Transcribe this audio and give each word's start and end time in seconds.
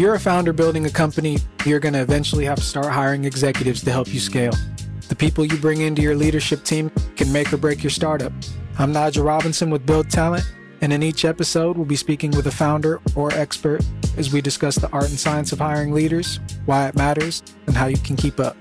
you're 0.00 0.14
a 0.14 0.20
founder 0.20 0.54
building 0.54 0.86
a 0.86 0.90
company, 0.90 1.36
you're 1.66 1.78
going 1.78 1.92
to 1.92 2.00
eventually 2.00 2.46
have 2.46 2.56
to 2.56 2.64
start 2.64 2.86
hiring 2.86 3.26
executives 3.26 3.84
to 3.84 3.92
help 3.92 4.08
you 4.08 4.18
scale. 4.18 4.54
The 5.08 5.14
people 5.14 5.44
you 5.44 5.58
bring 5.58 5.82
into 5.82 6.00
your 6.00 6.14
leadership 6.14 6.64
team 6.64 6.90
can 7.16 7.30
make 7.30 7.52
or 7.52 7.58
break 7.58 7.82
your 7.82 7.90
startup. 7.90 8.32
I'm 8.78 8.92
Nigel 8.92 9.24
Robinson 9.24 9.68
with 9.68 9.84
Build 9.84 10.08
Talent, 10.08 10.50
and 10.80 10.90
in 10.90 11.02
each 11.02 11.26
episode, 11.26 11.76
we'll 11.76 11.84
be 11.84 11.96
speaking 11.96 12.30
with 12.30 12.46
a 12.46 12.50
founder 12.50 12.98
or 13.14 13.30
expert 13.34 13.84
as 14.16 14.32
we 14.32 14.40
discuss 14.40 14.76
the 14.76 14.88
art 14.90 15.10
and 15.10 15.18
science 15.18 15.52
of 15.52 15.58
hiring 15.58 15.92
leaders, 15.92 16.40
why 16.64 16.88
it 16.88 16.94
matters, 16.94 17.42
and 17.66 17.76
how 17.76 17.84
you 17.84 17.98
can 17.98 18.16
keep 18.16 18.40
up. 18.40 18.56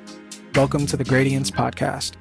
Welcome 0.55 0.85
to 0.87 0.97
the 0.97 1.05
Gradience 1.05 1.51
Podcast. 1.51 2.17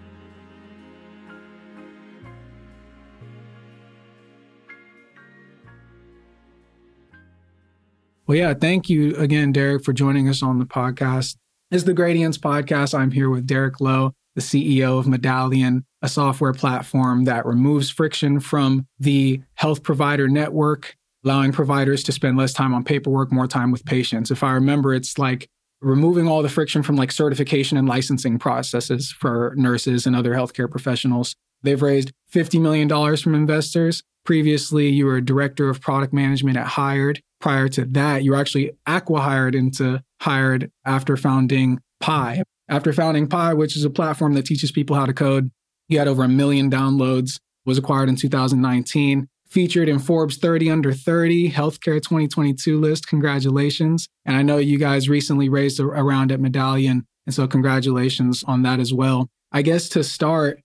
Well, 8.28 8.36
yeah, 8.36 8.52
thank 8.52 8.90
you 8.90 9.16
again, 9.16 9.52
Derek, 9.52 9.82
for 9.82 9.94
joining 9.94 10.28
us 10.28 10.42
on 10.42 10.58
the 10.58 10.66
podcast. 10.66 11.36
It's 11.70 11.84
the 11.84 11.94
Gradience 11.94 12.36
Podcast. 12.36 12.92
I'm 12.92 13.10
here 13.10 13.30
with 13.30 13.46
Derek 13.46 13.80
Lo, 13.80 14.12
the 14.34 14.42
CEO 14.42 14.98
of 14.98 15.08
Medallion, 15.08 15.86
a 16.02 16.10
software 16.10 16.52
platform 16.52 17.24
that 17.24 17.46
removes 17.46 17.88
friction 17.88 18.38
from 18.38 18.86
the 18.98 19.40
health 19.54 19.82
provider 19.82 20.28
network, 20.28 20.94
allowing 21.24 21.52
providers 21.52 22.02
to 22.02 22.12
spend 22.12 22.36
less 22.36 22.52
time 22.52 22.74
on 22.74 22.84
paperwork, 22.84 23.32
more 23.32 23.46
time 23.46 23.70
with 23.70 23.86
patients. 23.86 24.30
If 24.30 24.42
I 24.42 24.52
remember, 24.52 24.92
it's 24.92 25.16
like 25.16 25.48
removing 25.80 26.28
all 26.28 26.42
the 26.42 26.50
friction 26.50 26.82
from 26.82 26.96
like 26.96 27.12
certification 27.12 27.78
and 27.78 27.88
licensing 27.88 28.38
processes 28.38 29.10
for 29.10 29.54
nurses 29.56 30.06
and 30.06 30.14
other 30.14 30.34
healthcare 30.34 30.70
professionals. 30.70 31.34
They've 31.62 31.80
raised 31.80 32.12
$50 32.34 32.60
million 32.60 33.16
from 33.16 33.34
investors. 33.34 34.02
Previously, 34.26 34.90
you 34.90 35.06
were 35.06 35.16
a 35.16 35.24
director 35.24 35.70
of 35.70 35.80
product 35.80 36.12
management 36.12 36.58
at 36.58 36.66
Hired 36.66 37.22
prior 37.40 37.68
to 37.68 37.84
that, 37.84 38.24
you 38.24 38.32
were 38.32 38.36
actually 38.36 38.72
acqui 38.86 39.20
hired 39.20 39.54
into 39.54 40.02
Hired 40.20 40.70
after 40.84 41.16
founding 41.16 41.80
Py. 42.00 42.42
After 42.68 42.92
founding 42.92 43.28
Py, 43.28 43.54
which 43.54 43.76
is 43.76 43.84
a 43.84 43.90
platform 43.90 44.34
that 44.34 44.46
teaches 44.46 44.72
people 44.72 44.96
how 44.96 45.06
to 45.06 45.12
code, 45.12 45.50
you 45.88 45.98
had 45.98 46.08
over 46.08 46.24
a 46.24 46.28
million 46.28 46.70
downloads, 46.70 47.38
was 47.64 47.78
acquired 47.78 48.08
in 48.08 48.16
2019, 48.16 49.28
featured 49.48 49.88
in 49.88 49.98
Forbes 49.98 50.36
30 50.36 50.70
under 50.70 50.92
30 50.92 51.50
healthcare 51.50 52.02
2022 52.02 52.78
list. 52.78 53.06
Congratulations. 53.08 54.08
And 54.26 54.36
I 54.36 54.42
know 54.42 54.58
you 54.58 54.78
guys 54.78 55.08
recently 55.08 55.48
raised 55.48 55.80
a, 55.80 55.86
round 55.86 56.32
at 56.32 56.40
Medallion. 56.40 57.06
And 57.24 57.34
so 57.34 57.46
congratulations 57.46 58.44
on 58.44 58.62
that 58.62 58.80
as 58.80 58.92
well. 58.92 59.28
I 59.52 59.62
guess 59.62 59.88
to 59.90 60.04
start, 60.04 60.60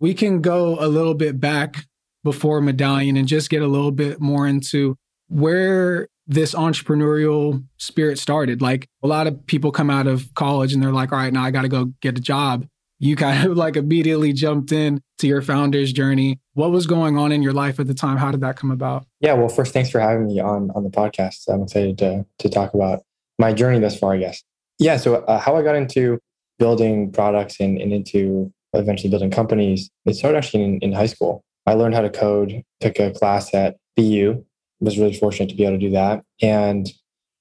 we 0.00 0.14
can 0.14 0.40
go 0.40 0.78
a 0.78 0.86
little 0.86 1.14
bit 1.14 1.40
back 1.40 1.86
before 2.22 2.60
Medallion 2.60 3.16
and 3.16 3.26
just 3.26 3.50
get 3.50 3.62
a 3.62 3.66
little 3.66 3.90
bit 3.90 4.20
more 4.20 4.46
into 4.46 4.96
where 5.28 6.08
this 6.28 6.54
entrepreneurial 6.54 7.64
spirit 7.78 8.18
started. 8.18 8.60
Like 8.60 8.86
a 9.02 9.06
lot 9.06 9.26
of 9.26 9.46
people 9.46 9.72
come 9.72 9.88
out 9.88 10.06
of 10.06 10.32
college 10.34 10.74
and 10.74 10.82
they're 10.82 10.92
like, 10.92 11.10
all 11.10 11.18
right, 11.18 11.32
now 11.32 11.42
I 11.42 11.50
got 11.50 11.62
to 11.62 11.68
go 11.68 11.86
get 12.02 12.18
a 12.18 12.20
job. 12.20 12.66
You 12.98 13.16
kind 13.16 13.48
of 13.50 13.56
like 13.56 13.76
immediately 13.76 14.34
jumped 14.34 14.70
in 14.70 15.00
to 15.18 15.26
your 15.26 15.40
founder's 15.40 15.92
journey. 15.92 16.38
What 16.52 16.70
was 16.70 16.86
going 16.86 17.16
on 17.16 17.32
in 17.32 17.42
your 17.42 17.54
life 17.54 17.80
at 17.80 17.86
the 17.86 17.94
time? 17.94 18.18
How 18.18 18.30
did 18.30 18.42
that 18.42 18.56
come 18.56 18.70
about? 18.70 19.06
Yeah, 19.20 19.32
well, 19.32 19.48
first, 19.48 19.72
thanks 19.72 19.88
for 19.90 20.00
having 20.00 20.26
me 20.26 20.38
on 20.38 20.70
on 20.74 20.84
the 20.84 20.90
podcast. 20.90 21.48
I'm 21.48 21.62
excited 21.62 21.96
to 21.98 22.26
to 22.40 22.48
talk 22.48 22.74
about 22.74 23.00
my 23.38 23.52
journey 23.54 23.80
thus 23.80 23.98
far. 23.98 24.12
I 24.12 24.18
guess. 24.18 24.42
Yeah. 24.78 24.98
So 24.98 25.16
uh, 25.16 25.40
how 25.40 25.56
I 25.56 25.62
got 25.62 25.76
into 25.76 26.18
building 26.58 27.10
products 27.10 27.58
and, 27.58 27.80
and 27.80 27.92
into 27.92 28.52
eventually 28.74 29.10
building 29.10 29.30
companies, 29.30 29.88
it 30.04 30.14
started 30.14 30.38
actually 30.38 30.64
in, 30.64 30.78
in 30.80 30.92
high 30.92 31.06
school. 31.06 31.42
I 31.66 31.74
learned 31.74 31.94
how 31.94 32.02
to 32.02 32.10
code, 32.10 32.62
took 32.80 32.98
a 32.98 33.12
class 33.12 33.54
at 33.54 33.76
BU 33.96 34.44
was 34.80 34.98
really 34.98 35.14
fortunate 35.14 35.48
to 35.50 35.56
be 35.56 35.64
able 35.64 35.78
to 35.78 35.86
do 35.86 35.90
that. 35.90 36.22
And 36.40 36.88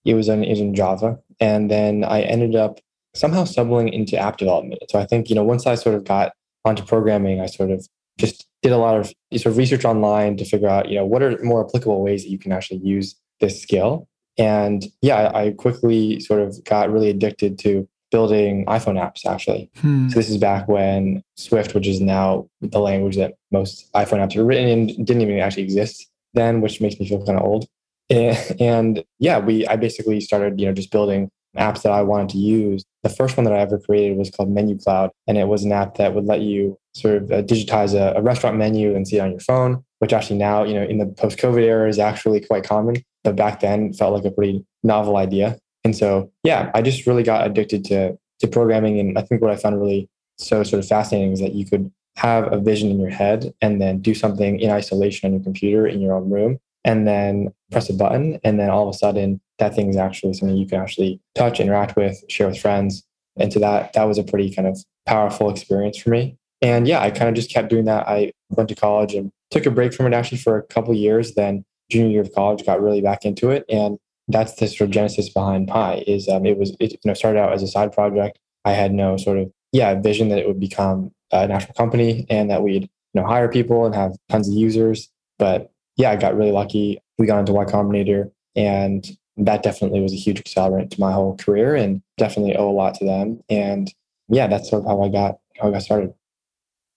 it 0.05 0.13
was 0.13 0.29
in, 0.29 0.43
it 0.43 0.49
was 0.49 0.59
in 0.59 0.73
Java. 0.73 1.17
And 1.39 1.69
then 1.69 2.03
I 2.03 2.21
ended 2.21 2.55
up 2.55 2.79
somehow 3.15 3.43
stumbling 3.43 3.89
into 3.89 4.17
app 4.17 4.37
development. 4.37 4.81
So 4.89 4.99
I 4.99 5.05
think, 5.05 5.29
you 5.29 5.35
know, 5.35 5.43
once 5.43 5.67
I 5.67 5.75
sort 5.75 5.95
of 5.95 6.03
got 6.03 6.33
onto 6.65 6.83
programming, 6.83 7.41
I 7.41 7.47
sort 7.47 7.71
of 7.71 7.85
just 8.17 8.47
did 8.61 8.71
a 8.71 8.77
lot 8.77 8.97
of 8.97 9.13
sort 9.33 9.51
of 9.51 9.57
research 9.57 9.85
online 9.85 10.37
to 10.37 10.45
figure 10.45 10.69
out, 10.69 10.89
you 10.89 10.95
know, 10.95 11.05
what 11.05 11.21
are 11.21 11.37
more 11.43 11.65
applicable 11.65 12.03
ways 12.03 12.23
that 12.23 12.29
you 12.29 12.39
can 12.39 12.51
actually 12.51 12.79
use 12.79 13.15
this 13.39 13.61
skill. 13.61 14.07
And 14.37 14.85
yeah, 15.01 15.31
I 15.33 15.51
quickly 15.51 16.19
sort 16.19 16.41
of 16.41 16.63
got 16.63 16.91
really 16.91 17.09
addicted 17.09 17.59
to 17.59 17.87
building 18.09 18.65
iPhone 18.65 18.95
apps 18.95 19.25
actually. 19.25 19.69
Hmm. 19.77 20.09
So 20.09 20.15
this 20.15 20.29
is 20.29 20.37
back 20.37 20.67
when 20.67 21.21
Swift, 21.35 21.75
which 21.75 21.87
is 21.87 21.99
now 21.99 22.47
the 22.61 22.79
language 22.79 23.17
that 23.17 23.33
most 23.51 23.91
iPhone 23.93 24.19
apps 24.19 24.35
are 24.37 24.45
written 24.45 24.67
in, 24.67 25.03
didn't 25.03 25.21
even 25.21 25.39
actually 25.39 25.63
exist 25.63 26.09
then, 26.37 26.61
which 26.61 26.79
makes 26.79 26.97
me 26.99 27.07
feel 27.09 27.25
kind 27.25 27.39
of 27.39 27.45
old. 27.45 27.63
And, 28.09 29.03
yeah, 29.19 29.37
we 29.47 29.67
I 29.67 29.75
basically 29.75 30.19
started, 30.21 30.59
you 30.59 30.65
know, 30.67 30.73
just 30.73 30.91
building 30.91 31.29
apps 31.57 31.81
that 31.81 31.91
I 31.91 32.03
wanted 32.03 32.29
to 32.29 32.37
use. 32.37 32.83
The 33.03 33.09
first 33.09 33.35
one 33.35 33.43
that 33.45 33.53
I 33.53 33.59
ever 33.59 33.79
created 33.79 34.17
was 34.17 34.29
called 34.29 34.49
Menu 34.49 34.77
Cloud, 34.77 35.09
and 35.27 35.37
it 35.37 35.47
was 35.47 35.63
an 35.63 35.71
app 35.71 35.95
that 35.95 36.13
would 36.13 36.25
let 36.25 36.41
you 36.41 36.77
sort 36.93 37.15
of 37.17 37.31
uh, 37.31 37.41
digitize 37.41 37.93
a, 37.93 38.17
a 38.17 38.21
restaurant 38.21 38.57
menu 38.57 38.95
and 38.95 39.07
see 39.07 39.17
it 39.17 39.21
on 39.21 39.31
your 39.31 39.39
phone, 39.39 39.83
which 39.99 40.13
actually 40.13 40.37
now, 40.37 40.63
you 40.63 40.75
know, 40.75 40.83
in 40.83 40.99
the 40.99 41.07
post-COVID 41.07 41.63
era 41.63 41.89
is 41.89 41.99
actually 41.99 42.39
quite 42.39 42.63
common. 42.63 42.95
But 43.23 43.35
back 43.35 43.59
then 43.59 43.91
felt 43.93 44.13
like 44.13 44.25
a 44.25 44.31
pretty 44.31 44.63
novel 44.83 45.17
idea. 45.17 45.57
And 45.83 45.95
so, 45.95 46.31
yeah, 46.43 46.71
I 46.73 46.81
just 46.81 47.07
really 47.07 47.23
got 47.23 47.45
addicted 47.45 47.83
to 47.85 48.17
to 48.39 48.47
programming. 48.47 48.99
And 48.99 49.17
I 49.17 49.21
think 49.23 49.41
what 49.41 49.51
I 49.51 49.55
found 49.55 49.81
really 49.81 50.07
so 50.37 50.63
sort 50.63 50.79
of 50.79 50.87
fascinating 50.87 51.33
is 51.33 51.39
that 51.39 51.55
you 51.55 51.65
could 51.65 51.91
have 52.17 52.51
a 52.51 52.59
vision 52.59 52.89
in 52.89 52.99
your 52.99 53.11
head 53.11 53.53
and 53.61 53.79
then 53.79 53.99
do 53.99 54.15
something 54.15 54.59
in 54.59 54.71
isolation 54.71 55.27
on 55.27 55.33
your 55.33 55.43
computer 55.43 55.85
in 55.85 56.01
your 56.01 56.13
own 56.13 56.29
room 56.29 56.57
and 56.83 57.07
then 57.07 57.53
press 57.71 57.89
a 57.89 57.93
button 57.93 58.39
and 58.43 58.59
then 58.59 58.69
all 58.69 58.87
of 58.87 58.93
a 58.93 58.97
sudden 58.97 59.39
that 59.59 59.75
thing 59.75 59.87
is 59.89 59.97
actually 59.97 60.33
something 60.33 60.57
you 60.57 60.67
can 60.67 60.81
actually 60.81 61.19
touch 61.35 61.59
interact 61.59 61.95
with 61.95 62.23
share 62.27 62.47
with 62.47 62.59
friends. 62.59 63.03
And 63.39 63.53
so 63.53 63.59
that 63.59 63.93
that 63.93 64.05
was 64.05 64.17
a 64.17 64.23
pretty 64.23 64.53
kind 64.53 64.67
of 64.67 64.83
powerful 65.05 65.49
experience 65.49 65.97
for 65.97 66.09
me. 66.09 66.37
And 66.61 66.87
yeah 66.87 67.01
i 67.01 67.11
kind 67.11 67.29
of 67.29 67.35
just 67.35 67.51
kept 67.51 67.69
doing 67.69 67.85
that. 67.85 68.07
I 68.07 68.31
went 68.49 68.69
to 68.69 68.75
college 68.75 69.13
and 69.13 69.31
took 69.51 69.67
a 69.67 69.71
break 69.71 69.93
from 69.93 70.07
it 70.07 70.13
actually 70.13 70.39
for 70.39 70.57
a 70.57 70.63
couple 70.63 70.93
years. 70.95 71.35
Then 71.35 71.63
junior 71.91 72.09
year 72.09 72.21
of 72.21 72.33
college 72.33 72.65
got 72.65 72.81
really 72.81 73.01
back 73.01 73.25
into 73.25 73.51
it. 73.51 73.63
And 73.69 73.99
that's 74.27 74.55
the 74.55 74.67
sort 74.67 74.87
of 74.87 74.91
genesis 74.91 75.29
behind 75.29 75.67
py 75.67 76.03
is 76.07 76.27
um, 76.27 76.47
it 76.47 76.57
was 76.57 76.75
it 76.79 76.93
you 76.93 76.99
know 77.05 77.13
started 77.13 77.39
out 77.39 77.53
as 77.53 77.61
a 77.61 77.67
side 77.67 77.91
project. 77.91 78.39
I 78.65 78.71
had 78.71 78.91
no 78.91 79.17
sort 79.17 79.37
of 79.37 79.51
yeah 79.71 79.93
vision 80.01 80.29
that 80.29 80.39
it 80.39 80.47
would 80.47 80.59
become 80.59 81.11
a 81.31 81.47
national 81.47 81.73
company 81.73 82.25
and 82.29 82.49
that 82.49 82.63
we'd 82.63 82.83
you 82.83 83.21
know 83.21 83.27
hire 83.27 83.49
people 83.49 83.85
and 83.85 83.95
have 83.95 84.15
tons 84.29 84.47
of 84.47 84.53
users. 84.53 85.09
But 85.39 85.71
yeah, 85.97 86.11
I 86.11 86.15
got 86.15 86.35
really 86.35 86.51
lucky. 86.51 86.99
We 87.17 87.27
got 87.27 87.39
into 87.39 87.53
Y 87.53 87.65
Combinator, 87.65 88.31
and 88.55 89.05
that 89.37 89.63
definitely 89.63 90.01
was 90.01 90.13
a 90.13 90.17
huge 90.17 90.41
accelerant 90.43 90.91
to 90.91 90.99
my 90.99 91.11
whole 91.11 91.35
career, 91.37 91.75
and 91.75 92.01
definitely 92.17 92.55
owe 92.55 92.69
a 92.69 92.71
lot 92.71 92.95
to 92.95 93.05
them. 93.05 93.41
And 93.49 93.93
yeah, 94.29 94.47
that's 94.47 94.69
sort 94.69 94.83
of 94.83 94.87
how 94.87 95.01
I 95.01 95.09
got 95.09 95.39
how 95.59 95.69
I 95.69 95.71
got 95.71 95.81
started. 95.81 96.13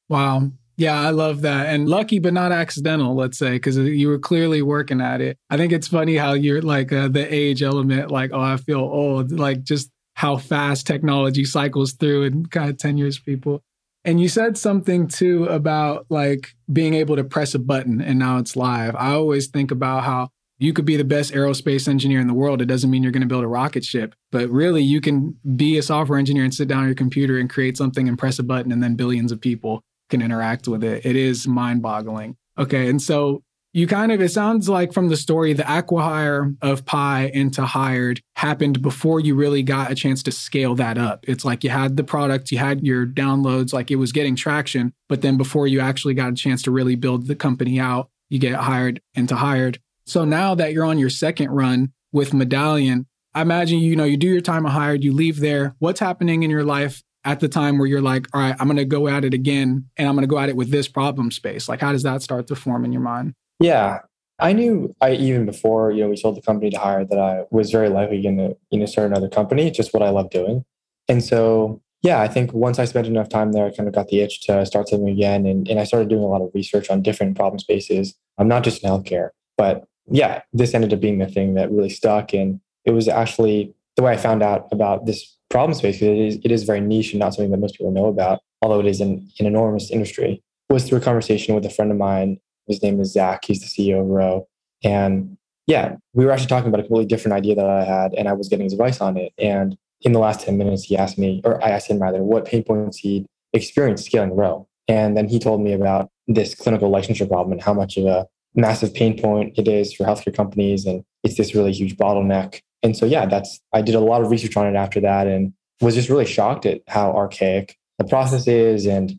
Wow. 0.08 0.50
Yeah, 0.76 0.98
I 0.98 1.10
love 1.10 1.42
that. 1.42 1.66
And 1.66 1.90
lucky, 1.90 2.20
but 2.20 2.32
not 2.32 2.52
accidental, 2.52 3.14
let's 3.14 3.36
say, 3.36 3.50
because 3.50 3.76
you 3.76 4.08
were 4.08 4.18
clearly 4.18 4.62
working 4.62 5.02
at 5.02 5.20
it. 5.20 5.36
I 5.50 5.58
think 5.58 5.74
it's 5.74 5.88
funny 5.88 6.16
how 6.16 6.32
you're 6.32 6.62
like 6.62 6.90
uh, 6.90 7.08
the 7.08 7.32
age 7.32 7.62
element, 7.62 8.10
like, 8.10 8.30
oh, 8.32 8.40
I 8.40 8.56
feel 8.56 8.80
old, 8.80 9.30
like 9.30 9.62
just 9.62 9.90
how 10.14 10.38
fast 10.38 10.86
technology 10.86 11.44
cycles 11.44 11.92
through 11.92 12.24
and 12.24 12.50
kind 12.50 12.70
of 12.70 12.78
tenures 12.78 13.18
people. 13.18 13.62
And 14.04 14.20
you 14.20 14.28
said 14.28 14.56
something 14.56 15.08
too 15.08 15.44
about 15.44 16.06
like 16.08 16.54
being 16.72 16.94
able 16.94 17.16
to 17.16 17.24
press 17.24 17.54
a 17.54 17.58
button 17.58 18.00
and 18.00 18.18
now 18.18 18.38
it's 18.38 18.56
live. 18.56 18.96
I 18.96 19.12
always 19.12 19.48
think 19.48 19.70
about 19.70 20.04
how 20.04 20.30
you 20.58 20.72
could 20.72 20.84
be 20.84 20.96
the 20.96 21.04
best 21.04 21.32
aerospace 21.32 21.88
engineer 21.88 22.20
in 22.20 22.26
the 22.26 22.34
world. 22.34 22.60
It 22.60 22.66
doesn't 22.66 22.90
mean 22.90 23.02
you're 23.02 23.12
going 23.12 23.22
to 23.22 23.26
build 23.26 23.44
a 23.44 23.48
rocket 23.48 23.84
ship, 23.84 24.14
but 24.30 24.48
really 24.50 24.82
you 24.82 25.00
can 25.00 25.36
be 25.56 25.78
a 25.78 25.82
software 25.82 26.18
engineer 26.18 26.44
and 26.44 26.54
sit 26.54 26.68
down 26.68 26.80
on 26.80 26.86
your 26.86 26.94
computer 26.94 27.38
and 27.38 27.48
create 27.48 27.76
something 27.76 28.08
and 28.08 28.18
press 28.18 28.38
a 28.38 28.42
button 28.42 28.72
and 28.72 28.82
then 28.82 28.94
billions 28.94 29.32
of 29.32 29.40
people 29.40 29.82
can 30.08 30.22
interact 30.22 30.68
with 30.68 30.84
it. 30.84 31.04
It 31.04 31.16
is 31.16 31.46
mind 31.46 31.82
boggling. 31.82 32.36
Okay. 32.58 32.88
And 32.88 33.00
so 33.00 33.42
you 33.72 33.86
kind 33.86 34.10
of, 34.10 34.20
it 34.20 34.30
sounds 34.30 34.68
like 34.68 34.92
from 34.92 35.08
the 35.08 35.16
story, 35.16 35.52
the 35.52 35.62
acquihire 35.62 36.56
of 36.60 36.84
Py 36.84 37.32
into 37.32 37.64
Hired 37.64 38.20
happened 38.34 38.82
before 38.82 39.20
you 39.20 39.34
really 39.36 39.62
got 39.62 39.92
a 39.92 39.94
chance 39.94 40.22
to 40.24 40.32
scale 40.32 40.74
that 40.74 40.98
up. 40.98 41.24
It's 41.28 41.44
like 41.44 41.62
you 41.62 41.70
had 41.70 41.96
the 41.96 42.02
product, 42.02 42.50
you 42.50 42.58
had 42.58 42.84
your 42.84 43.06
downloads, 43.06 43.72
like 43.72 43.90
it 43.90 43.96
was 43.96 44.10
getting 44.10 44.34
traction. 44.34 44.92
But 45.08 45.22
then 45.22 45.36
before 45.36 45.68
you 45.68 45.80
actually 45.80 46.14
got 46.14 46.32
a 46.32 46.36
chance 46.36 46.62
to 46.62 46.72
really 46.72 46.96
build 46.96 47.28
the 47.28 47.36
company 47.36 47.78
out, 47.78 48.10
you 48.28 48.38
get 48.38 48.54
hired 48.54 49.00
into 49.14 49.36
Hired. 49.36 49.78
So 50.04 50.24
now 50.24 50.56
that 50.56 50.72
you're 50.72 50.84
on 50.84 50.98
your 50.98 51.10
second 51.10 51.50
run 51.50 51.92
with 52.12 52.34
Medallion, 52.34 53.06
I 53.34 53.42
imagine, 53.42 53.78
you 53.78 53.94
know, 53.94 54.04
you 54.04 54.16
do 54.16 54.26
your 54.26 54.40
time 54.40 54.66
of 54.66 54.72
Hired, 54.72 55.04
you 55.04 55.12
leave 55.12 55.38
there. 55.38 55.76
What's 55.78 56.00
happening 56.00 56.42
in 56.42 56.50
your 56.50 56.64
life 56.64 57.04
at 57.24 57.38
the 57.38 57.48
time 57.48 57.78
where 57.78 57.86
you're 57.86 58.00
like, 58.00 58.26
all 58.34 58.40
right, 58.40 58.56
I'm 58.58 58.66
going 58.66 58.78
to 58.78 58.84
go 58.84 59.06
at 59.06 59.24
it 59.24 59.34
again 59.34 59.88
and 59.96 60.08
I'm 60.08 60.16
going 60.16 60.26
to 60.26 60.32
go 60.32 60.38
at 60.38 60.48
it 60.48 60.56
with 60.56 60.70
this 60.70 60.88
problem 60.88 61.30
space? 61.30 61.68
Like, 61.68 61.80
how 61.80 61.92
does 61.92 62.02
that 62.02 62.22
start 62.22 62.48
to 62.48 62.56
form 62.56 62.84
in 62.84 62.92
your 62.92 63.02
mind? 63.02 63.34
Yeah. 63.60 64.00
I 64.38 64.54
knew 64.54 64.96
I 65.02 65.12
even 65.12 65.44
before, 65.44 65.92
you 65.92 66.02
know, 66.02 66.08
we 66.08 66.16
sold 66.16 66.36
the 66.36 66.40
company 66.40 66.70
to 66.70 66.78
hire 66.78 67.04
that 67.04 67.18
I 67.18 67.44
was 67.50 67.70
very 67.70 67.90
likely 67.90 68.22
going 68.22 68.38
to, 68.38 68.56
you 68.70 68.80
know, 68.80 68.86
start 68.86 69.06
another 69.06 69.28
company, 69.28 69.70
just 69.70 69.92
what 69.92 70.02
I 70.02 70.08
love 70.08 70.30
doing. 70.30 70.64
And 71.08 71.22
so, 71.22 71.82
yeah, 72.02 72.22
I 72.22 72.28
think 72.28 72.54
once 72.54 72.78
I 72.78 72.86
spent 72.86 73.06
enough 73.06 73.28
time 73.28 73.52
there, 73.52 73.66
I 73.66 73.70
kind 73.70 73.86
of 73.86 73.94
got 73.94 74.08
the 74.08 74.20
itch 74.20 74.40
to 74.46 74.64
start 74.64 74.88
something 74.88 75.10
again. 75.10 75.44
And, 75.44 75.68
and 75.68 75.78
I 75.78 75.84
started 75.84 76.08
doing 76.08 76.22
a 76.22 76.26
lot 76.26 76.40
of 76.40 76.50
research 76.54 76.88
on 76.88 77.02
different 77.02 77.36
problem 77.36 77.58
spaces. 77.58 78.14
I'm 78.38 78.48
not 78.48 78.64
just 78.64 78.82
in 78.82 78.88
healthcare, 78.88 79.30
but 79.58 79.84
yeah, 80.10 80.40
this 80.54 80.72
ended 80.72 80.94
up 80.94 81.00
being 81.00 81.18
the 81.18 81.26
thing 81.26 81.54
that 81.54 81.70
really 81.70 81.90
stuck. 81.90 82.32
And 82.32 82.60
it 82.86 82.92
was 82.92 83.08
actually 83.08 83.74
the 83.96 84.02
way 84.02 84.12
I 84.12 84.16
found 84.16 84.42
out 84.42 84.68
about 84.72 85.04
this 85.04 85.36
problem 85.50 85.74
space, 85.74 85.96
because 85.96 86.08
it 86.08 86.18
is, 86.18 86.38
it 86.44 86.50
is 86.50 86.62
very 86.62 86.80
niche 86.80 87.12
and 87.12 87.20
not 87.20 87.34
something 87.34 87.50
that 87.50 87.58
most 87.58 87.74
people 87.74 87.92
know 87.92 88.06
about, 88.06 88.40
although 88.62 88.80
it 88.80 88.86
is 88.86 89.02
an, 89.02 89.28
an 89.38 89.44
enormous 89.44 89.90
industry, 89.90 90.42
was 90.70 90.88
through 90.88 90.98
a 90.98 91.02
conversation 91.02 91.54
with 91.54 91.66
a 91.66 91.70
friend 91.70 91.90
of 91.90 91.98
mine. 91.98 92.38
His 92.66 92.82
name 92.82 93.00
is 93.00 93.12
Zach. 93.12 93.44
He's 93.44 93.60
the 93.60 93.66
CEO 93.66 94.00
of 94.00 94.06
Ro. 94.06 94.46
And 94.82 95.36
yeah, 95.66 95.96
we 96.14 96.24
were 96.24 96.32
actually 96.32 96.48
talking 96.48 96.68
about 96.68 96.80
a 96.80 96.84
completely 96.84 97.06
different 97.06 97.34
idea 97.34 97.54
that 97.54 97.66
I 97.66 97.84
had, 97.84 98.14
and 98.14 98.28
I 98.28 98.32
was 98.32 98.48
getting 98.48 98.64
his 98.64 98.72
advice 98.72 99.00
on 99.00 99.16
it. 99.16 99.32
And 99.38 99.76
in 100.02 100.12
the 100.12 100.18
last 100.18 100.40
10 100.40 100.56
minutes, 100.56 100.84
he 100.84 100.96
asked 100.96 101.18
me, 101.18 101.40
or 101.44 101.62
I 101.64 101.70
asked 101.70 101.88
him 101.88 102.00
rather, 102.00 102.22
what 102.22 102.44
pain 102.44 102.64
points 102.64 102.98
he'd 102.98 103.26
experienced 103.52 104.06
scaling 104.06 104.34
Ro. 104.34 104.66
And 104.88 105.16
then 105.16 105.28
he 105.28 105.38
told 105.38 105.60
me 105.60 105.72
about 105.72 106.10
this 106.26 106.54
clinical 106.54 106.90
licensure 106.90 107.28
problem 107.28 107.52
and 107.52 107.62
how 107.62 107.74
much 107.74 107.96
of 107.96 108.06
a 108.06 108.26
massive 108.54 108.92
pain 108.94 109.20
point 109.20 109.56
it 109.56 109.68
is 109.68 109.92
for 109.92 110.04
healthcare 110.04 110.34
companies. 110.34 110.86
And 110.86 111.04
it's 111.22 111.36
this 111.36 111.54
really 111.54 111.72
huge 111.72 111.96
bottleneck. 111.96 112.60
And 112.82 112.96
so, 112.96 113.06
yeah, 113.06 113.26
that's, 113.26 113.60
I 113.72 113.82
did 113.82 113.94
a 113.94 114.00
lot 114.00 114.22
of 114.22 114.30
research 114.30 114.56
on 114.56 114.66
it 114.66 114.76
after 114.76 115.00
that 115.00 115.26
and 115.26 115.52
was 115.80 115.94
just 115.94 116.08
really 116.08 116.26
shocked 116.26 116.66
at 116.66 116.80
how 116.88 117.12
archaic 117.12 117.76
the 117.98 118.04
process 118.04 118.46
is 118.48 118.86
and, 118.86 119.18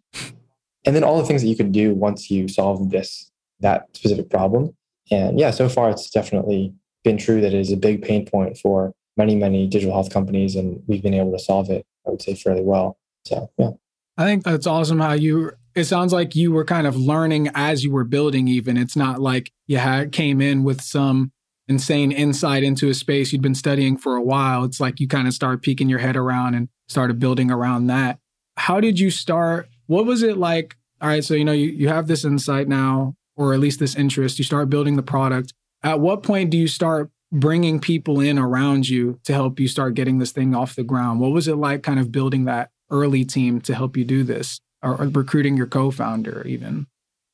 and 0.85 0.95
then 0.95 1.03
all 1.03 1.17
the 1.17 1.25
things 1.25 1.41
that 1.43 1.47
you 1.47 1.55
could 1.55 1.71
do 1.71 1.93
once 1.93 2.29
you 2.29 2.47
solve 2.47 2.89
this, 2.89 3.31
that 3.62 3.88
specific 3.94 4.30
problem. 4.30 4.75
And 5.10 5.40
yeah, 5.40 5.52
so 5.52 5.69
far 5.69 5.90
it's 5.90 6.10
definitely 6.10 6.74
been 7.04 7.18
true 7.18 7.42
that 7.42 7.54
it 7.54 7.60
is 7.60 7.72
a 7.72 7.78
big 7.78 8.02
pain 8.02 8.25
point 8.25 8.58
for 8.58 8.94
many, 9.18 9.36
many 9.36 9.68
digital 9.68 9.94
health 9.94 10.12
companies. 10.12 10.56
And 10.56 10.81
we've 10.88 11.04
been 11.04 11.13
able 11.13 11.31
to 11.31 11.40
solve 11.40 11.69
it, 11.69 11.86
I 12.08 12.12
would 12.12 12.22
say, 12.22 12.36
fairly 12.36 12.63
well. 12.63 12.98
So, 13.25 13.50
yeah. 13.58 13.72
I 14.18 14.25
think 14.25 14.44
that's 14.44 14.68
awesome 14.68 15.00
how 15.00 15.13
you 15.13 15.52
it 15.74 15.86
sounds 15.86 16.12
like 16.12 16.36
you 16.36 16.52
were 16.52 16.66
kind 16.66 16.86
of 16.86 16.96
learning 16.96 17.50
as 17.56 17.84
you 17.84 17.92
were 17.92 18.04
building 18.04 18.48
even 18.48 18.78
it's 18.78 18.96
not 18.96 19.22
like 19.22 19.52
you 19.68 19.78
had 19.78 20.12
came 20.12 20.42
in 20.42 20.63
with 20.63 20.81
some 20.81 21.31
insane 21.68 22.12
insight 22.12 22.63
into 22.63 22.90
a 22.90 22.94
space 22.94 23.31
you'd 23.31 23.42
been 23.42 23.56
studying 23.56 23.98
for 23.98 24.16
a 24.16 24.22
while 24.22 24.63
it's 24.63 24.80
like 24.80 25.00
you 25.00 25.08
kind 25.08 25.28
of 25.28 25.34
started 25.34 25.62
peeking 25.62 25.88
your 25.88 26.00
head 26.00 26.18
around 26.18 26.56
and 26.56 26.68
started 26.90 27.19
building 27.19 27.50
around 27.50 27.88
that 27.88 28.19
how 28.58 28.80
did 28.80 29.00
you 29.00 29.10
start 29.10 29.69
what 29.88 30.06
was 30.06 30.24
it 30.24 30.38
like 30.38 30.75
all 31.02 31.08
right 31.08 31.24
so 31.24 31.34
you 31.34 31.46
know 31.46 31.54
you, 31.54 31.69
you 31.69 31.88
have 31.88 32.08
this 32.08 32.25
insight 32.25 32.68
now 32.68 33.16
or 33.41 33.53
at 33.53 33.59
least 33.59 33.79
this 33.79 33.95
interest 33.95 34.38
you 34.38 34.45
start 34.45 34.69
building 34.69 34.95
the 34.95 35.03
product 35.03 35.53
at 35.83 35.99
what 35.99 36.23
point 36.23 36.49
do 36.49 36.57
you 36.57 36.67
start 36.67 37.09
bringing 37.31 37.79
people 37.79 38.19
in 38.19 38.38
around 38.38 38.89
you 38.89 39.19
to 39.23 39.33
help 39.33 39.59
you 39.59 39.67
start 39.67 39.93
getting 39.93 40.19
this 40.19 40.31
thing 40.31 40.53
off 40.53 40.75
the 40.75 40.83
ground 40.83 41.19
what 41.19 41.31
was 41.31 41.47
it 41.47 41.55
like 41.55 41.83
kind 41.83 41.99
of 41.99 42.11
building 42.11 42.45
that 42.45 42.69
early 42.91 43.25
team 43.25 43.59
to 43.61 43.73
help 43.73 43.97
you 43.97 44.05
do 44.05 44.23
this 44.23 44.59
or, 44.83 45.01
or 45.01 45.07
recruiting 45.07 45.57
your 45.57 45.67
co-founder 45.67 46.43
even? 46.45 46.85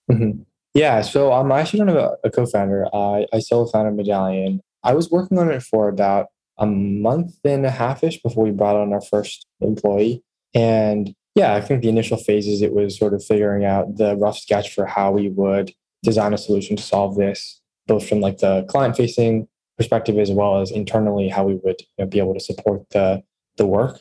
Mm-hmm. 0.09 0.44
Yeah, 0.74 1.01
so 1.01 1.33
I'm 1.33 1.51
actually 1.51 1.83
not 1.83 1.98
a, 1.98 2.18
a 2.24 2.30
co-founder. 2.30 2.88
I, 2.94 3.25
I 3.33 3.39
solo 3.39 3.65
founded 3.65 3.95
Medallion. 3.95 4.62
I 4.83 4.94
was 4.94 5.09
working 5.09 5.39
on 5.39 5.51
it 5.51 5.63
for 5.63 5.89
about 5.89 6.27
a 6.59 6.65
month 6.65 7.36
and 7.44 7.65
a 7.65 7.71
half-ish 7.71 8.21
before 8.21 8.44
we 8.44 8.51
brought 8.51 8.75
on 8.75 8.94
our 8.94 9.01
first 9.01 9.45
employee. 9.59 10.24
And 10.54 11.13
yeah, 11.36 11.56
I 11.56 11.62
think 11.62 11.81
the 11.81 11.89
initial 11.89 12.18
phases, 12.18 12.62
it 12.62 12.74
was 12.74 12.98
sort 12.98 13.13
of 13.13 13.24
figuring 13.24 13.65
out 13.65 13.98
the 13.98 14.15
rough 14.15 14.38
sketch 14.38 14.74
for 14.74 14.86
how 14.86 15.12
we 15.12 15.30
would 15.30 15.71
design 16.04 16.34
a 16.34 16.38
solution 16.38 16.76
to 16.76 16.84
solve 16.84 17.16
this, 17.16 17.62
both 17.88 18.08
from 18.08 18.22
like 18.22 18.38
the 18.38 18.66
client-facing 18.70 19.48
perspective 19.78 20.18
as 20.18 20.32
well 20.32 20.62
as 20.62 20.72
internally 20.72 21.30
how 21.30 21.44
we 21.46 21.56
would 21.64 21.80
you 21.80 21.88
know, 22.00 22.06
be 22.06 22.20
able 22.20 22.34
to 22.34 22.40
support 22.40 22.82
the 22.92 23.22
the 23.58 23.66
work. 23.66 24.00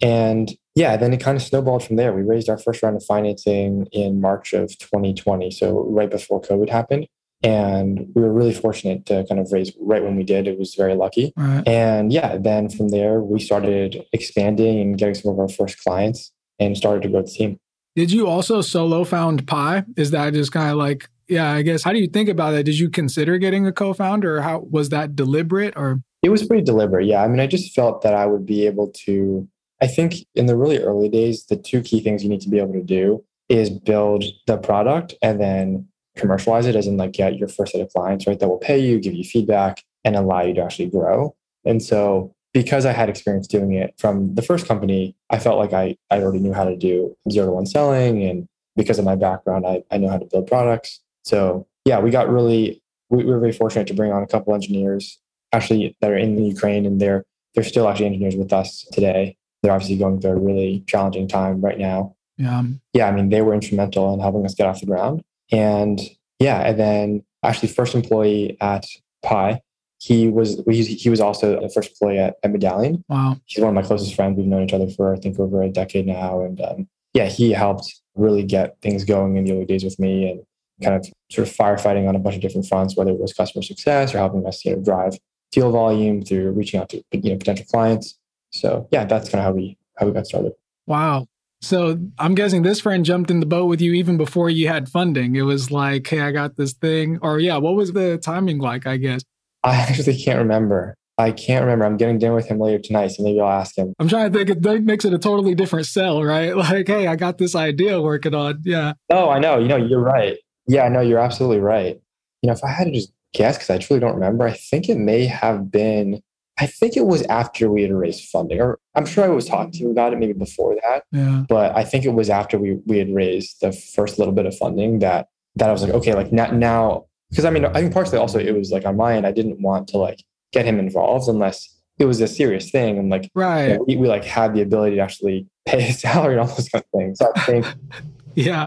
And 0.00 0.52
yeah, 0.74 0.96
then 0.96 1.12
it 1.12 1.20
kind 1.20 1.36
of 1.36 1.42
snowballed 1.42 1.82
from 1.82 1.96
there. 1.96 2.12
We 2.12 2.22
raised 2.22 2.48
our 2.48 2.58
first 2.58 2.82
round 2.82 2.96
of 2.96 3.04
financing 3.04 3.88
in 3.90 4.20
March 4.20 4.52
of 4.52 4.78
2020, 4.78 5.50
so 5.50 5.84
right 5.90 6.10
before 6.10 6.40
COVID 6.40 6.68
happened. 6.68 7.08
And 7.42 8.06
we 8.14 8.22
were 8.22 8.32
really 8.32 8.54
fortunate 8.54 9.06
to 9.06 9.24
kind 9.28 9.40
of 9.40 9.52
raise 9.52 9.72
right 9.80 10.02
when 10.02 10.16
we 10.16 10.24
did. 10.24 10.46
It 10.46 10.58
was 10.58 10.74
very 10.74 10.94
lucky. 10.94 11.32
Right. 11.36 11.66
And 11.66 12.12
yeah, 12.12 12.36
then 12.36 12.68
from 12.68 12.88
there, 12.88 13.20
we 13.20 13.40
started 13.40 14.04
expanding 14.12 14.80
and 14.80 14.98
getting 14.98 15.14
some 15.14 15.32
of 15.32 15.38
our 15.38 15.48
first 15.48 15.82
clients 15.82 16.32
and 16.58 16.76
started 16.76 17.02
to 17.02 17.08
grow 17.08 17.22
the 17.22 17.28
team. 17.28 17.58
Did 17.94 18.10
you 18.10 18.26
also 18.26 18.60
solo 18.60 19.04
found 19.04 19.46
Py? 19.46 19.82
Is 19.96 20.10
that 20.10 20.32
just 20.32 20.52
kind 20.52 20.70
of 20.70 20.76
like, 20.78 21.08
yeah, 21.28 21.52
I 21.52 21.62
guess, 21.62 21.82
how 21.82 21.92
do 21.92 21.98
you 21.98 22.08
think 22.08 22.28
about 22.28 22.52
that? 22.52 22.64
Did 22.64 22.78
you 22.78 22.90
consider 22.90 23.38
getting 23.38 23.66
a 23.66 23.72
co 23.72 23.92
founder 23.92 24.38
or 24.38 24.40
how 24.42 24.66
was 24.70 24.88
that 24.88 25.14
deliberate 25.14 25.74
or? 25.76 26.00
It 26.22 26.30
was 26.30 26.44
pretty 26.44 26.64
deliberate. 26.64 27.06
Yeah. 27.06 27.22
I 27.22 27.28
mean, 27.28 27.38
I 27.38 27.46
just 27.46 27.74
felt 27.74 28.02
that 28.02 28.14
I 28.14 28.26
would 28.26 28.44
be 28.44 28.66
able 28.66 28.90
to 29.04 29.48
I 29.80 29.86
think 29.86 30.26
in 30.34 30.46
the 30.46 30.56
really 30.56 30.78
early 30.78 31.08
days, 31.08 31.46
the 31.46 31.56
two 31.56 31.82
key 31.82 32.00
things 32.00 32.22
you 32.22 32.30
need 32.30 32.40
to 32.40 32.48
be 32.48 32.58
able 32.58 32.72
to 32.72 32.82
do 32.82 33.24
is 33.48 33.70
build 33.70 34.24
the 34.46 34.58
product 34.58 35.14
and 35.22 35.40
then 35.40 35.86
commercialize 36.16 36.66
it, 36.66 36.74
as 36.74 36.86
in 36.86 36.96
like 36.96 37.12
get 37.12 37.36
your 37.36 37.48
first 37.48 37.72
set 37.72 37.80
of 37.80 37.90
clients, 37.90 38.26
right? 38.26 38.38
That 38.38 38.48
will 38.48 38.58
pay 38.58 38.78
you, 38.78 38.98
give 38.98 39.14
you 39.14 39.24
feedback, 39.24 39.82
and 40.04 40.16
allow 40.16 40.42
you 40.42 40.54
to 40.54 40.62
actually 40.62 40.90
grow. 40.90 41.34
And 41.64 41.82
so 41.82 42.34
because 42.52 42.86
I 42.86 42.92
had 42.92 43.08
experience 43.08 43.46
doing 43.46 43.72
it 43.72 43.94
from 43.98 44.34
the 44.34 44.42
first 44.42 44.66
company, 44.66 45.14
I 45.30 45.38
felt 45.38 45.58
like 45.58 45.72
I, 45.72 45.96
I 46.10 46.20
already 46.20 46.40
knew 46.40 46.52
how 46.52 46.64
to 46.64 46.76
do 46.76 47.16
zero 47.30 47.46
to 47.46 47.52
one 47.52 47.66
selling. 47.66 48.24
And 48.24 48.48
because 48.74 48.98
of 48.98 49.04
my 49.04 49.14
background, 49.14 49.66
I, 49.66 49.84
I 49.90 49.98
know 49.98 50.08
how 50.08 50.18
to 50.18 50.24
build 50.24 50.48
products. 50.48 51.00
So 51.28 51.66
yeah, 51.84 52.00
we 52.00 52.10
got 52.10 52.28
really, 52.28 52.82
we 53.10 53.24
were 53.24 53.38
very 53.38 53.52
fortunate 53.52 53.86
to 53.88 53.94
bring 53.94 54.12
on 54.12 54.22
a 54.22 54.26
couple 54.26 54.54
engineers 54.54 55.18
actually 55.52 55.96
that 56.00 56.10
are 56.10 56.16
in 56.16 56.36
the 56.36 56.42
Ukraine 56.44 56.84
and 56.84 57.00
they're, 57.00 57.24
they're 57.54 57.64
still 57.64 57.88
actually 57.88 58.06
engineers 58.06 58.36
with 58.36 58.52
us 58.52 58.86
today 58.92 59.38
they're 59.62 59.72
obviously 59.72 59.96
going 59.96 60.20
through 60.20 60.32
a 60.32 60.36
really 60.36 60.84
challenging 60.86 61.28
time 61.28 61.60
right 61.60 61.78
now. 61.78 62.14
Yeah. 62.36 62.62
Yeah. 62.92 63.08
I 63.08 63.12
mean, 63.12 63.30
they 63.30 63.42
were 63.42 63.54
instrumental 63.54 64.14
in 64.14 64.20
helping 64.20 64.44
us 64.44 64.54
get 64.54 64.66
off 64.66 64.80
the 64.80 64.86
ground. 64.86 65.22
And 65.50 66.00
yeah, 66.38 66.60
and 66.60 66.78
then 66.78 67.24
actually 67.42 67.68
first 67.68 67.94
employee 67.94 68.56
at 68.60 68.86
Py, 69.24 69.58
he 70.00 70.28
was 70.28 70.62
he 70.68 71.10
was 71.10 71.20
also 71.20 71.60
the 71.60 71.68
first 71.70 71.90
employee 71.90 72.18
at, 72.18 72.36
at 72.44 72.52
Medallion. 72.52 73.04
Wow. 73.08 73.40
He's 73.46 73.60
one 73.62 73.70
of 73.70 73.74
my 73.74 73.86
closest 73.86 74.14
friends. 74.14 74.36
We've 74.36 74.46
known 74.46 74.62
each 74.62 74.72
other 74.72 74.88
for 74.88 75.12
I 75.12 75.18
think 75.18 75.38
over 75.40 75.62
a 75.62 75.68
decade 75.68 76.06
now. 76.06 76.42
And 76.42 76.60
um, 76.60 76.88
yeah, 77.14 77.26
he 77.26 77.50
helped 77.50 78.00
really 78.14 78.44
get 78.44 78.80
things 78.80 79.04
going 79.04 79.36
in 79.36 79.44
the 79.44 79.52
early 79.52 79.64
days 79.64 79.82
with 79.82 79.98
me 79.98 80.30
and 80.30 80.42
kind 80.82 80.96
of 80.96 81.06
sort 81.30 81.48
of 81.48 81.54
firefighting 81.54 82.08
on 82.08 82.16
a 82.16 82.18
bunch 82.18 82.36
of 82.36 82.42
different 82.42 82.66
fronts, 82.66 82.96
whether 82.96 83.10
it 83.10 83.18
was 83.18 83.32
customer 83.32 83.62
success 83.62 84.14
or 84.14 84.18
helping 84.18 84.46
us, 84.46 84.64
you 84.64 84.76
know, 84.76 84.82
drive 84.82 85.18
deal 85.52 85.70
volume 85.70 86.22
through 86.22 86.50
reaching 86.52 86.80
out 86.80 86.88
to 86.90 87.02
you 87.12 87.30
know 87.30 87.36
potential 87.36 87.66
clients. 87.70 88.18
So 88.50 88.88
yeah, 88.90 89.04
that's 89.04 89.28
kind 89.28 89.40
of 89.40 89.44
how 89.44 89.52
we 89.52 89.76
how 89.96 90.06
we 90.06 90.12
got 90.12 90.26
started. 90.26 90.52
Wow. 90.86 91.26
So 91.60 91.98
I'm 92.18 92.34
guessing 92.36 92.62
this 92.62 92.80
friend 92.80 93.04
jumped 93.04 93.30
in 93.30 93.40
the 93.40 93.46
boat 93.46 93.66
with 93.66 93.80
you 93.80 93.92
even 93.94 94.16
before 94.16 94.48
you 94.48 94.68
had 94.68 94.88
funding. 94.88 95.34
It 95.34 95.42
was 95.42 95.72
like, 95.72 96.06
hey, 96.06 96.20
I 96.20 96.30
got 96.30 96.56
this 96.56 96.72
thing. 96.72 97.18
Or 97.20 97.40
yeah, 97.40 97.56
what 97.56 97.74
was 97.74 97.92
the 97.92 98.16
timing 98.18 98.58
like, 98.58 98.86
I 98.86 98.96
guess? 98.96 99.22
I 99.64 99.74
actually 99.74 100.16
can't 100.16 100.38
remember. 100.38 100.94
I 101.18 101.32
can't 101.32 101.64
remember. 101.64 101.84
I'm 101.84 101.96
getting 101.96 102.18
dinner 102.18 102.34
with 102.34 102.46
him 102.46 102.60
later 102.60 102.78
tonight, 102.78 103.08
so 103.08 103.24
maybe 103.24 103.40
I'll 103.40 103.48
ask 103.48 103.76
him. 103.76 103.92
I'm 103.98 104.06
trying 104.06 104.32
to 104.32 104.38
think. 104.38 104.64
It 104.64 104.84
makes 104.84 105.04
it 105.04 105.12
a 105.12 105.18
totally 105.18 105.56
different 105.56 105.86
sell, 105.86 106.22
right? 106.22 106.56
Like, 106.56 106.86
hey, 106.86 107.08
I 107.08 107.16
got 107.16 107.38
this 107.38 107.56
idea 107.56 108.00
working 108.00 108.36
on. 108.36 108.60
Yeah. 108.64 108.92
No, 109.10 109.28
I 109.28 109.40
know. 109.40 109.58
You 109.58 109.66
know, 109.66 109.76
you're 109.76 110.00
right. 110.00 110.36
Yeah, 110.68 110.84
I 110.84 110.88
know. 110.88 111.00
You're 111.00 111.18
absolutely 111.18 111.60
right. 111.60 112.00
You 112.42 112.46
know, 112.46 112.52
if 112.52 112.62
I 112.62 112.70
had 112.70 112.84
to 112.84 112.92
just 112.92 113.12
guess, 113.34 113.56
because 113.56 113.70
I 113.70 113.78
truly 113.78 114.00
don't 114.00 114.14
remember, 114.14 114.46
I 114.46 114.52
think 114.52 114.88
it 114.88 114.98
may 114.98 115.26
have 115.26 115.70
been 115.70 116.22
I 116.60 116.66
think 116.66 116.96
it 116.96 117.06
was 117.06 117.22
after 117.24 117.70
we 117.70 117.82
had 117.82 117.92
raised 117.92 118.28
funding, 118.28 118.60
or 118.60 118.78
I'm 118.96 119.06
sure 119.06 119.24
I 119.24 119.28
was 119.28 119.46
talking 119.46 119.70
to 119.72 119.78
you 119.78 119.90
about 119.90 120.12
it 120.12 120.18
maybe 120.18 120.32
before 120.32 120.74
that. 120.82 121.04
Yeah. 121.12 121.44
But 121.48 121.76
I 121.76 121.84
think 121.84 122.04
it 122.04 122.14
was 122.14 122.28
after 122.28 122.58
we 122.58 122.78
we 122.84 122.98
had 122.98 123.14
raised 123.14 123.60
the 123.60 123.72
first 123.72 124.18
little 124.18 124.34
bit 124.34 124.44
of 124.44 124.56
funding 124.56 124.98
that 124.98 125.28
that 125.56 125.68
I 125.68 125.72
was 125.72 125.82
like, 125.82 125.92
okay, 125.92 126.14
like 126.14 126.32
now, 126.32 126.50
now 126.50 127.04
because 127.30 127.44
I 127.44 127.50
mean, 127.50 127.64
I 127.64 127.74
think 127.80 127.92
partially 127.92 128.18
also 128.18 128.38
it 128.38 128.54
was 128.54 128.72
like 128.72 128.84
on 128.84 128.96
my 128.96 129.14
end, 129.14 129.26
I 129.26 129.32
didn't 129.32 129.60
want 129.60 129.88
to 129.88 129.98
like 129.98 130.24
get 130.52 130.64
him 130.64 130.80
involved 130.80 131.28
unless 131.28 131.76
it 131.98 132.06
was 132.06 132.20
a 132.20 132.28
serious 132.28 132.70
thing 132.70 132.98
and 132.98 133.10
like 133.10 133.30
right 133.34 133.68
you 133.68 133.74
know, 133.74 133.84
we, 133.86 133.96
we 133.96 134.08
like 134.08 134.24
had 134.24 134.54
the 134.54 134.62
ability 134.62 134.96
to 134.96 135.02
actually 135.02 135.46
pay 135.66 135.80
his 135.80 136.00
salary 136.00 136.34
and 136.34 136.40
all 136.40 136.48
those 136.48 136.68
kind 136.68 136.84
of 136.84 136.98
things. 136.98 137.18
So 137.18 137.30
I 137.36 137.40
think 137.40 137.66
yeah. 138.34 138.66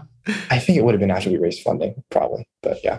I 0.50 0.58
think 0.58 0.78
it 0.78 0.84
would 0.84 0.94
have 0.94 1.00
been 1.00 1.10
after 1.10 1.30
we 1.30 1.38
raised 1.38 1.62
funding, 1.62 2.02
probably. 2.10 2.46
But 2.62 2.82
yeah. 2.84 2.98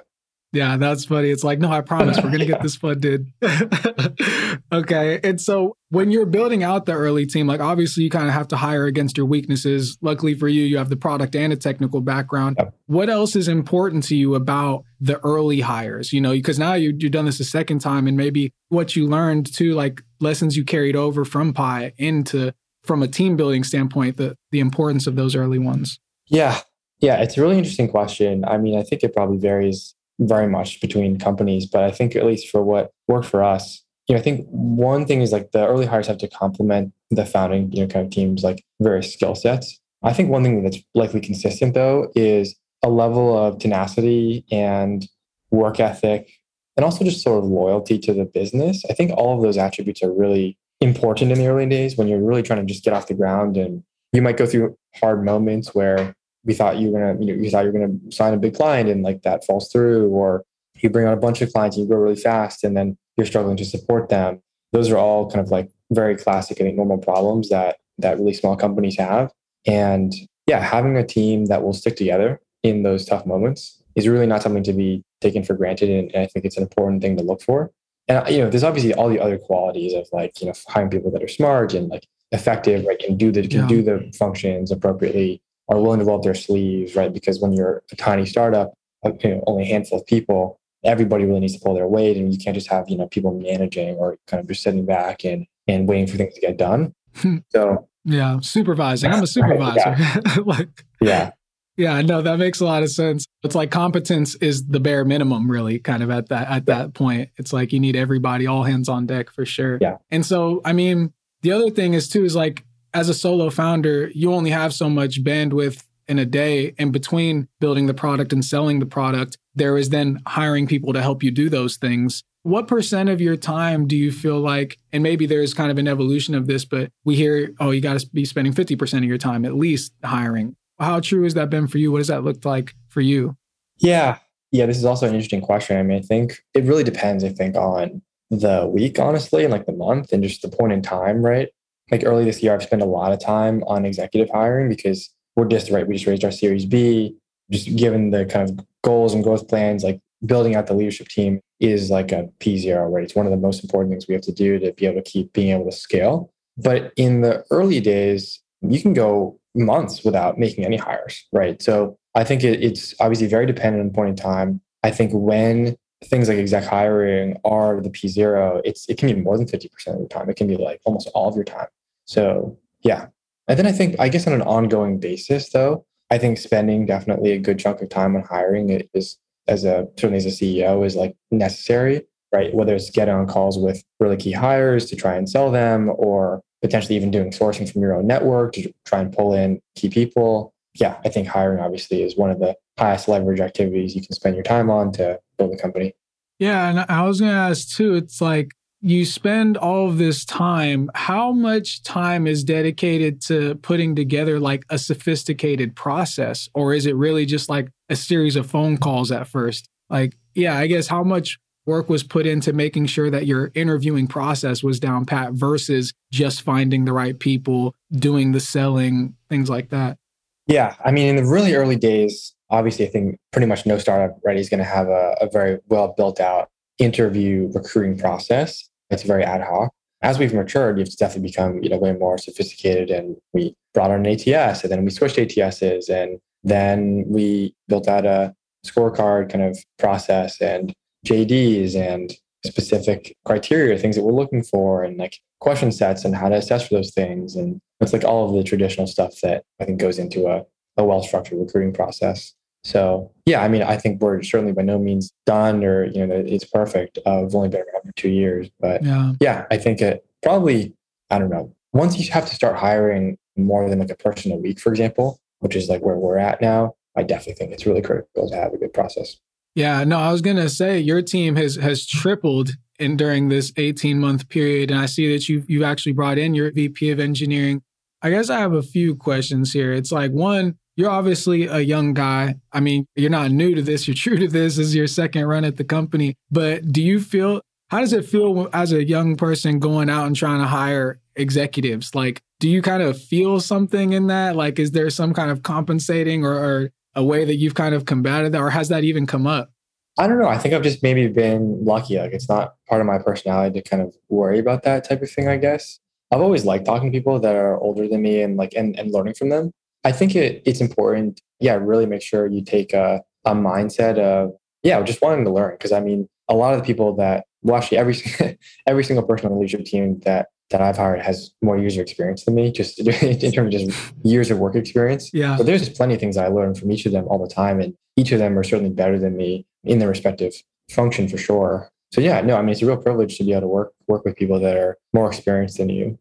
Yeah, 0.54 0.78
that's 0.78 1.06
funny. 1.06 1.32
It's 1.32 1.44
like, 1.44 1.58
no, 1.58 1.72
I 1.72 1.82
promise 1.82 2.18
we're 2.18 2.30
going 2.30 2.40
to 2.40 2.46
get 2.46 2.62
this 2.62 2.76
funded. 2.76 3.34
okay. 4.72 5.20
And 5.24 5.42
so 5.42 5.76
when 5.90 6.12
you're 6.12 6.28
building 6.28 6.64
out 6.64 6.86
the 6.86 6.94
early 6.94 7.26
team, 7.26 7.48
like 7.48 7.60
obviously 7.60 8.04
you 8.04 8.12
kind 8.12 8.28
of 8.28 8.34
have 8.34 8.48
to 8.50 8.58
hire 8.58 8.86
against 8.86 9.18
your 9.18 9.26
weaknesses. 9.26 9.98
Luckily 10.02 10.36
for 10.36 10.48
you, 10.48 10.64
you 10.64 10.78
have 10.78 10.90
the 10.90 10.96
product 10.96 11.36
and 11.36 11.52
a 11.52 11.56
technical 11.56 12.02
background. 12.02 12.58
Yep. 12.60 12.76
What 12.86 13.10
else 13.10 13.36
is 13.36 13.48
important 13.48 14.04
to 14.06 14.16
you 14.16 14.36
about 14.36 14.84
the 15.02 15.20
early 15.26 15.62
hires? 15.62 16.14
You 16.14 16.22
know, 16.22 16.34
because 16.34 16.60
now 16.60 16.76
you, 16.76 16.96
you've 17.00 17.12
done 17.12 17.26
this 17.26 17.40
a 17.40 17.46
second 17.46 17.80
time 17.80 18.06
and 18.06 18.16
maybe 18.16 18.54
what 18.70 18.96
you 18.96 19.08
learned 19.08 19.52
too, 19.52 19.74
like 19.74 20.04
lessons 20.20 20.56
you 20.56 20.64
carried 20.64 20.96
over 20.96 21.26
from 21.26 21.56
Py 21.56 21.94
into, 21.98 22.54
from 22.84 23.02
a 23.02 23.08
team 23.08 23.36
building 23.36 23.64
standpoint, 23.64 24.18
the, 24.18 24.38
the 24.52 24.60
importance 24.60 25.08
of 25.08 25.16
those 25.16 25.36
early 25.36 25.60
ones. 25.60 26.00
Yeah. 26.28 26.60
Yeah. 27.04 27.22
It's 27.22 27.38
a 27.38 27.42
really 27.42 27.58
interesting 27.58 27.90
question. 27.90 28.46
I 28.46 28.58
mean, 28.58 28.80
I 28.80 28.82
think 28.82 29.04
it 29.04 29.14
probably 29.14 29.38
varies 29.38 29.94
very 30.20 30.48
much 30.48 30.80
between 30.80 31.20
companies, 31.20 31.66
but 31.66 31.84
I 31.84 31.92
think 31.92 32.16
at 32.16 32.26
least 32.26 32.48
for 32.48 32.64
what 32.64 32.92
worked 33.10 33.26
for 33.26 33.44
us, 33.44 33.84
you 34.08 34.16
know, 34.16 34.22
I 34.22 34.24
think 34.24 34.48
one 34.50 35.06
thing 35.06 35.22
is 35.22 35.34
like 35.34 35.52
the 35.52 35.68
early 35.68 35.86
hires 35.86 36.08
have 36.08 36.18
to 36.20 36.30
complement 36.30 36.94
the 37.12 37.26
founding, 37.26 37.70
you 37.74 37.82
know, 37.82 37.88
kind 37.88 38.06
of 38.06 38.12
teams 38.14 38.42
like 38.42 38.64
various 38.82 39.14
skill 39.14 39.36
sets. 39.36 39.82
I 40.02 40.14
think 40.14 40.30
one 40.30 40.44
thing 40.44 40.64
that's 40.64 40.78
likely 40.96 41.20
consistent 41.20 41.74
though 41.74 42.10
is 42.16 42.56
a 42.84 42.90
level 42.90 43.38
of 43.38 43.60
tenacity 43.60 44.46
and 44.50 45.06
work 45.52 45.82
ethic 45.82 46.32
and 46.78 46.86
also 46.86 47.04
just 47.04 47.22
sort 47.22 47.44
of 47.44 47.50
loyalty 47.50 48.00
to 48.00 48.14
the 48.14 48.24
business. 48.24 48.82
I 48.90 48.94
think 48.94 49.12
all 49.12 49.36
of 49.36 49.44
those 49.44 49.58
attributes 49.58 50.02
are 50.04 50.12
really 50.12 50.58
important 50.80 51.34
in 51.34 51.38
the 51.38 51.48
early 51.48 51.66
days 51.66 51.98
when 51.98 52.08
you're 52.08 52.24
really 52.24 52.44
trying 52.44 52.66
to 52.66 52.74
just 52.74 52.86
get 52.86 52.94
off 52.94 53.08
the 53.08 53.14
ground 53.14 53.58
and 53.58 53.84
you 54.14 54.22
might 54.22 54.38
go 54.38 54.46
through 54.46 54.78
hard 55.02 55.26
moments 55.26 55.76
where 55.76 56.16
we 56.46 56.54
thought 56.54 56.78
you 56.78 56.92
were 56.92 57.00
gonna, 57.00 57.20
you 57.20 57.26
know, 57.28 57.42
you 57.42 57.50
thought 57.50 57.66
you 57.66 57.72
were 57.72 57.80
gonna 57.80 58.00
sign 58.12 58.34
a 58.34 58.38
big 58.38 58.56
client 58.56 58.90
and 58.90 59.04
like 59.04 59.22
that 59.24 59.46
falls 59.46 59.72
through, 59.72 60.10
or 60.10 60.44
you 60.76 60.90
bring 60.90 61.08
on 61.08 61.14
a 61.14 61.18
bunch 61.18 61.42
of 61.42 61.52
clients 61.54 61.78
and 61.78 61.84
you 61.84 61.90
grow 61.90 62.00
really 62.00 62.16
fast 62.16 62.64
and 62.64 62.76
then 62.76 62.98
you're 63.18 63.26
struggling 63.26 63.58
to 63.58 63.66
support 63.66 64.10
them. 64.10 64.42
Those 64.72 64.90
are 64.90 64.98
all 64.98 65.30
kind 65.30 65.46
of 65.46 65.52
like 65.52 65.72
very 65.92 66.16
classic, 66.16 66.60
and 66.60 66.76
normal 66.76 66.98
problems 66.98 67.50
that 67.50 67.78
that 68.00 68.18
really 68.18 68.34
small 68.34 68.56
companies 68.56 68.98
have. 68.98 69.32
And 69.66 70.14
yeah, 70.48 70.60
having 70.60 70.98
a 70.98 71.06
team 71.06 71.46
that 71.46 71.64
will 71.64 71.74
stick 71.74 71.96
together 71.96 72.42
in 72.64 72.84
those 72.84 73.06
tough 73.06 73.26
moments 73.26 73.82
is 73.96 74.08
really 74.08 74.26
not 74.26 74.42
something 74.42 74.64
to 74.64 74.74
be 74.74 75.04
taken 75.22 75.44
for 75.44 75.54
granted. 75.54 75.90
And, 75.90 76.12
I 76.16 76.28
think 76.28 76.46
it's 76.46 76.58
an 76.58 76.64
important 76.64 77.02
thing 77.02 77.16
to 77.18 77.24
look 77.24 77.42
for. 77.42 77.72
And 78.08 78.28
you 78.30 78.40
know, 78.40 78.50
there's 78.50 78.64
obviously 78.64 78.94
all 78.94 79.10
the 79.10 79.20
other 79.20 79.38
qualities 79.38 79.94
of 79.94 80.08
like 80.12 80.40
you 80.42 80.48
know 80.48 80.54
hiring 80.68 80.90
people 80.90 81.12
that 81.12 81.24
are 81.24 81.28
smart 81.28 81.74
and 81.74 81.90
like 81.90 82.06
effective, 82.32 82.86
right? 82.86 83.00
Can 83.00 83.16
do 83.16 83.32
the 83.32 83.48
can 83.48 83.62
yeah. 83.62 83.68
do 83.68 83.82
the 83.82 84.12
functions 84.18 84.72
appropriately, 84.72 85.42
are 85.70 85.80
willing 85.80 86.00
to 86.00 86.06
roll 86.06 86.18
up 86.18 86.24
their 86.24 86.36
sleeves, 86.36 86.96
right? 86.96 87.14
Because 87.14 87.40
when 87.40 87.54
you're 87.54 87.84
a 87.92 87.96
tiny 87.96 88.26
startup, 88.26 88.74
uh, 89.06 89.12
you 89.24 89.36
know, 89.36 89.44
only 89.48 89.64
a 89.64 89.68
handful 89.68 90.00
of 90.00 90.06
people, 90.06 90.60
everybody 90.84 91.26
really 91.26 91.40
needs 91.40 91.54
to 91.54 91.60
pull 91.60 91.74
their 91.74 91.88
weight, 91.88 92.18
and 92.18 92.34
you 92.34 92.40
can't 92.40 92.56
just 92.56 92.68
have 92.68 92.90
you 92.90 92.98
know 92.98 93.08
people 93.08 93.34
managing 93.40 93.96
or 93.96 94.18
kind 94.28 94.42
of 94.42 94.48
just 94.48 94.64
sitting 94.64 94.86
back 94.86 95.24
and 95.24 95.46
and 95.68 95.88
waiting 95.88 96.08
for 96.08 96.18
things 96.18 96.34
to 96.36 96.42
get 96.42 96.58
done. 96.58 96.94
Hmm. 97.16 97.38
so 97.50 97.88
yeah, 98.06 98.40
supervising. 98.42 99.12
I'm 99.12 99.24
a 99.24 99.28
supervisor. 99.28 99.96
Yeah. 99.98 100.18
like 100.46 100.86
yeah. 101.02 101.32
Yeah, 101.76 102.02
no, 102.02 102.22
that 102.22 102.38
makes 102.38 102.60
a 102.60 102.66
lot 102.66 102.84
of 102.84 102.92
sense. 102.92 103.26
It's 103.42 103.56
like 103.56 103.72
competence 103.72 104.36
is 104.36 104.68
the 104.68 104.80
bare 104.80 105.04
minimum, 105.04 105.50
really, 105.50 105.80
kind 105.80 106.04
of 106.04 106.12
at 106.12 106.30
that 106.30 106.48
at 106.48 106.68
that 106.68 106.94
point. 106.94 107.32
It's 107.38 107.52
like 107.52 107.74
you 107.74 107.80
need 107.80 107.96
everybody, 107.96 108.46
all 108.46 108.62
hands 108.62 108.88
on 108.90 109.08
deck 109.08 109.32
for 109.32 109.44
sure. 109.44 109.80
Yeah. 109.82 109.98
And 110.12 110.24
so, 110.24 110.62
I 110.64 110.74
mean, 110.74 111.14
the 111.42 111.52
other 111.52 111.72
thing 111.72 111.96
is 111.96 112.08
too 112.08 112.26
is 112.26 112.36
like 112.36 112.64
as 112.94 113.10
a 113.10 113.14
solo 113.14 113.50
founder, 113.50 114.10
you 114.14 114.34
only 114.34 114.52
have 114.52 114.74
so 114.74 114.90
much 114.90 115.24
bandwidth 115.24 115.84
in 116.08 116.20
a 116.20 116.26
day 116.26 116.74
in 116.78 116.92
between 116.92 117.48
building 117.60 117.88
the 117.88 117.94
product 117.94 118.34
and 118.34 118.44
selling 118.44 118.80
the 118.80 118.86
product. 118.86 119.38
There 119.56 119.78
is 119.78 119.90
then 119.90 120.22
hiring 120.28 120.68
people 120.68 120.94
to 120.94 121.02
help 121.02 121.24
you 121.24 121.32
do 121.32 121.50
those 121.50 121.78
things. 121.78 122.24
What 122.44 122.68
percent 122.68 123.08
of 123.08 123.22
your 123.22 123.38
time 123.38 123.88
do 123.88 123.96
you 123.96 124.12
feel 124.12 124.40
like, 124.40 124.78
and 124.92 125.02
maybe 125.02 125.26
there's 125.26 125.54
kind 125.54 125.72
of 125.72 125.78
an 125.78 125.88
evolution 125.88 126.36
of 126.36 126.46
this, 126.48 126.66
but 126.66 126.92
we 127.06 127.16
hear, 127.16 127.54
oh, 127.60 127.72
you 127.72 127.80
got 127.80 127.98
to 128.00 128.10
be 128.10 128.26
spending 128.26 128.54
50% 128.54 128.98
of 128.98 129.04
your 129.06 129.18
time 129.18 129.46
at 129.46 129.56
least 129.56 129.94
hiring. 130.04 130.56
How 130.78 131.00
true 131.00 131.24
has 131.24 131.36
that 131.36 131.50
been 131.50 131.68
for 131.68 131.78
you? 131.78 131.92
What 131.92 132.00
does 132.00 132.08
that 132.08 132.26
look 132.26 132.44
like 132.44 132.76
for 132.90 133.00
you? 133.00 133.38
Yeah. 133.78 134.18
Yeah. 134.52 134.66
This 134.66 134.78
is 134.78 134.86
also 134.86 135.08
an 135.08 135.14
interesting 135.14 135.42
question. 135.42 135.78
I 135.78 135.84
mean, 135.84 135.98
I 135.98 136.02
think 136.02 136.40
it 136.54 136.66
really 136.66 136.84
depends, 136.84 137.24
I 137.24 137.30
think, 137.30 137.56
on 137.56 138.02
the 138.30 138.68
week, 138.68 139.00
honestly, 139.00 139.44
and 139.44 139.52
like 139.52 139.66
the 139.66 139.72
month 139.72 140.12
and 140.12 140.22
just 140.22 140.42
the 140.42 140.50
point 140.50 140.74
in 140.74 140.82
time, 140.82 141.26
right? 141.26 141.48
Like 141.92 142.04
early 142.06 142.26
this 142.26 142.42
year, 142.42 142.54
I've 142.54 142.64
spent 142.64 142.82
a 142.82 142.86
lot 142.86 143.12
of 143.12 143.20
time 143.20 143.64
on 143.68 143.86
executive 143.86 144.30
hiring 144.34 144.70
because 144.70 145.10
we're 145.36 145.48
just 145.48 145.70
right. 145.70 145.88
We 145.88 145.96
just 145.96 146.08
raised 146.08 146.24
our 146.24 146.32
Series 146.32 146.66
B, 146.66 147.16
just 147.52 147.76
given 147.76 148.12
the 148.12 148.26
kind 148.26 148.50
of 148.50 148.66
goals 148.84 149.14
and 149.14 149.24
growth 149.24 149.48
plans, 149.48 149.84
like 149.84 150.00
building 150.26 150.56
out 150.56 150.68
the 150.68 150.74
leadership 150.74 151.08
team 151.08 151.42
is 151.60 151.90
like 151.90 152.12
a 152.12 152.30
P0, 152.40 152.92
right? 152.92 153.04
It's 153.04 153.16
one 153.16 153.26
of 153.26 153.32
the 153.32 153.38
most 153.38 153.64
important 153.64 153.92
things 153.92 154.08
we 154.08 154.14
have 154.14 154.24
to 154.24 154.32
do 154.32 154.60
to 154.60 154.74
be 154.74 154.86
able 154.86 155.02
to 155.02 155.10
keep 155.10 155.34
being 155.34 155.50
able 155.50 155.66
to 155.66 155.76
scale. 155.76 156.32
But 156.58 156.94
in 156.98 157.22
the 157.22 157.44
early 157.52 157.80
days, 157.80 158.42
you 158.62 158.82
can 158.82 158.94
go 158.94 159.40
months 159.56 160.04
without 160.04 160.38
making 160.38 160.66
any 160.66 160.78
hires, 160.78 161.26
right? 161.32 161.62
So 161.62 161.98
I 162.16 162.24
think 162.24 162.44
it, 162.44 162.64
it's 162.64 162.94
obviously 163.00 163.28
very 163.28 163.46
dependent 163.46 163.84
on 163.84 163.94
point 163.94 164.10
in 164.10 164.16
time. 164.16 164.62
I 164.84 164.92
think 164.92 165.12
when 165.14 165.76
things 166.06 166.28
like 166.28 166.38
exec 166.38 166.64
hiring 166.64 167.38
are 167.44 167.82
the 167.82 167.90
P0, 167.90 168.62
it's 168.64 168.88
it 168.90 168.98
can 168.98 169.14
be 169.14 169.20
more 169.22 169.38
than 169.38 169.48
50% 169.48 169.66
of 169.88 170.00
your 170.00 170.08
time. 170.08 170.30
It 170.30 170.36
can 170.36 170.48
be 170.48 170.58
like 170.58 170.82
almost 170.86 171.10
all 171.14 171.30
of 171.30 171.36
your 171.36 171.44
time. 171.44 171.68
So 172.06 172.58
yeah. 172.82 173.08
And 173.48 173.60
then 173.60 173.66
I 173.66 173.72
think, 173.72 173.96
I 174.00 174.10
guess 174.10 174.28
on 174.28 174.34
an 174.34 174.42
ongoing 174.42 175.00
basis 175.00 175.50
though, 175.50 175.86
I 176.10 176.18
think 176.18 176.38
spending 176.38 176.86
definitely 176.86 177.32
a 177.32 177.40
good 177.40 177.60
chunk 177.60 177.82
of 177.82 177.90
time 177.90 178.16
on 178.16 178.24
hiring 178.24 178.70
is 178.94 179.18
as 179.48 179.66
a 179.66 179.88
certainly 179.98 180.18
as 180.18 180.26
a 180.26 180.30
CEO 180.30 180.86
is 180.86 180.96
like 180.96 181.16
necessary, 181.32 182.06
right? 182.32 182.54
Whether 182.54 182.76
it's 182.76 182.90
getting 182.90 183.14
on 183.14 183.28
calls 183.28 183.58
with 183.58 183.84
really 184.00 184.18
key 184.18 184.32
hires 184.32 184.86
to 184.88 184.96
try 184.96 185.16
and 185.16 185.30
sell 185.30 185.52
them 185.52 185.92
or 185.96 186.42
potentially 186.62 186.96
even 186.96 187.12
doing 187.12 187.32
sourcing 187.32 187.70
from 187.70 187.82
your 187.82 187.94
own 187.94 188.08
network 188.08 188.54
to 188.54 188.72
try 188.86 189.02
and 189.02 189.12
pull 189.12 189.34
in 189.34 189.60
key 189.76 189.90
people. 189.90 190.53
Yeah, 190.80 190.98
I 191.06 191.10
think 191.10 191.28
hiring 191.28 191.60
obviously 191.60 192.04
is 192.04 192.18
one 192.18 192.32
of 192.32 192.40
the 192.40 192.56
highest 192.78 193.08
leverage 193.08 193.40
activities 193.40 193.96
you 193.96 194.02
can 194.02 194.14
spend 194.14 194.36
your 194.36 194.44
time 194.44 194.70
on 194.70 194.92
to 194.94 195.20
build 195.38 195.54
a 195.54 195.58
company. 195.58 195.94
Yeah. 196.40 196.70
And 196.70 196.80
I 196.90 197.04
was 197.04 197.20
going 197.20 197.32
to 197.32 197.38
ask 197.38 197.70
too, 197.76 197.96
it's 197.96 198.20
like 198.20 198.52
you 198.82 199.06
spend 199.06 199.56
all 199.56 199.88
of 199.88 199.98
this 199.98 200.26
time. 200.26 200.90
How 200.96 201.32
much 201.32 201.84
time 201.84 202.28
is 202.28 202.44
dedicated 202.44 203.22
to 203.24 203.56
putting 203.56 203.96
together 203.96 204.40
like 204.40 204.66
a 204.70 204.78
sophisticated 204.78 205.76
process? 205.76 206.50
Or 206.54 206.74
is 206.74 206.86
it 206.86 206.96
really 206.96 207.26
just 207.26 207.50
like 207.50 207.70
a 207.90 207.96
series 207.96 208.36
of 208.36 208.50
phone 208.50 208.78
calls 208.78 209.12
at 209.12 209.28
first? 209.28 209.70
Like, 209.90 210.18
yeah, 210.34 210.58
I 210.58 210.68
guess 210.68 210.88
how 210.88 211.04
much 211.04 211.40
work 211.66 211.88
was 211.88 212.04
put 212.04 212.26
into 212.26 212.52
making 212.52 212.88
sure 212.88 213.10
that 213.10 213.26
your 213.26 213.52
interviewing 213.56 214.08
process 214.08 214.64
was 214.64 214.80
down 214.80 215.06
pat 215.06 215.32
versus 215.34 215.94
just 216.12 216.42
finding 216.42 216.84
the 216.84 216.92
right 216.92 217.18
people, 217.18 217.74
doing 217.94 218.34
the 218.34 218.40
selling, 218.42 219.16
things 219.30 219.50
like 219.50 219.70
that? 219.70 219.98
Yeah. 220.48 220.76
I 220.84 220.92
mean, 220.92 221.08
in 221.08 221.16
the 221.16 221.26
really 221.26 221.54
early 221.54 221.76
days, 221.76 222.34
obviously, 222.50 222.88
I 222.88 222.90
think 222.90 223.20
pretty 223.32 223.48
much 223.48 223.66
no 223.66 223.78
startup 223.78 224.18
ready 224.24 224.40
is 224.40 224.50
going 224.50 224.60
to 224.60 224.66
have 224.66 224.88
a, 224.88 225.16
a 225.22 225.30
very 225.30 225.60
well 225.68 225.94
built 225.96 226.20
out 226.20 226.50
interview 226.80 227.50
recruiting 227.54 227.98
process. 227.98 228.70
It's 228.90 229.04
very 229.04 229.24
ad 229.24 229.42
hoc. 229.42 229.72
As 230.02 230.20
we've 230.20 230.34
matured, 230.34 230.78
you've 230.78 230.96
definitely 230.98 231.30
become 231.30 231.64
you 231.64 231.70
know 231.70 231.78
way 231.78 231.94
more 231.94 232.18
sophisticated, 232.18 232.90
and 232.92 233.16
we 233.32 233.56
brought 233.74 233.90
on 233.90 234.06
an 234.06 234.08
ATS, 234.08 234.64
and 234.64 234.72
then 234.72 234.84
we 234.84 234.92
switched 234.92 235.16
ATSs, 235.16 235.90
and 235.90 236.20
then 236.44 237.06
we 237.08 237.56
built 237.70 237.88
out 237.88 238.06
a 238.06 238.36
scorecard 238.66 239.30
kind 239.32 239.44
of 239.44 239.58
process 239.80 240.40
and 240.42 240.74
JDs 241.06 241.76
and 241.76 242.14
specific 242.46 243.16
criteria, 243.26 243.78
things 243.78 243.96
that 243.96 244.04
we're 244.04 244.12
looking 244.12 244.44
for, 244.44 244.84
and 244.84 244.98
like 244.98 245.20
question 245.40 245.72
sets 245.72 246.04
and 246.06 246.16
how 246.16 246.30
to 246.30 246.36
assess 246.36 246.68
for 246.68 246.76
those 246.76 246.92
things. 246.94 247.36
And 247.36 247.62
it's 247.84 247.94
like 247.94 248.04
all 248.04 248.30
of 248.30 248.36
the 248.36 248.44
traditional 248.44 248.88
stuff 248.88 249.20
that 249.22 249.44
I 249.60 249.66
think 249.66 249.80
goes 249.80 250.00
into 250.00 250.28
a, 250.28 250.44
a 250.78 250.84
well 250.84 251.04
structured 251.04 251.40
recruiting 251.40 251.74
process. 251.74 252.34
So 252.64 253.12
yeah, 253.26 253.44
I 253.44 253.50
mean, 253.50 253.62
I 253.62 253.78
think 253.78 254.02
we're 254.02 254.24
certainly 254.24 254.54
by 254.54 254.62
no 254.62 254.80
means 254.80 255.12
done 255.26 255.64
or 255.64 255.86
you 255.86 256.06
know 256.06 256.16
it's 256.16 256.46
perfect. 256.46 256.98
Uh, 257.06 257.20
we've 257.24 257.36
only 257.36 257.50
been 257.50 257.62
around 257.62 257.84
for 257.86 257.92
two 257.96 258.10
years, 258.10 258.50
but 258.60 258.84
yeah, 258.84 259.14
yeah 259.20 259.46
I 259.52 259.58
think 259.58 259.82
it 259.82 260.06
probably 260.22 260.74
I 261.10 261.20
don't 261.20 261.30
know. 261.30 261.54
Once 261.74 261.98
you 261.98 262.12
have 262.12 262.28
to 262.28 262.36
start 262.36 262.56
hiring 262.56 263.18
more 263.36 263.70
than 263.70 263.80
like 263.80 263.90
a 263.90 263.96
person 263.96 264.32
a 264.32 264.38
week, 264.38 264.60
for 264.60 264.72
example, 264.72 265.20
which 265.40 265.56
is 265.56 265.68
like 265.68 265.82
where 265.82 265.96
we're 265.96 266.18
at 266.18 266.42
now, 266.42 266.76
I 266.96 267.04
definitely 267.04 267.34
think 267.34 267.52
it's 267.52 267.66
really 267.66 267.82
critical 267.82 268.30
to 268.30 268.36
have 268.36 268.54
a 268.54 268.58
good 268.58 268.74
process. 268.74 269.18
Yeah, 269.56 269.84
no, 269.84 270.00
I 270.00 270.12
was 270.12 270.22
gonna 270.22 270.50
say 270.50 270.80
your 270.80 271.02
team 271.02 271.36
has 271.36 271.56
has 271.58 271.86
tripled 271.86 272.52
in 272.80 272.98
during 272.98 273.30
this 273.30 273.52
18 273.58 274.00
month 274.00 274.30
period, 274.30 274.72
and 274.72 274.80
I 274.80 274.86
see 274.86 275.12
that 275.14 275.28
you 275.28 275.44
you've 275.48 275.64
actually 275.64 275.92
brought 275.94 276.18
in 276.18 276.34
your 276.34 276.52
VP 276.52 276.90
of 276.92 277.00
engineering. 277.00 277.62
I 278.04 278.10
guess 278.10 278.30
I 278.30 278.40
have 278.40 278.54
a 278.54 278.62
few 278.62 278.96
questions 278.96 279.54
here. 279.54 279.72
It's 279.72 279.92
like 279.92 280.12
one, 280.12 280.58
you're 280.76 280.90
obviously 280.90 281.46
a 281.46 281.60
young 281.60 281.94
guy. 281.94 282.36
I 282.52 282.60
mean, 282.60 282.86
you're 282.96 283.10
not 283.10 283.32
new 283.32 283.56
to 283.56 283.62
this. 283.62 283.88
You're 283.88 283.96
true 283.96 284.18
to 284.18 284.28
this. 284.28 284.58
this 284.58 284.68
is 284.68 284.76
your 284.76 284.88
second 284.88 285.26
run 285.26 285.46
at 285.46 285.56
the 285.56 285.64
company. 285.64 286.16
But 286.30 286.72
do 286.72 286.82
you 286.82 287.00
feel? 287.00 287.42
How 287.70 287.80
does 287.80 287.94
it 287.94 288.06
feel 288.06 288.50
as 288.54 288.72
a 288.72 288.86
young 288.86 289.16
person 289.16 289.58
going 289.58 289.90
out 289.90 290.06
and 290.06 290.16
trying 290.16 290.42
to 290.42 290.48
hire 290.48 291.00
executives? 291.16 291.96
Like, 291.96 292.22
do 292.40 292.50
you 292.50 292.62
kind 292.62 292.84
of 292.84 293.02
feel 293.02 293.40
something 293.40 293.94
in 293.94 294.08
that? 294.08 294.36
Like, 294.36 294.60
is 294.60 294.72
there 294.72 294.90
some 294.90 295.14
kind 295.14 295.32
of 295.32 295.42
compensating 295.42 296.26
or, 296.26 296.34
or 296.34 296.72
a 296.94 297.04
way 297.04 297.26
that 297.26 297.36
you've 297.36 297.56
kind 297.56 297.74
of 297.74 297.86
combated 297.86 298.34
that, 298.34 298.42
or 298.42 298.50
has 298.52 298.70
that 298.70 298.84
even 298.84 299.08
come 299.08 299.26
up? 299.26 299.52
I 299.98 300.08
don't 300.08 300.20
know. 300.20 300.28
I 300.28 300.38
think 300.38 300.54
I've 300.54 300.64
just 300.64 300.84
maybe 300.84 301.08
been 301.08 301.64
lucky. 301.64 301.98
Like 301.98 302.14
it's 302.14 302.28
not 302.28 302.56
part 302.68 302.82
of 302.82 302.88
my 302.88 302.98
personality 302.98 303.62
to 303.62 303.70
kind 303.70 303.82
of 303.82 303.96
worry 304.10 304.40
about 304.40 304.64
that 304.64 304.88
type 304.88 305.02
of 305.02 305.10
thing, 305.12 305.28
I 305.28 305.38
guess. 305.38 305.80
I've 306.14 306.22
always 306.22 306.46
liked 306.46 306.66
talking 306.66 306.92
to 306.92 306.98
people 306.98 307.20
that 307.20 307.36
are 307.36 307.58
older 307.58 307.88
than 307.88 308.04
me 308.04 308.22
and 308.22 308.38
like 308.38 308.54
and, 308.56 308.78
and 308.78 308.92
learning 308.92 309.16
from 309.16 309.30
them. 309.30 309.52
I 309.84 309.92
think 309.92 310.16
it, 310.16 310.44
it's 310.46 310.62
important, 310.62 311.20
yeah, 311.40 311.56
really 311.56 311.88
make 311.88 312.04
sure 312.04 312.28
you 312.28 312.44
take 312.44 312.72
a, 312.72 313.02
a 313.26 313.34
mindset 313.34 313.98
of, 313.98 314.32
yeah, 314.62 314.82
just 314.84 315.02
wanting 315.02 315.26
to 315.26 315.32
learn. 315.32 315.56
Because 315.56 315.72
I 315.72 315.80
mean, 315.80 316.08
a 316.30 316.36
lot 316.36 316.54
of 316.54 316.60
the 316.60 316.66
people 316.66 316.96
that, 316.98 317.26
well, 317.42 317.58
actually, 317.58 317.80
every 317.80 317.96
every 318.68 318.84
single 318.84 319.06
person 319.06 319.26
on 319.26 319.34
the 319.34 319.40
leadership 319.40 319.66
team 319.66 320.00
that 320.02 320.28
that 320.52 320.62
I've 320.62 320.78
hired 320.78 321.02
has 321.02 321.32
more 321.42 321.58
user 321.58 321.82
experience 321.82 322.26
than 322.26 322.36
me, 322.36 322.52
just 322.52 322.80
in 323.02 323.32
terms 323.32 323.56
of 323.56 323.62
just 323.62 323.94
years 324.04 324.30
of 324.30 324.38
work 324.38 324.56
experience. 324.56 325.10
Yeah. 325.14 325.36
So 325.36 325.44
there's 325.44 325.66
just 325.66 325.76
plenty 325.76 325.96
of 325.96 326.00
things 326.00 326.16
I 326.16 326.28
learn 326.28 326.54
from 326.54 326.72
each 326.72 326.86
of 326.86 326.92
them 326.92 327.08
all 327.08 327.18
the 327.18 327.34
time. 327.34 327.60
And 327.60 327.74
each 327.98 328.12
of 328.12 328.20
them 328.20 328.38
are 328.38 328.44
certainly 328.44 328.70
better 328.70 329.00
than 329.00 329.18
me 329.18 329.48
in 329.64 329.80
their 329.80 329.90
respective 329.90 330.34
function 330.70 331.08
for 331.08 331.18
sure. 331.18 331.72
So 331.92 332.02
yeah, 332.02 332.22
no, 332.22 332.38
I 332.38 332.42
mean, 332.42 332.50
it's 332.50 332.62
a 332.62 332.66
real 332.66 332.78
privilege 332.78 333.18
to 333.18 333.24
be 333.24 333.34
able 333.34 333.42
to 333.42 333.48
work, 333.48 333.74
work 333.88 334.06
with 334.06 334.16
people 334.16 334.40
that 334.40 334.58
are 334.58 334.78
more 334.94 335.08
experienced 335.08 335.58
than 335.58 335.70
you. 335.70 336.00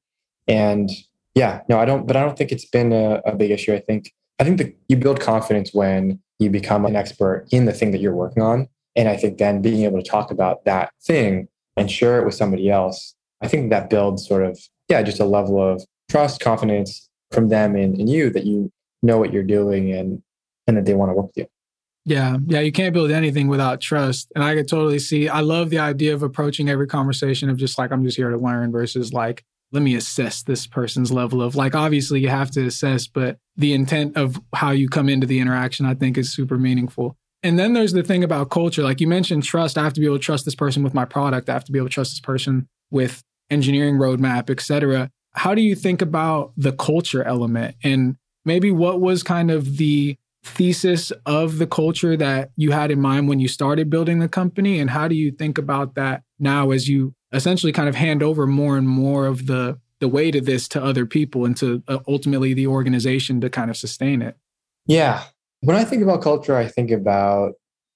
And 0.48 0.90
yeah, 1.34 1.62
no, 1.68 1.78
I 1.78 1.84
don't, 1.84 2.06
but 2.06 2.16
I 2.16 2.22
don't 2.22 2.36
think 2.36 2.52
it's 2.52 2.64
been 2.64 2.92
a, 2.92 3.20
a 3.24 3.34
big 3.34 3.50
issue. 3.50 3.74
I 3.74 3.80
think, 3.80 4.12
I 4.38 4.44
think 4.44 4.58
that 4.58 4.76
you 4.88 4.96
build 4.96 5.20
confidence 5.20 5.72
when 5.72 6.20
you 6.38 6.50
become 6.50 6.84
an 6.84 6.96
expert 6.96 7.46
in 7.52 7.64
the 7.64 7.72
thing 7.72 7.92
that 7.92 8.00
you're 8.00 8.14
working 8.14 8.42
on 8.42 8.68
And 8.96 9.08
I 9.08 9.16
think 9.16 9.38
then 9.38 9.62
being 9.62 9.84
able 9.84 10.02
to 10.02 10.08
talk 10.08 10.30
about 10.30 10.64
that 10.64 10.92
thing 11.02 11.48
and 11.76 11.90
share 11.90 12.20
it 12.20 12.24
with 12.24 12.34
somebody 12.34 12.70
else, 12.70 13.14
I 13.40 13.48
think 13.48 13.70
that 13.70 13.90
builds 13.90 14.26
sort 14.26 14.44
of, 14.44 14.58
yeah, 14.88 15.02
just 15.02 15.20
a 15.20 15.24
level 15.24 15.60
of 15.60 15.82
trust, 16.10 16.40
confidence 16.40 17.08
from 17.30 17.48
them 17.48 17.74
and, 17.74 17.98
and 17.98 18.10
you 18.10 18.30
that 18.30 18.44
you 18.44 18.70
know 19.02 19.18
what 19.18 19.32
you're 19.32 19.42
doing 19.42 19.90
and 19.92 20.22
and 20.66 20.76
that 20.76 20.84
they 20.84 20.94
want 20.94 21.10
to 21.10 21.14
work 21.14 21.26
with 21.26 21.36
you. 21.38 21.46
Yeah. 22.04 22.36
Yeah. 22.46 22.60
You 22.60 22.72
can't 22.72 22.92
build 22.92 23.10
anything 23.10 23.48
without 23.48 23.80
trust. 23.80 24.30
And 24.34 24.44
I 24.44 24.54
could 24.54 24.68
totally 24.68 24.98
see, 24.98 25.28
I 25.28 25.40
love 25.40 25.70
the 25.70 25.78
idea 25.78 26.14
of 26.14 26.22
approaching 26.22 26.68
every 26.68 26.86
conversation 26.86 27.48
of 27.48 27.56
just 27.56 27.78
like, 27.78 27.90
I'm 27.90 28.04
just 28.04 28.16
here 28.16 28.30
to 28.30 28.36
learn 28.36 28.70
versus 28.70 29.12
like, 29.12 29.44
let 29.72 29.82
me 29.82 29.94
assess 29.94 30.42
this 30.42 30.66
person's 30.66 31.10
level 31.10 31.42
of 31.42 31.56
like, 31.56 31.74
obviously 31.74 32.20
you 32.20 32.28
have 32.28 32.50
to 32.52 32.66
assess, 32.66 33.06
but 33.06 33.38
the 33.56 33.72
intent 33.72 34.16
of 34.16 34.40
how 34.54 34.70
you 34.70 34.88
come 34.88 35.08
into 35.08 35.26
the 35.26 35.40
interaction, 35.40 35.86
I 35.86 35.94
think 35.94 36.18
is 36.18 36.32
super 36.32 36.58
meaningful. 36.58 37.16
And 37.42 37.58
then 37.58 37.72
there's 37.72 37.92
the 37.92 38.02
thing 38.02 38.22
about 38.22 38.50
culture. 38.50 38.82
Like 38.82 39.00
you 39.00 39.08
mentioned, 39.08 39.42
trust. 39.42 39.76
I 39.76 39.82
have 39.82 39.94
to 39.94 40.00
be 40.00 40.06
able 40.06 40.18
to 40.18 40.22
trust 40.22 40.44
this 40.44 40.54
person 40.54 40.82
with 40.82 40.94
my 40.94 41.04
product. 41.04 41.48
I 41.48 41.54
have 41.54 41.64
to 41.64 41.72
be 41.72 41.78
able 41.78 41.88
to 41.88 41.94
trust 41.94 42.12
this 42.12 42.20
person 42.20 42.68
with 42.90 43.22
engineering 43.50 43.96
roadmap, 43.96 44.48
et 44.48 44.60
cetera. 44.60 45.10
How 45.32 45.54
do 45.54 45.62
you 45.62 45.74
think 45.74 46.02
about 46.02 46.52
the 46.56 46.72
culture 46.72 47.24
element? 47.24 47.74
And 47.82 48.16
maybe 48.44 48.70
what 48.70 49.00
was 49.00 49.22
kind 49.22 49.50
of 49.50 49.78
the 49.78 50.16
thesis 50.44 51.12
of 51.24 51.58
the 51.58 51.66
culture 51.66 52.16
that 52.16 52.50
you 52.56 52.72
had 52.72 52.90
in 52.90 53.00
mind 53.00 53.28
when 53.28 53.40
you 53.40 53.48
started 53.48 53.88
building 53.88 54.18
the 54.18 54.28
company? 54.28 54.78
And 54.78 54.90
how 54.90 55.08
do 55.08 55.14
you 55.14 55.30
think 55.30 55.56
about 55.56 55.94
that 55.94 56.22
now 56.38 56.70
as 56.70 56.88
you 56.88 57.14
essentially 57.32 57.72
kind 57.72 57.88
of 57.88 57.94
hand 57.94 58.22
over 58.22 58.46
more 58.46 58.76
and 58.76 58.88
more 58.88 59.26
of 59.26 59.46
the 59.46 59.78
the 60.00 60.08
weight 60.08 60.34
of 60.34 60.46
this 60.46 60.66
to 60.66 60.82
other 60.82 61.06
people 61.06 61.44
and 61.44 61.56
to 61.56 61.80
uh, 61.86 61.98
ultimately 62.08 62.52
the 62.54 62.66
organization 62.66 63.40
to 63.40 63.48
kind 63.48 63.70
of 63.70 63.76
sustain 63.76 64.20
it? 64.20 64.36
Yeah. 64.86 65.22
When 65.60 65.76
I 65.76 65.84
think 65.84 66.02
about 66.02 66.22
culture, 66.22 66.56
I 66.56 66.66
think 66.66 66.90
about 66.90 67.52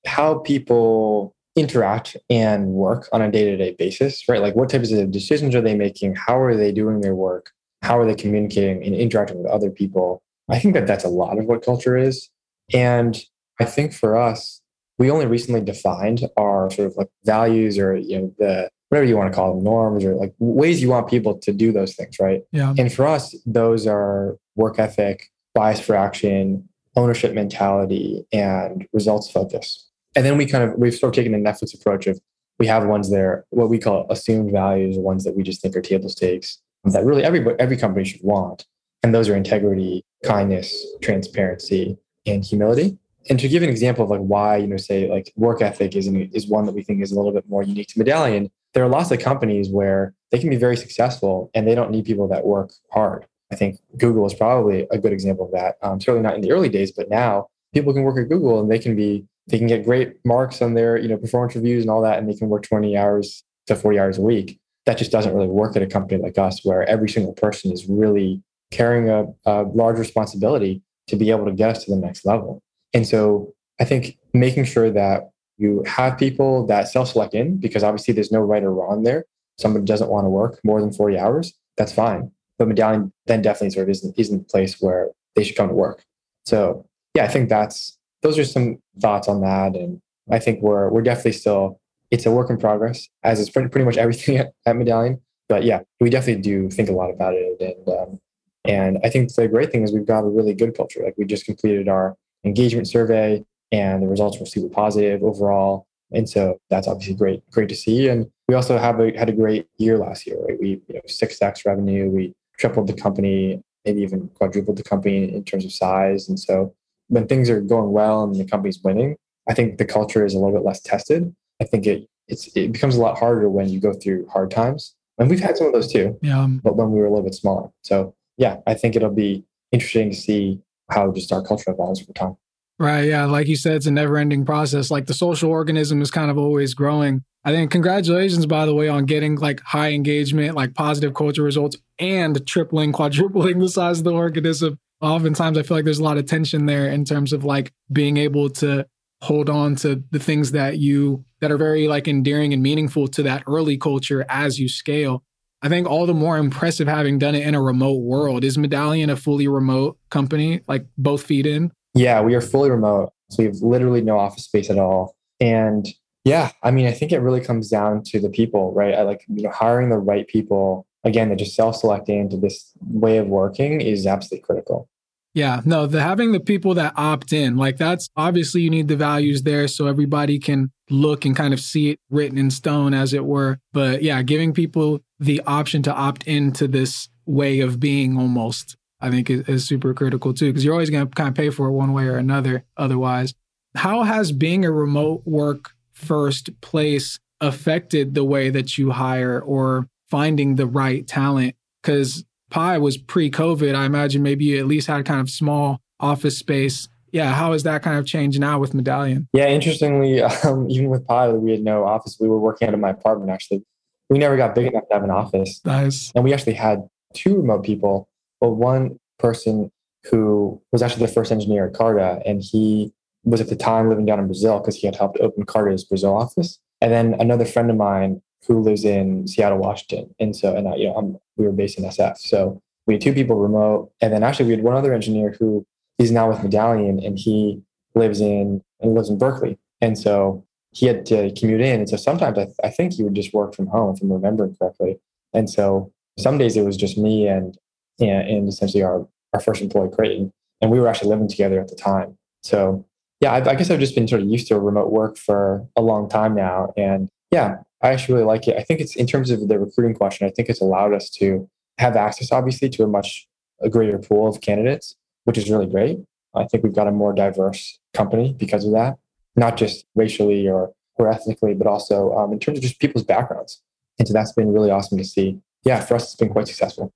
how 0.07 0.39
people 0.39 1.35
interact 1.57 2.17
and 2.31 2.69
work 2.69 3.09
on 3.13 3.23
a 3.23 3.31
day-to-day 3.31 3.75
basis, 3.77 4.23
right? 4.29 4.41
Like 4.41 4.55
what 4.55 4.69
types 4.69 4.93
of 4.93 5.11
decisions 5.11 5.55
are 5.57 5.61
they 5.61 5.75
making? 5.75 6.15
How 6.15 6.39
are 6.39 6.55
they 6.57 6.71
doing 6.71 7.01
their 7.01 7.17
work? 7.17 7.51
How 7.83 7.99
are 7.99 8.07
they 8.07 8.15
communicating 8.15 8.85
and 8.85 8.95
interacting 8.95 9.39
with 9.43 9.51
other 9.51 9.71
people? 9.71 10.23
I 10.49 10.61
think 10.61 10.75
that 10.75 10.87
that's 10.87 11.05
a 11.05 11.09
lot 11.09 11.39
of 11.39 11.47
what 11.47 11.65
culture 11.65 11.97
is. 11.97 12.29
And 12.73 13.21
I 13.61 13.65
think 13.65 13.93
for 13.93 14.17
us, 14.17 14.61
we 14.99 15.11
only 15.11 15.27
recently 15.27 15.61
defined 15.61 16.29
our 16.37 16.71
sort 16.71 16.89
of 16.89 16.97
like 16.97 17.09
values 17.25 17.79
or 17.79 17.97
you 17.97 18.19
know 18.19 18.35
the 18.39 18.71
whatever 18.89 19.07
you 19.07 19.17
want 19.17 19.31
to 19.31 19.37
call 19.37 19.55
them 19.55 19.65
norms 19.65 20.05
or 20.05 20.15
like 20.15 20.35
ways 20.39 20.81
you 20.81 20.89
want 20.89 21.09
people 21.09 21.37
to 21.39 21.53
do 21.53 21.73
those 21.73 21.95
things 21.95 22.19
right? 22.19 22.43
Yeah. 22.53 22.75
And 22.79 22.93
for 22.93 23.07
us 23.07 23.35
those 23.47 23.87
are 23.87 24.37
work 24.55 24.79
ethic 24.79 25.31
bias 25.55 25.81
for 25.81 25.97
action 25.97 26.69
ownership 26.97 27.35
mentality 27.35 28.25
and 28.33 28.87
results 28.93 29.31
focus. 29.31 29.89
And 30.15 30.25
then 30.25 30.39
we 30.39 30.47
kind 30.47 30.65
of 30.65 30.79
we've 30.79 30.95
sort 30.95 31.15
of 31.15 31.17
taken 31.17 31.33
the 31.33 31.39
netflix 31.39 31.75
approach 31.75 32.07
of 32.07 32.21
we 32.59 32.67
have 32.67 32.87
ones 32.87 33.11
there 33.11 33.45
what 33.51 33.69
we 33.69 33.79
call 33.79 34.07
assumed 34.09 34.51
values 34.51 34.97
ones 34.97 35.25
that 35.25 35.37
we 35.37 35.43
just 35.43 35.61
think 35.61 35.77
are 35.77 35.83
table 35.83 36.09
stakes 36.09 36.59
that 36.93 37.05
really 37.05 37.25
every 37.25 37.45
every 37.59 37.77
company 37.77 38.05
should 38.05 38.23
want. 38.23 38.67
And 39.03 39.15
those 39.15 39.29
are 39.29 39.37
integrity 39.37 40.05
kindness 40.25 40.85
transparency 41.03 41.97
and 42.27 42.45
humility. 42.45 42.99
And 43.29 43.39
to 43.41 43.49
give 43.49 43.63
an 43.63 43.69
example 43.69 44.05
of 44.05 44.11
like 44.11 44.21
why, 44.21 44.57
you 44.59 44.67
know, 44.67 44.77
say 44.77 45.11
like 45.11 45.33
work 45.37 45.61
ethic 45.61 45.97
is, 45.97 46.07
is 46.07 46.47
one 46.47 46.65
that 46.67 46.73
we 46.73 46.83
think 46.83 47.03
is 47.03 47.13
a 47.13 47.17
little 47.17 47.33
bit 47.33 47.49
more 47.49 47.63
unique 47.63 47.89
to 47.89 47.99
Medallion, 47.99 48.51
there 48.77 48.85
are 48.85 48.91
lots 48.91 49.11
of 49.11 49.19
companies 49.19 49.71
where 49.71 50.13
they 50.31 50.39
can 50.39 50.51
be 50.51 50.57
very 50.57 50.77
successful 50.77 51.51
and 51.55 51.67
they 51.67 51.75
don't 51.75 51.91
need 51.91 52.05
people 52.05 52.29
that 52.29 52.45
work 52.45 52.75
hard. 52.93 53.25
I 53.51 53.57
think 53.57 53.79
Google 53.97 54.27
is 54.27 54.35
probably 54.35 54.87
a 54.91 54.99
good 54.99 55.15
example 55.15 55.47
of 55.47 55.53
that. 55.53 55.77
Um, 55.81 55.99
certainly 55.99 56.21
not 56.21 56.35
in 56.35 56.43
the 56.43 56.53
early 56.53 56.69
days, 56.69 56.93
but 56.93 57.09
now 57.09 57.47
people 57.73 57.95
can 57.95 58.03
work 58.03 58.19
at 58.19 58.29
Google 58.29 58.61
and 58.61 58.71
they 58.71 58.79
can 58.79 58.95
be 58.95 59.25
they 59.47 59.57
can 59.57 59.67
get 59.67 59.87
great 59.87 60.17
marks 60.27 60.61
on 60.61 60.75
their 60.75 60.99
you 60.99 61.09
know 61.09 61.17
performance 61.17 61.57
reviews 61.57 61.85
and 61.85 61.91
all 61.91 62.03
that, 62.03 62.19
and 62.19 62.29
they 62.29 62.35
can 62.35 62.51
work 62.51 62.65
20 62.65 62.99
hours 62.99 63.45
to 63.67 63.77
40 63.77 63.99
hours 63.99 64.19
a 64.19 64.23
week. 64.23 64.59
That 64.85 64.99
just 64.99 65.11
doesn't 65.11 65.35
really 65.35 65.49
work 65.49 65.75
at 65.75 65.81
a 65.83 65.87
company 65.87 66.23
like 66.23 66.37
us, 66.37 66.63
where 66.63 66.87
every 66.87 67.09
single 67.09 67.33
person 67.33 67.73
is 67.73 67.87
really 67.89 68.43
carrying 68.73 69.09
a, 69.09 69.25
a 69.47 69.63
large 69.63 69.99
responsibility 69.99 70.83
to 71.07 71.17
be 71.17 71.31
able 71.31 71.47
to 71.47 71.53
get 71.53 71.71
us 71.71 71.85
to 71.85 71.95
the 71.95 71.97
next 71.97 72.27
level. 72.27 72.61
And 72.93 73.07
so 73.07 73.55
I 73.81 73.85
think 73.87 74.19
making 74.35 74.65
sure 74.65 74.91
that 74.91 75.31
you 75.59 75.83
have 75.87 76.19
people 76.19 76.67
that 76.67 76.89
self 76.89 77.11
select 77.11 77.35
in, 77.35 77.59
because 77.59 77.83
obviously 77.83 78.15
there's 78.15 78.33
no 78.33 78.41
right 78.41 78.63
or 78.63 78.73
wrong 78.73 79.03
there. 79.03 79.25
Somebody 79.59 79.85
doesn't 79.85 80.11
want 80.11 80.25
to 80.27 80.31
work 80.31 80.61
more 80.65 80.81
than 80.81 80.93
40 80.93 81.19
hours, 81.19 81.55
that's 81.77 81.93
fine. 81.93 82.31
But 82.59 82.69
medallion 82.69 83.13
then 83.27 83.43
definitely 83.43 83.71
sort 83.71 83.85
of 83.85 83.91
isn't, 83.91 84.19
isn't 84.19 84.39
the 84.39 84.45
place 84.45 84.81
where 84.81 85.11
they 85.35 85.45
should 85.45 85.57
come 85.57 85.69
to 85.69 85.75
work. 85.75 86.05
So 86.45 86.87
yeah, 87.15 87.25
I 87.25 87.29
think 87.29 87.49
that's 87.49 87.99
those 88.23 88.39
are 88.39 88.45
some 88.45 88.79
thoughts 89.01 89.29
on 89.29 89.41
that. 89.43 89.75
And 89.77 90.01
I 90.31 90.39
think 90.39 90.63
we're 90.63 90.89
we're 90.91 91.03
definitely 91.03 91.33
still 91.33 91.81
it's 92.11 92.27
a 92.27 92.31
work 92.31 92.51
in 92.51 92.57
progress, 92.57 93.09
as 93.23 93.41
is 93.41 93.51
pretty, 93.51 93.69
pretty 93.69 93.85
much 93.85 93.97
everything 93.97 94.37
at, 94.39 94.53
at 94.65 94.77
Medallion. 94.77 95.21
But 95.49 95.65
yeah, 95.65 95.81
we 96.01 96.11
definitely 96.11 96.43
do 96.43 96.71
think 96.71 96.89
a 96.89 96.93
lot 96.93 97.11
about 97.11 97.35
it. 97.35 97.61
And 97.61 97.97
um, 97.97 98.21
and 98.65 98.99
I 99.05 99.11
think 99.11 99.33
the 99.33 99.49
great 99.49 99.71
thing 99.71 99.83
is 99.83 99.93
we've 99.93 100.07
got 100.07 100.21
a 100.21 100.29
really 100.29 100.55
good 100.55 100.77
culture. 100.77 101.03
Like 101.05 101.15
we 101.17 101.25
just 101.25 101.45
completed 101.45 101.89
our 101.89 102.17
engagement 102.45 102.89
survey 102.89 103.45
and 103.73 104.03
the 104.03 104.09
results 104.09 104.39
were 104.39 104.47
super 104.47 104.73
positive 104.73 105.23
overall. 105.23 105.87
And 106.13 106.29
so 106.29 106.59
that's 106.71 106.87
obviously 106.87 107.15
great, 107.15 107.49
great 107.51 107.69
to 107.69 107.75
see. 107.75 108.09
And 108.09 108.27
we 108.49 108.55
also 108.55 108.79
have 108.79 109.01
a, 109.01 109.17
had 109.17 109.29
a 109.29 109.33
great 109.33 109.67
year 109.79 109.99
last 109.99 110.27
year, 110.27 110.39
right? 110.47 110.59
We, 110.61 110.81
you 110.89 110.95
know, 110.95 111.01
six 111.07 111.41
X 111.43 111.67
revenue, 111.67 112.09
we 112.09 112.33
tripled 112.59 112.87
the 112.87 112.93
company, 112.93 113.61
maybe 113.85 114.03
even 114.03 114.29
quadrupled 114.35 114.77
the 114.77 114.85
company 114.85 115.35
in 115.35 115.45
terms 115.45 115.65
of 115.65 115.73
size. 115.73 116.29
And 116.29 116.39
so 116.39 116.75
when 117.09 117.27
things 117.27 117.51
are 117.51 117.61
going 117.61 117.93
well 117.93 118.23
and 118.23 118.35
the 118.35 118.45
company's 118.45 118.81
winning, 118.83 119.17
I 119.49 119.55
think 119.55 119.79
the 119.79 119.85
culture 119.85 120.25
is 120.25 120.35
a 120.35 120.39
little 120.39 120.53
bit 120.53 120.65
less 120.65 120.81
tested. 120.81 121.35
I 121.61 121.65
think 121.65 121.87
it 121.87 122.09
it's 122.29 122.49
it 122.57 122.73
becomes 122.73 122.97
a 122.97 123.01
lot 123.01 123.19
harder 123.19 123.49
when 123.49 123.69
you 123.69 123.81
go 123.81 123.93
through 123.93 124.27
hard 124.29 124.51
times. 124.51 124.95
And 125.19 125.31
we've 125.31 125.41
had 125.41 125.57
some 125.57 125.69
of 125.69 125.73
those 125.73 125.91
too. 125.91 126.19
Yeah. 126.23 126.47
But 126.63 126.77
when 126.77 126.91
we 126.91 126.99
were 126.99 127.07
a 127.07 127.11
little 127.11 127.25
bit 127.25 127.35
smaller. 127.35 127.71
So 127.83 128.15
yeah, 128.37 128.59
I 128.67 128.75
think 128.75 128.97
it'll 128.97 129.11
be 129.11 129.45
interesting 129.73 130.11
to 130.11 130.17
see 130.17 130.61
how 130.91 131.11
just 131.13 131.33
our 131.33 131.43
culture 131.43 131.71
evolves 131.71 132.03
over 132.03 132.13
time. 132.13 132.37
Right. 132.79 133.05
Yeah. 133.09 133.25
Like 133.25 133.47
you 133.47 133.57
said, 133.57 133.77
it's 133.77 133.87
a 133.87 133.91
never 133.91 134.19
ending 134.19 134.45
process. 134.45 134.91
Like 134.91 135.07
the 135.07 135.15
social 135.15 135.51
organism 135.51 136.03
is 136.03 136.11
kind 136.11 136.31
of 136.31 136.37
always 136.37 136.75
growing. 136.75 137.25
I 137.45 137.53
think 137.53 137.71
congratulations, 137.71 138.45
by 138.45 138.67
the 138.67 138.75
way, 138.75 138.89
on 138.89 139.07
getting 139.07 139.37
like 139.37 139.61
high 139.61 139.93
engagement, 139.93 140.57
like 140.57 140.75
positive 140.75 141.15
culture 141.15 141.43
results 141.43 141.77
and 141.99 142.45
tripling, 142.47 142.93
quadrupling 142.93 143.61
the 143.61 143.69
size 143.69 143.99
of 143.99 144.05
the 144.05 144.13
organism. 144.13 144.79
Oftentimes, 145.01 145.57
I 145.57 145.63
feel 145.63 145.77
like 145.77 145.85
there's 145.85 146.01
a 146.01 146.05
lot 146.05 146.19
of 146.19 146.27
tension 146.27 146.67
there 146.67 146.89
in 146.89 147.05
terms 147.05 147.33
of 147.33 147.45
like 147.45 147.73
being 147.93 148.17
able 148.17 148.51
to 148.51 148.87
hold 149.23 149.49
on 149.49 149.77
to 149.77 150.03
the 150.11 150.19
things 150.19 150.53
that 150.53 150.79
you 150.79 151.25
that 151.41 151.51
are 151.51 151.57
very 151.57 151.89
like 151.89 152.09
endearing 152.09 152.53
and 152.53 152.63
meaningful 152.63 153.09
to 153.09 153.23
that 153.23 153.43
early 153.47 153.79
culture 153.79 154.27
as 154.29 154.59
you 154.59 154.69
scale. 154.69 155.23
I 155.63 155.69
think 155.69 155.89
all 155.89 156.07
the 156.07 156.15
more 156.15 156.37
impressive 156.37 156.89
having 156.89 157.19
done 157.19 157.35
it 157.35 157.47
in 157.47 157.55
a 157.55 157.63
remote 157.63 158.03
world. 158.03 158.45
Is 158.45 158.59
Medallion 158.59 159.09
a 159.09 159.17
fully 159.17 159.49
remote 159.49 159.99
company, 160.11 160.61
like 160.69 160.87
both 160.99 161.23
feet 161.23 161.47
in? 161.47 161.73
Yeah, 161.97 162.21
we 162.21 162.35
are 162.35 162.41
fully 162.41 162.71
remote. 162.71 163.13
So 163.31 163.43
we 163.43 163.47
have 163.47 163.57
literally 163.57 164.03
no 164.03 164.19
office 164.19 164.45
space 164.45 164.71
at 164.71 164.79
all. 164.79 165.17
And 165.41 165.89
yeah, 166.25 166.53
I 166.63 166.71
mean, 166.71 166.87
I 166.87 166.93
think 166.93 167.11
it 167.11 167.19
really 167.19 167.41
comes 167.41 167.69
down 167.69 168.03
to 168.05 168.21
the 168.21 168.29
people, 168.29 168.73
right? 168.73 168.95
I 168.95 169.03
like, 169.03 169.25
you 169.29 169.43
know, 169.43 169.51
hiring 169.51 169.89
the 169.89 169.99
right 169.99 170.27
people, 170.29 170.87
again, 171.03 171.31
that 171.31 171.37
just 171.37 171.57
self-selecting 171.57 172.21
into 172.21 172.37
this 172.37 172.73
way 172.81 173.19
of 173.19 173.27
working 173.27 173.81
is 173.81 174.07
absolutely 174.07 174.45
critical. 174.45 174.89
Yeah, 175.35 175.61
no, 175.65 175.87
the 175.87 176.03
having 176.03 176.33
the 176.33 176.41
people 176.41 176.73
that 176.75 176.95
opt 176.97 177.33
in, 177.33 177.57
like 177.57 177.77
that's 177.77 178.09
obviously 178.17 178.63
you 178.63 178.71
need 178.71 178.89
the 178.89 178.97
values 178.97 179.43
there 179.43 179.69
so 179.69 179.87
everybody 179.87 180.39
can 180.39 180.73
look 180.89 181.27
and 181.27 181.37
kind 181.37 181.53
of 181.53 181.61
see 181.61 181.91
it 181.91 182.01
written 182.09 182.39
in 182.39 182.51
stone, 182.51 182.95
as 182.95 183.13
it 183.13 183.27
were. 183.27 183.59
But 183.73 184.03
yeah, 184.03 184.23
giving 184.23 184.55
people 184.55 185.01
the 185.21 185.43
option 185.47 185.83
to 185.83 185.93
opt 185.93 186.27
into 186.27 186.67
this 186.67 187.11
way 187.27 187.61
of 187.61 187.81
being 187.81 188.17
almost, 188.17 188.77
I 189.01 189.11
think 189.11 189.31
is, 189.31 189.49
is 189.49 189.67
super 189.67 189.95
critical 189.95 190.33
too, 190.33 190.51
because 190.51 190.65
you're 190.65 190.75
always 190.75 190.91
going 190.91 191.07
to 191.07 191.15
kind 191.15 191.29
of 191.29 191.35
pay 191.35 191.51
for 191.51 191.67
it 191.67 191.73
one 191.73 191.93
way 191.93 192.07
or 192.07 192.17
another 192.17 192.65
otherwise. 192.77 193.35
How 193.75 194.05
has 194.05 194.33
being 194.33 194.65
a 194.65 194.71
remote 194.71 195.23
work 195.27 195.73
first 195.93 196.61
place 196.61 197.19
affected 197.41 198.15
the 198.15 198.25
way 198.25 198.49
that 198.51 198.79
you 198.79 198.91
hire 198.91 199.41
or 199.41 199.89
finding 200.09 200.55
the 200.55 200.67
right 200.67 201.07
talent? 201.07 201.55
Because 201.83 202.25
Py 202.51 202.79
was 202.79 202.97
pre 202.97 203.31
COVID. 203.31 203.75
I 203.75 203.85
imagine 203.85 204.23
maybe 204.23 204.47
you 204.47 204.59
at 204.59 204.67
least 204.67 204.87
had 204.87 205.05
kind 205.05 205.21
of 205.21 205.29
small 205.29 205.81
office 206.01 206.39
space. 206.39 206.89
Yeah, 207.13 207.33
how 207.33 207.53
has 207.53 207.63
that 207.63 207.83
kind 207.83 207.99
of 207.99 208.07
changed 208.07 208.41
now 208.41 208.59
with 208.59 208.75
Medallion? 208.75 209.29
Yeah, 209.33 209.49
interestingly, 209.49 210.23
um, 210.45 210.69
even 210.71 210.89
with 210.89 211.07
Py, 211.07 211.33
we 211.33 211.53
had 211.53 211.63
no 211.63 211.85
office. 211.85 212.17
We 212.21 212.29
were 212.29 212.39
working 212.39 212.69
out 212.69 212.75
of 212.75 212.81
my 212.81 212.91
apartment 212.91 213.31
actually. 213.31 213.65
We 214.09 214.19
never 214.19 214.37
got 214.37 214.55
big 214.55 214.67
enough 214.67 214.85
to 214.89 214.95
have 214.95 215.05
an 215.05 215.11
office. 215.11 215.61
Nice. 215.65 216.13
And 216.15 216.25
we 216.25 216.33
actually 216.33 216.55
had 216.55 216.89
two 217.13 217.37
remote 217.37 217.65
people, 217.65 218.09
but 218.41 218.51
one 218.51 218.99
person 219.19 219.71
who 220.11 220.61
was 220.73 220.83
actually 220.83 221.07
the 221.07 221.13
first 221.13 221.33
engineer 221.33 221.67
at 221.67 221.75
Carta, 221.75 222.21
and 222.25 222.43
he 222.43 222.93
was 223.25 223.41
at 223.41 223.49
the 223.49 223.57
time 223.57 223.89
living 223.89 224.07
down 224.07 224.21
in 224.21 224.27
Brazil 224.27 224.59
because 224.59 224.77
he 224.77 224.87
had 224.87 224.97
helped 224.97 225.19
open 225.21 225.45
Carta's 225.45 225.85
Brazil 225.85 226.17
office. 226.17 226.61
And 226.81 226.93
then 226.93 227.15
another 227.19 227.45
friend 227.45 227.71
of 227.71 227.77
mine 227.77 228.23
who 228.47 228.61
lives 228.61 228.85
in 228.85 229.27
Seattle, 229.27 229.59
Washington. 229.59 230.15
And 230.21 230.37
so, 230.37 230.55
and 230.55 230.69
I, 230.69 230.77
you 230.77 230.87
know, 230.87 230.95
I'm, 230.95 231.17
we 231.37 231.47
were 231.47 231.53
based 231.53 231.79
in 231.79 231.85
SF. 231.85 232.19
So 232.19 232.63
we 232.87 232.95
had 232.95 233.01
two 233.01 233.13
people 233.13 233.37
remote. 233.37 233.91
And 234.01 234.13
then 234.13 234.23
actually 234.23 234.47
we 234.47 234.53
had 234.53 234.63
one 234.63 234.77
other 234.77 234.95
engineer 234.95 235.35
who 235.39 235.67
is 235.99 236.13
now 236.13 236.29
with 236.29 236.43
Medallion 236.43 237.01
and 237.03 237.19
he 237.19 237.61
lives 237.95 238.21
in, 238.21 238.63
and 238.81 238.95
lives 238.95 239.09
in 239.09 239.19
Berkeley. 239.19 239.59
And 239.81 239.99
so 239.99 240.45
he 240.71 240.87
had 240.87 241.07
to 241.07 241.33
commute 241.33 241.63
in. 241.63 241.81
And 241.81 241.89
so 241.89 241.97
sometimes 241.97 242.39
I, 242.39 242.47
I 242.63 242.71
think 242.71 242.93
he 242.93 243.03
would 243.03 243.15
just 243.15 243.33
work 243.35 243.55
from 243.55 243.67
home, 243.67 243.95
if 243.95 244.03
I'm 244.03 244.13
remembering 244.13 244.55
correctly. 244.55 245.01
And 245.33 245.51
so 245.51 245.93
some 246.19 246.39
days 246.39 246.57
it 246.57 246.65
was 246.65 246.77
just 246.77 246.97
me 246.97 247.27
and, 247.27 247.59
and, 248.01 248.29
and 248.29 248.49
essentially 248.49 248.83
our, 248.83 249.07
our 249.33 249.41
first 249.41 249.63
employee, 249.63 249.91
Creighton. 249.95 250.33
And 250.61 250.71
we 250.71 250.81
were 250.81 250.89
actually 250.89 251.11
living 251.11 251.29
together 251.29 251.61
at 251.61 251.69
the 251.69 251.77
time. 251.77 252.17
So 252.43 252.87
yeah, 253.21 253.33
I, 253.33 253.51
I 253.51 253.55
guess 253.55 253.71
I've 253.71 253.81
just 253.81 253.95
been 253.95 254.09
sort 254.09 254.23
of 254.23 254.29
used 254.29 254.49
to 254.49 254.59
remote 254.59 254.91
work 254.91 255.17
for 255.17 255.67
a 255.77 255.83
long 255.83 256.09
time 256.09 256.35
now. 256.35 256.73
And 256.77 257.09
yeah, 257.31 257.57
I 257.83 257.93
actually 257.93 258.15
really 258.15 258.27
like 258.27 258.49
it. 258.49 258.57
I 258.57 258.63
think 258.63 258.81
it's 258.81 258.97
in 258.97 259.07
terms 259.07 259.31
of 259.31 259.49
the 259.49 259.59
recruiting 259.59 259.95
question, 259.95 260.27
I 260.27 260.31
think 260.31 260.49
it's 260.49 260.61
allowed 260.61 260.95
us 260.95 261.11
to 261.11 261.49
have 261.79 261.97
access, 261.97 262.33
obviously, 262.33 262.69
to 262.71 262.85
a 262.85 262.87
much 262.87 263.27
a 263.63 263.69
greater 263.71 263.99
pool 263.99 264.29
of 264.29 264.41
candidates, 264.41 264.97
which 265.25 265.39
is 265.39 265.51
really 265.51 265.67
great. 265.67 265.99
I 266.35 266.45
think 266.45 266.63
we've 266.63 266.75
got 266.75 266.87
a 266.87 266.93
more 266.93 267.15
diverse 267.15 267.79
company 267.95 268.35
because 268.39 268.65
of 268.67 268.73
that, 268.73 268.99
not 269.35 269.57
just 269.57 269.87
racially 269.95 270.47
or, 270.47 270.73
or 270.97 271.11
ethnically, 271.11 271.55
but 271.55 271.67
also 271.67 272.15
um, 272.15 272.33
in 272.33 272.39
terms 272.39 272.59
of 272.59 272.63
just 272.63 272.79
people's 272.79 273.05
backgrounds. 273.05 273.63
And 273.99 274.07
so 274.07 274.13
that's 274.13 274.33
been 274.33 274.53
really 274.53 274.71
awesome 274.71 274.99
to 274.99 275.05
see. 275.05 275.41
Yeah, 275.65 275.81
for 275.81 275.95
us, 275.95 276.05
it's 276.05 276.17
been 276.17 276.29
quite 276.29 276.49
successful. 276.49 276.93